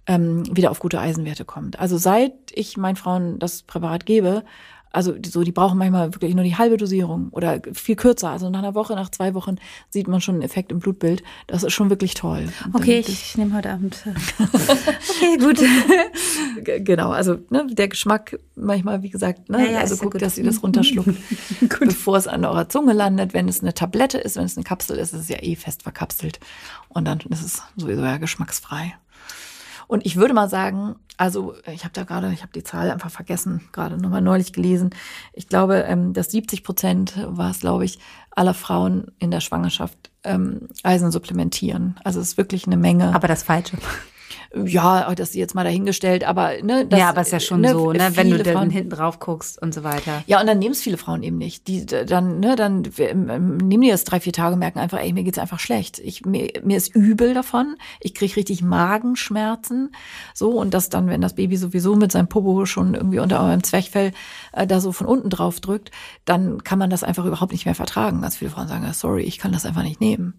[0.07, 1.79] ähm, wieder auf gute Eisenwerte kommt.
[1.79, 4.43] Also seit ich meinen Frauen das Präparat gebe,
[4.95, 8.29] also so, die brauchen manchmal wirklich nur die halbe Dosierung oder viel kürzer.
[8.29, 9.57] Also nach einer Woche, nach zwei Wochen
[9.89, 11.21] sieht man schon einen Effekt im Blutbild.
[11.47, 12.47] Das ist schon wirklich toll.
[12.73, 14.01] Okay, ich, ich nehme heute Abend.
[14.05, 14.13] Äh,
[15.09, 15.59] okay, gut.
[16.85, 20.45] genau, also ne, der Geschmack manchmal, wie gesagt, ne, ja, ja, also guckt, dass ihr
[20.45, 21.17] das runterschluckt,
[21.79, 23.33] bevor es an eurer Zunge landet.
[23.33, 25.83] Wenn es eine Tablette ist, wenn es eine Kapsel ist, ist es ja eh fest
[25.83, 26.39] verkapselt.
[26.87, 28.93] Und dann ist es sowieso ja geschmacksfrei.
[29.87, 33.11] Und ich würde mal sagen, also ich habe da gerade, ich habe die Zahl einfach
[33.11, 34.89] vergessen, gerade nochmal neulich gelesen.
[35.33, 37.99] Ich glaube, ähm, dass 70 Prozent war es, glaube ich,
[38.31, 41.99] aller Frauen in der Schwangerschaft ähm, Eisen supplementieren.
[42.03, 43.15] Also es ist wirklich eine Menge.
[43.15, 43.77] Aber das Falsche
[44.65, 47.71] ja, das ist jetzt mal dahingestellt, aber ne, das, ja, aber ist ja schon ne,
[47.71, 50.23] so, ne, wenn du dann hinten drauf guckst und so weiter.
[50.27, 51.67] Ja, und dann nehmen es viele Frauen eben nicht.
[51.67, 55.39] Die dann, ne, dann nehmen die das drei, vier Tage, merken einfach, ey, mir geht's
[55.39, 55.99] einfach schlecht.
[55.99, 57.75] Ich mir, mir ist übel davon.
[57.99, 59.91] Ich krieg richtig Magenschmerzen,
[60.33, 63.63] so und das dann, wenn das Baby sowieso mit seinem Popo schon irgendwie unter eurem
[63.63, 64.11] Zwerchfell
[64.53, 65.91] äh, da so von unten drauf drückt,
[66.25, 68.21] dann kann man das einfach überhaupt nicht mehr vertragen.
[68.21, 70.35] Ganz viele Frauen sagen, sorry, ich kann das einfach nicht nehmen.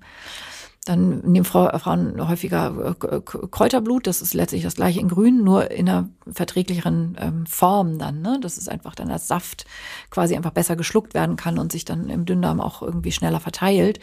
[0.87, 4.07] Dann nehmen Frauen häufiger äh, Kräuterblut.
[4.07, 8.23] Das ist letztlich das gleiche in Grün, nur in einer verträglicheren ähm, Form dann.
[8.23, 8.39] Ne?
[8.41, 9.67] Das ist einfach dann als Saft
[10.11, 13.99] quasi einfach besser geschluckt werden kann und sich dann im Dünndarm auch irgendwie schneller verteilt.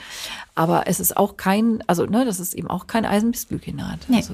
[0.56, 4.10] Aber es ist auch kein, also ne, das ist eben auch kein Eisenbisglycinat.
[4.10, 4.18] Nee.
[4.18, 4.34] Also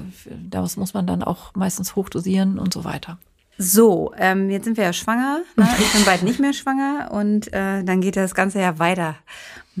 [0.50, 3.18] das muss man dann auch meistens hochdosieren und so weiter.
[3.62, 5.42] So, ähm, jetzt sind wir ja schwanger.
[5.54, 5.68] Ne?
[5.78, 9.16] Ich bin bald nicht mehr schwanger und äh, dann geht das Ganze ja weiter.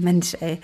[0.00, 0.58] Mensch, ey.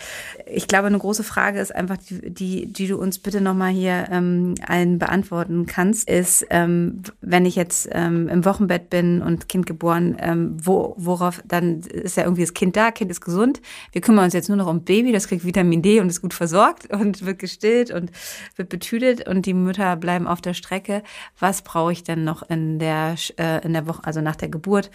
[0.47, 4.09] Ich glaube, eine große Frage ist einfach, die, die, die du uns bitte nochmal hier
[4.11, 9.67] ähm, allen beantworten kannst, ist, ähm, wenn ich jetzt ähm, im Wochenbett bin und Kind
[9.67, 13.61] geboren, ähm, wo, worauf, dann ist ja irgendwie das Kind da, Kind ist gesund.
[13.93, 16.35] Wir kümmern uns jetzt nur noch um Baby, das kriegt Vitamin D und ist gut
[16.35, 18.11] versorgt und wird gestillt und
[18.57, 21.03] wird betütet und die Mütter bleiben auf der Strecke.
[21.39, 24.91] Was brauche ich denn noch in der, äh, in der Woche, also nach der Geburt?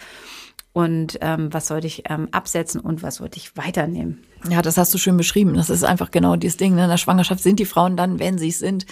[0.72, 4.22] Und ähm, was sollte ich ähm, absetzen und was sollte ich weiternehmen.
[4.48, 5.54] Ja, das hast du schön beschrieben.
[5.54, 6.74] Das ist einfach genau dieses Ding.
[6.74, 6.84] Ne?
[6.84, 8.86] In der Schwangerschaft sind die Frauen dann, wenn sie es sind,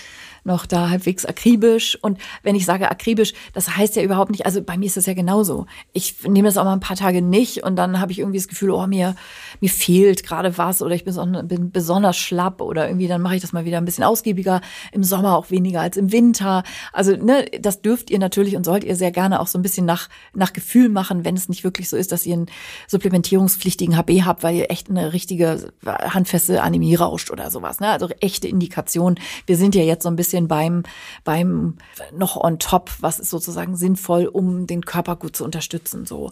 [0.45, 1.99] noch da halbwegs akribisch.
[2.01, 5.07] Und wenn ich sage akribisch, das heißt ja überhaupt nicht, also bei mir ist das
[5.07, 5.67] ja genauso.
[5.93, 8.49] Ich nehme das auch mal ein paar Tage nicht und dann habe ich irgendwie das
[8.49, 9.15] Gefühl, oh, mir,
[9.61, 11.15] mir fehlt gerade was oder ich bin,
[11.49, 14.61] bin besonders schlapp oder irgendwie dann mache ich das mal wieder ein bisschen ausgiebiger.
[14.93, 16.63] Im Sommer auch weniger als im Winter.
[16.93, 19.87] Also, ne, das dürft ihr natürlich und sollt ihr sehr gerne auch so ein bisschen
[19.87, 22.47] nach, nach Gefühl machen, wenn es nicht wirklich so ist, dass ihr einen
[22.89, 27.81] supplementierungspflichtigen HB habt, weil ihr echt eine richtige handfeste Anämie rauscht oder sowas.
[27.81, 27.89] Ne?
[27.89, 29.19] Also echte Indikation.
[29.47, 30.85] Wir sind ja jetzt so ein bisschen bisschen beim,
[31.25, 31.75] beim
[32.17, 36.31] noch on top, was ist sozusagen sinnvoll, um den Körper gut zu unterstützen, so.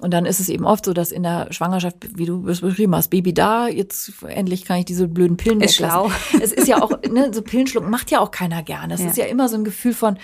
[0.00, 2.94] Und dann ist es eben oft so, dass in der Schwangerschaft, wie du es beschrieben
[2.94, 6.10] hast, Baby da, jetzt endlich kann ich diese blöden Pillen ist weglassen.
[6.10, 6.40] Schlau.
[6.42, 8.94] Es ist ja auch, ne, so Pillenschluck macht ja auch keiner gerne.
[8.94, 9.06] Es ja.
[9.06, 10.18] ist ja immer so ein Gefühl von,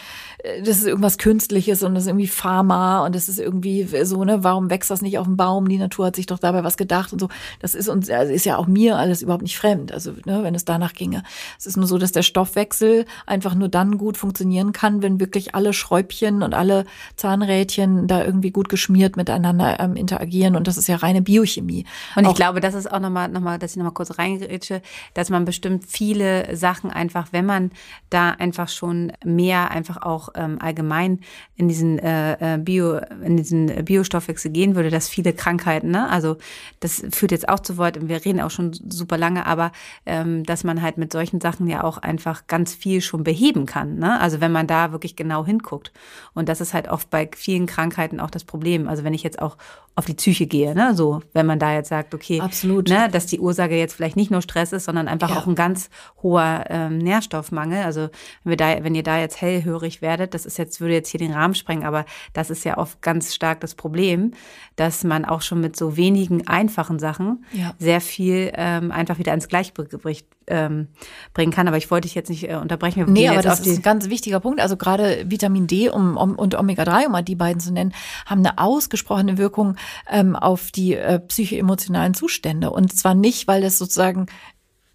[0.64, 4.42] das ist irgendwas Künstliches und das ist irgendwie Pharma und das ist irgendwie so, ne,
[4.42, 5.68] warum wächst das nicht auf dem Baum?
[5.68, 7.28] Die Natur hat sich doch dabei was gedacht und so.
[7.60, 9.92] Das ist uns, also ist ja auch mir alles überhaupt nicht fremd.
[9.92, 11.22] Also, ne, wenn es danach ginge.
[11.58, 15.54] Es ist nur so, dass der Stoffwechsel einfach nur dann gut funktionieren kann, wenn wirklich
[15.54, 20.56] alle Schräubchen und alle Zahnrädchen da irgendwie gut geschmiert miteinander ähm, interagieren.
[20.56, 21.86] Und das ist ja reine Biochemie.
[22.16, 24.82] Und ich glaube, das ist auch nochmal, noch mal, dass ich nochmal kurz reingerätsche,
[25.14, 27.70] dass man bestimmt viele Sachen einfach, wenn man
[28.10, 31.20] da einfach schon mehr einfach auch ähm, allgemein
[31.56, 36.36] in diesen äh, äh Bio, in diesen Biostoffwechsel gehen würde, dass viele Krankheiten, ne, also
[36.80, 39.72] das führt jetzt auch zu Wort, wir reden auch schon super lange, aber
[40.06, 43.98] ähm, dass man halt mit solchen Sachen ja auch einfach ganz viel schon beheben kann.
[43.98, 44.20] Ne?
[44.20, 45.92] Also wenn man da wirklich genau hinguckt.
[46.34, 48.88] Und das ist halt oft bei vielen Krankheiten auch das Problem.
[48.88, 49.56] Also wenn ich jetzt auch
[49.94, 50.94] auf die Psyche gehe, ne?
[50.94, 52.88] So, wenn man da jetzt sagt, okay, Absolut.
[52.88, 55.36] Ne, dass die Ursache jetzt vielleicht nicht nur Stress ist, sondern einfach ja.
[55.36, 55.90] auch ein ganz
[56.22, 57.84] hoher ähm, Nährstoffmangel.
[57.84, 58.08] Also
[58.42, 61.18] wenn wir da, wenn ihr da jetzt hellhörig werdet, das ist jetzt, würde jetzt hier
[61.18, 64.32] den Rahmen sprengen, aber das ist ja oft ganz stark das Problem,
[64.76, 67.74] dass man auch schon mit so wenigen einfachen Sachen ja.
[67.78, 70.88] sehr viel ähm, einfach wieder ins Gleichgewicht ähm,
[71.34, 71.68] bringen kann.
[71.68, 73.12] Aber ich wollte dich jetzt nicht äh, unterbrechen.
[73.12, 74.60] nee, aber das ist ein ganz wichtiger Punkt.
[74.60, 77.94] Also gerade Vitamin D um, um, und Omega-3, um mal die beiden zu nennen,
[78.26, 79.76] haben eine ausgesprochene Wirkung
[80.10, 82.70] ähm, auf die äh, psychoemotionalen Zustände.
[82.70, 84.26] Und zwar nicht, weil das sozusagen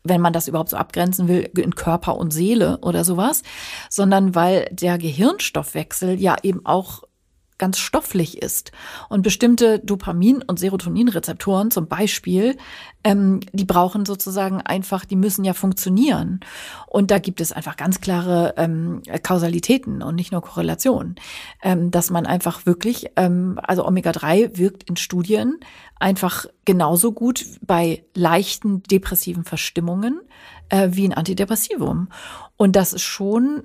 [0.09, 3.43] wenn man das überhaupt so abgrenzen will, in Körper und Seele oder sowas,
[3.89, 7.03] sondern weil der Gehirnstoffwechsel ja eben auch
[7.57, 8.71] ganz stofflich ist.
[9.09, 12.57] Und bestimmte Dopamin- und Serotoninrezeptoren zum Beispiel,
[13.03, 16.39] ähm, die brauchen sozusagen einfach, die müssen ja funktionieren.
[16.87, 21.15] Und da gibt es einfach ganz klare ähm, Kausalitäten und nicht nur Korrelationen.
[21.63, 25.59] Ähm, dass man einfach wirklich, ähm, also Omega-3 wirkt in Studien
[25.99, 30.21] einfach genauso gut bei leichten depressiven Verstimmungen
[30.69, 32.09] äh, wie ein Antidepressivum.
[32.55, 33.63] Und das ist schon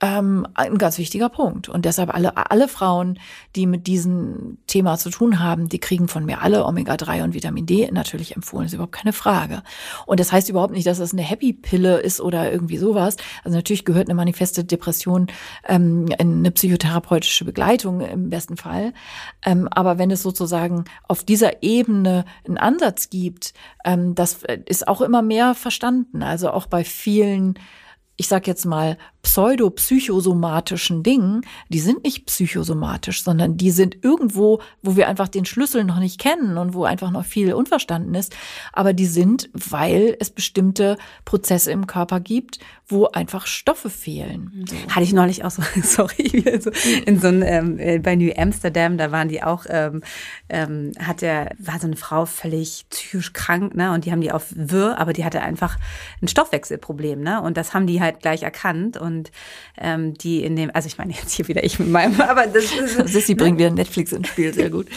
[0.00, 1.68] ähm, ein ganz wichtiger Punkt.
[1.68, 3.18] Und deshalb alle, alle Frauen,
[3.54, 7.66] die mit diesem Thema zu tun haben, die kriegen von mir alle Omega-3 und Vitamin
[7.66, 8.64] D natürlich empfohlen.
[8.64, 9.62] Das ist überhaupt keine Frage.
[10.06, 13.16] Und das heißt überhaupt nicht, dass das eine Happy-Pille ist oder irgendwie sowas.
[13.44, 15.26] Also natürlich gehört eine manifeste Depression
[15.68, 18.94] ähm, in eine psychotherapeutische Begleitung im besten Fall.
[19.44, 23.52] Ähm, aber wenn es sozusagen auf dieser Ebene einen Ansatz gibt,
[23.84, 26.22] ähm, das ist auch immer mehr verstanden.
[26.22, 27.54] Also auch bei vielen
[28.20, 31.40] ich sag jetzt mal, pseudopsychosomatischen Dingen,
[31.70, 36.20] die sind nicht psychosomatisch, sondern die sind irgendwo, wo wir einfach den Schlüssel noch nicht
[36.20, 38.36] kennen und wo einfach noch viel unverstanden ist.
[38.74, 42.58] Aber die sind, weil es bestimmte Prozesse im Körper gibt,
[42.90, 44.64] wo einfach Stoffe fehlen.
[44.68, 44.76] So.
[44.94, 46.70] Hatte ich neulich auch so, sorry, so
[47.06, 50.02] in so einem, ähm, äh, bei New Amsterdam, da waren die auch, ähm,
[50.48, 54.32] ähm, hat der, war so eine Frau völlig psychisch krank, ne, und die haben die
[54.32, 55.78] auf Wirr, aber die hatte einfach
[56.22, 59.30] ein Stoffwechselproblem, ne, und das haben die halt gleich erkannt und
[59.78, 62.72] ähm, die in dem, also ich meine jetzt hier wieder ich mit meinem, aber das
[62.72, 63.08] ist.
[63.10, 64.88] Sissy bringt wieder Netflix ins Spiel, sehr gut.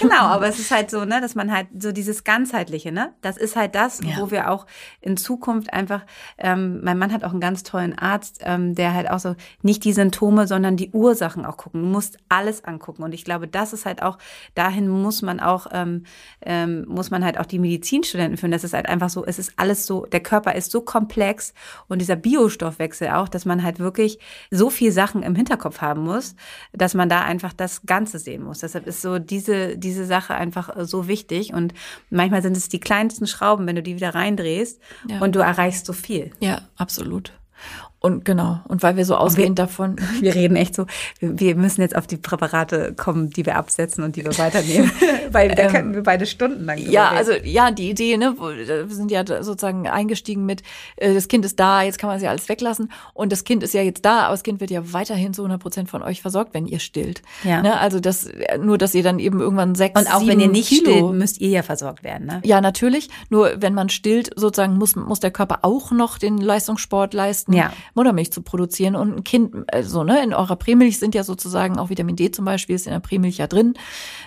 [0.00, 3.36] genau, aber es ist halt so, ne, dass man halt so dieses ganzheitliche, ne, das
[3.36, 4.16] ist halt das, ja.
[4.18, 4.66] wo wir auch
[5.00, 6.04] in Zukunft einfach,
[6.38, 9.84] ähm, mein Mann hat auch einen ganz tollen Arzt, ähm, der halt auch so nicht
[9.84, 11.82] die Symptome, sondern die Ursachen auch gucken.
[11.82, 14.18] Du musst alles angucken und ich glaube, das ist halt auch
[14.54, 16.04] dahin muss man auch ähm,
[16.42, 18.52] ähm, muss man halt auch die Medizinstudenten führen.
[18.52, 21.52] Das ist halt einfach so, es ist alles so, der Körper ist so komplex
[21.88, 24.18] und dieser Biostoffwechsel auch, dass man halt wirklich
[24.50, 26.34] so viel Sachen im Hinterkopf haben muss,
[26.72, 28.60] dass man da einfach das Ganze sehen muss.
[28.60, 31.52] Deshalb ist so diese, diese Sache einfach so wichtig.
[31.52, 31.74] Und
[32.10, 35.20] manchmal sind es die kleinsten Schrauben, wenn du die wieder reindrehst ja.
[35.20, 36.30] und du erreichst so viel.
[36.40, 37.15] Ja, absolut.
[37.16, 37.30] Absolut.
[37.98, 39.96] Und genau, und weil wir so ausgehend davon.
[40.20, 40.86] Wir reden echt so,
[41.20, 44.90] wir müssen jetzt auf die Präparate kommen, die wir absetzen und die wir weiternehmen.
[45.30, 46.78] weil da ähm, könnten wir beide Stunden lang.
[46.78, 47.18] Ja, reden.
[47.18, 50.62] also ja, die Idee, ne, wir sind ja sozusagen eingestiegen mit,
[50.96, 52.92] äh, das Kind ist da, jetzt kann man sie alles weglassen.
[53.14, 55.60] Und das Kind ist ja jetzt da, aber das Kind wird ja weiterhin zu 100
[55.60, 57.22] Prozent von euch versorgt, wenn ihr stillt.
[57.44, 57.62] Ja.
[57.62, 58.28] Ne, also das,
[58.60, 61.40] nur dass ihr dann eben irgendwann sechs, Und auch wenn ihr nicht Kilo, stillt, müsst
[61.40, 62.40] ihr ja versorgt werden, ne?
[62.44, 63.08] Ja, natürlich.
[63.30, 67.52] Nur wenn man stillt, sozusagen muss, muss der Körper auch noch den Leistungssport leisten.
[67.52, 71.78] Ja Muttermilch zu produzieren und ein Kind, also ne, in eurer Prämilch sind ja sozusagen
[71.78, 73.74] auch Vitamin D zum Beispiel ist in der Prämilch ja drin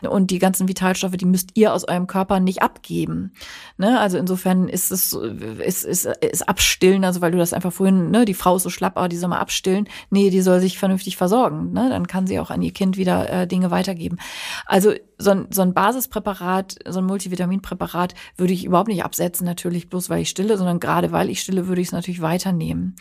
[0.10, 3.34] und die ganzen Vitalstoffe, die müsst ihr aus eurem Körper nicht abgeben.
[3.78, 4.00] Ne?
[4.00, 8.26] Also insofern ist es ist, ist, ist abstillen, also weil du das einfach vorhin, ne,
[8.26, 9.88] die Frau ist so schlapp, aber die soll mal abstillen.
[10.10, 11.72] Nee, die soll sich vernünftig versorgen.
[11.72, 11.90] Ne?
[11.90, 14.18] Dann kann sie auch an ihr Kind wieder äh, Dinge weitergeben.
[14.66, 19.90] Also so ein, so ein Basispräparat, so ein Multivitaminpräparat würde ich überhaupt nicht absetzen, natürlich
[19.90, 22.96] bloß weil ich stille, sondern gerade weil ich stille, würde ich es natürlich weiternehmen.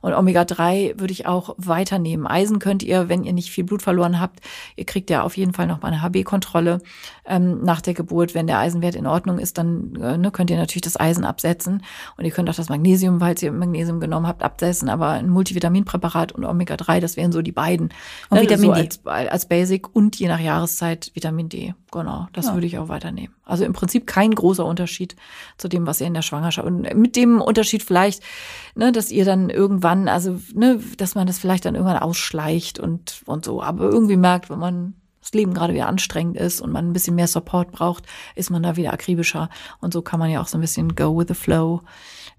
[0.00, 2.26] Und Omega-3 würde ich auch weiternehmen.
[2.26, 4.40] Eisen könnt ihr, wenn ihr nicht viel Blut verloren habt,
[4.74, 6.80] ihr kriegt ja auf jeden Fall noch mal eine HB-Kontrolle
[7.24, 8.34] ähm, nach der Geburt.
[8.34, 11.84] Wenn der Eisenwert in Ordnung ist, dann äh, ne, könnt ihr natürlich das Eisen absetzen.
[12.16, 14.88] Und ihr könnt auch das Magnesium, falls ihr Magnesium genommen habt, absetzen.
[14.88, 17.90] Aber ein Multivitaminpräparat und Omega-3, das wären so die beiden.
[18.28, 18.80] Und ne, Vitamin so D.
[18.80, 21.59] Als, als Basic und je nach Jahreszeit Vitamin D.
[21.90, 22.54] Genau, das ja.
[22.54, 23.34] würde ich auch weiternehmen.
[23.44, 25.16] Also im Prinzip kein großer Unterschied
[25.56, 28.22] zu dem, was ihr in der Schwangerschaft und mit dem Unterschied vielleicht,
[28.74, 33.22] ne, dass ihr dann irgendwann, also ne, dass man das vielleicht dann irgendwann ausschleicht und
[33.26, 36.88] und so, aber irgendwie merkt, wenn man das Leben gerade wieder anstrengend ist und man
[36.88, 39.50] ein bisschen mehr Support braucht, ist man da wieder akribischer
[39.80, 41.82] und so kann man ja auch so ein bisschen go with the flow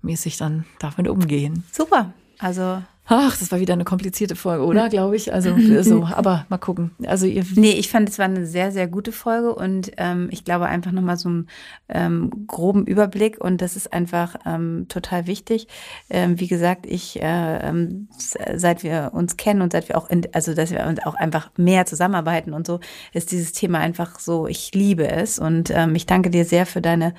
[0.01, 1.63] mäßig dann damit umgehen.
[1.71, 2.13] Super.
[2.39, 2.81] Also
[3.13, 4.87] Ach, das war wieder eine komplizierte Folge, oder?
[4.87, 5.33] Glaube ich.
[5.33, 6.91] Also so, aber mal gucken.
[7.05, 10.45] Also ihr nee, ich fand es war eine sehr, sehr gute Folge und ähm, ich
[10.45, 11.49] glaube einfach nochmal so einen
[11.89, 15.67] ähm, groben Überblick und das ist einfach ähm, total wichtig.
[16.09, 18.07] Ähm, wie gesagt, ich äh, ähm,
[18.55, 21.85] seit wir uns kennen und seit wir auch in, also dass wir auch einfach mehr
[21.85, 22.79] zusammenarbeiten und so,
[23.11, 26.81] ist dieses Thema einfach so, ich liebe es und ähm, ich danke dir sehr für
[26.81, 27.13] deine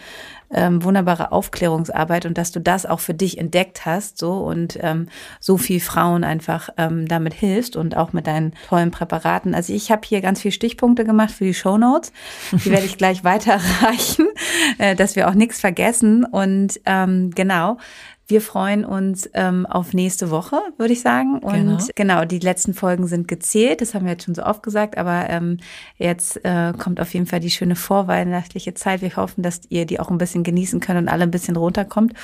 [0.53, 5.09] ähm, wunderbare Aufklärungsarbeit und dass du das auch für dich entdeckt hast so und ähm,
[5.41, 9.55] so viel Frauen einfach ähm, damit hilfst und auch mit deinen tollen Präparaten.
[9.55, 12.13] Also ich habe hier ganz viele Stichpunkte gemacht für die Show Notes.
[12.53, 14.27] Die werde ich gleich weiterreichen,
[14.79, 16.25] äh, dass wir auch nichts vergessen.
[16.25, 17.79] Und ähm, genau,
[18.33, 21.39] wir freuen uns ähm, auf nächste Woche, würde ich sagen.
[21.41, 21.79] Und genau.
[21.95, 22.25] genau.
[22.25, 23.83] die letzten Folgen sind gezählt.
[23.83, 24.97] Das haben wir jetzt schon so oft gesagt.
[24.97, 25.59] Aber ähm,
[25.99, 29.03] jetzt äh, kommt auf jeden Fall die schöne vorweihnachtliche Zeit.
[29.03, 32.15] Wir hoffen, dass ihr die auch ein bisschen genießen könnt und alle ein bisschen runterkommt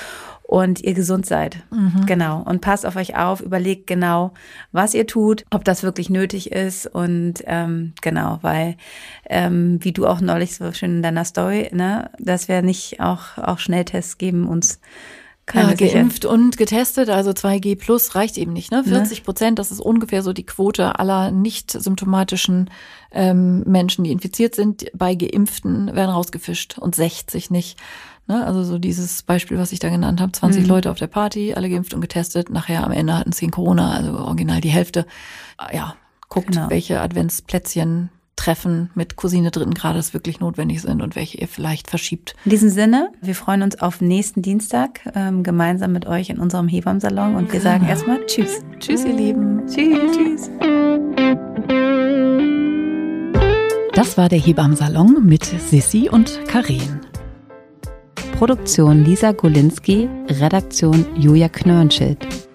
[0.41, 1.57] und ihr gesund seid.
[1.69, 2.07] Mhm.
[2.07, 2.41] Genau.
[2.41, 4.33] Und passt auf euch auf, überlegt genau,
[4.71, 6.87] was ihr tut, ob das wirklich nötig ist.
[6.87, 8.77] Und ähm, genau, weil,
[9.29, 13.37] ähm, wie du auch neulich so schön in deiner Story, ne, dass wir nicht auch,
[13.37, 14.79] auch Schnelltests geben, uns
[15.49, 18.71] keine ja, geimpft und getestet, also 2G plus reicht eben nicht.
[18.71, 18.83] Ne?
[18.83, 22.69] 40 Prozent, das ist ungefähr so die Quote aller nicht symptomatischen
[23.11, 24.85] ähm, Menschen, die infiziert sind.
[24.93, 27.77] Bei Geimpften werden rausgefischt und 60 nicht.
[28.27, 28.45] Ne?
[28.45, 30.69] Also so dieses Beispiel, was ich da genannt habe, 20 mhm.
[30.69, 32.51] Leute auf der Party, alle geimpft und getestet.
[32.51, 35.05] Nachher am Ende hatten 10 Corona, also original die Hälfte.
[35.73, 35.95] Ja,
[36.29, 36.69] guckt, genau.
[36.69, 38.09] welche Adventsplätzchen
[38.39, 42.35] Treffen mit Cousine dritten Grades wirklich notwendig sind und welche ihr vielleicht verschiebt.
[42.45, 46.69] In diesem Sinne, wir freuen uns auf nächsten Dienstag ähm, gemeinsam mit euch in unserem
[46.69, 48.61] Hebammsalon und wir sagen erstmal Tschüss.
[48.79, 49.67] Tschüss, ihr Lieben.
[49.67, 50.15] Tschüss.
[50.15, 50.49] Tschüss.
[53.93, 57.01] Das war der Hebammsalon mit Sissi und Karen.
[58.37, 62.48] Produktion Lisa Golinski, Redaktion Julia Knörnschild.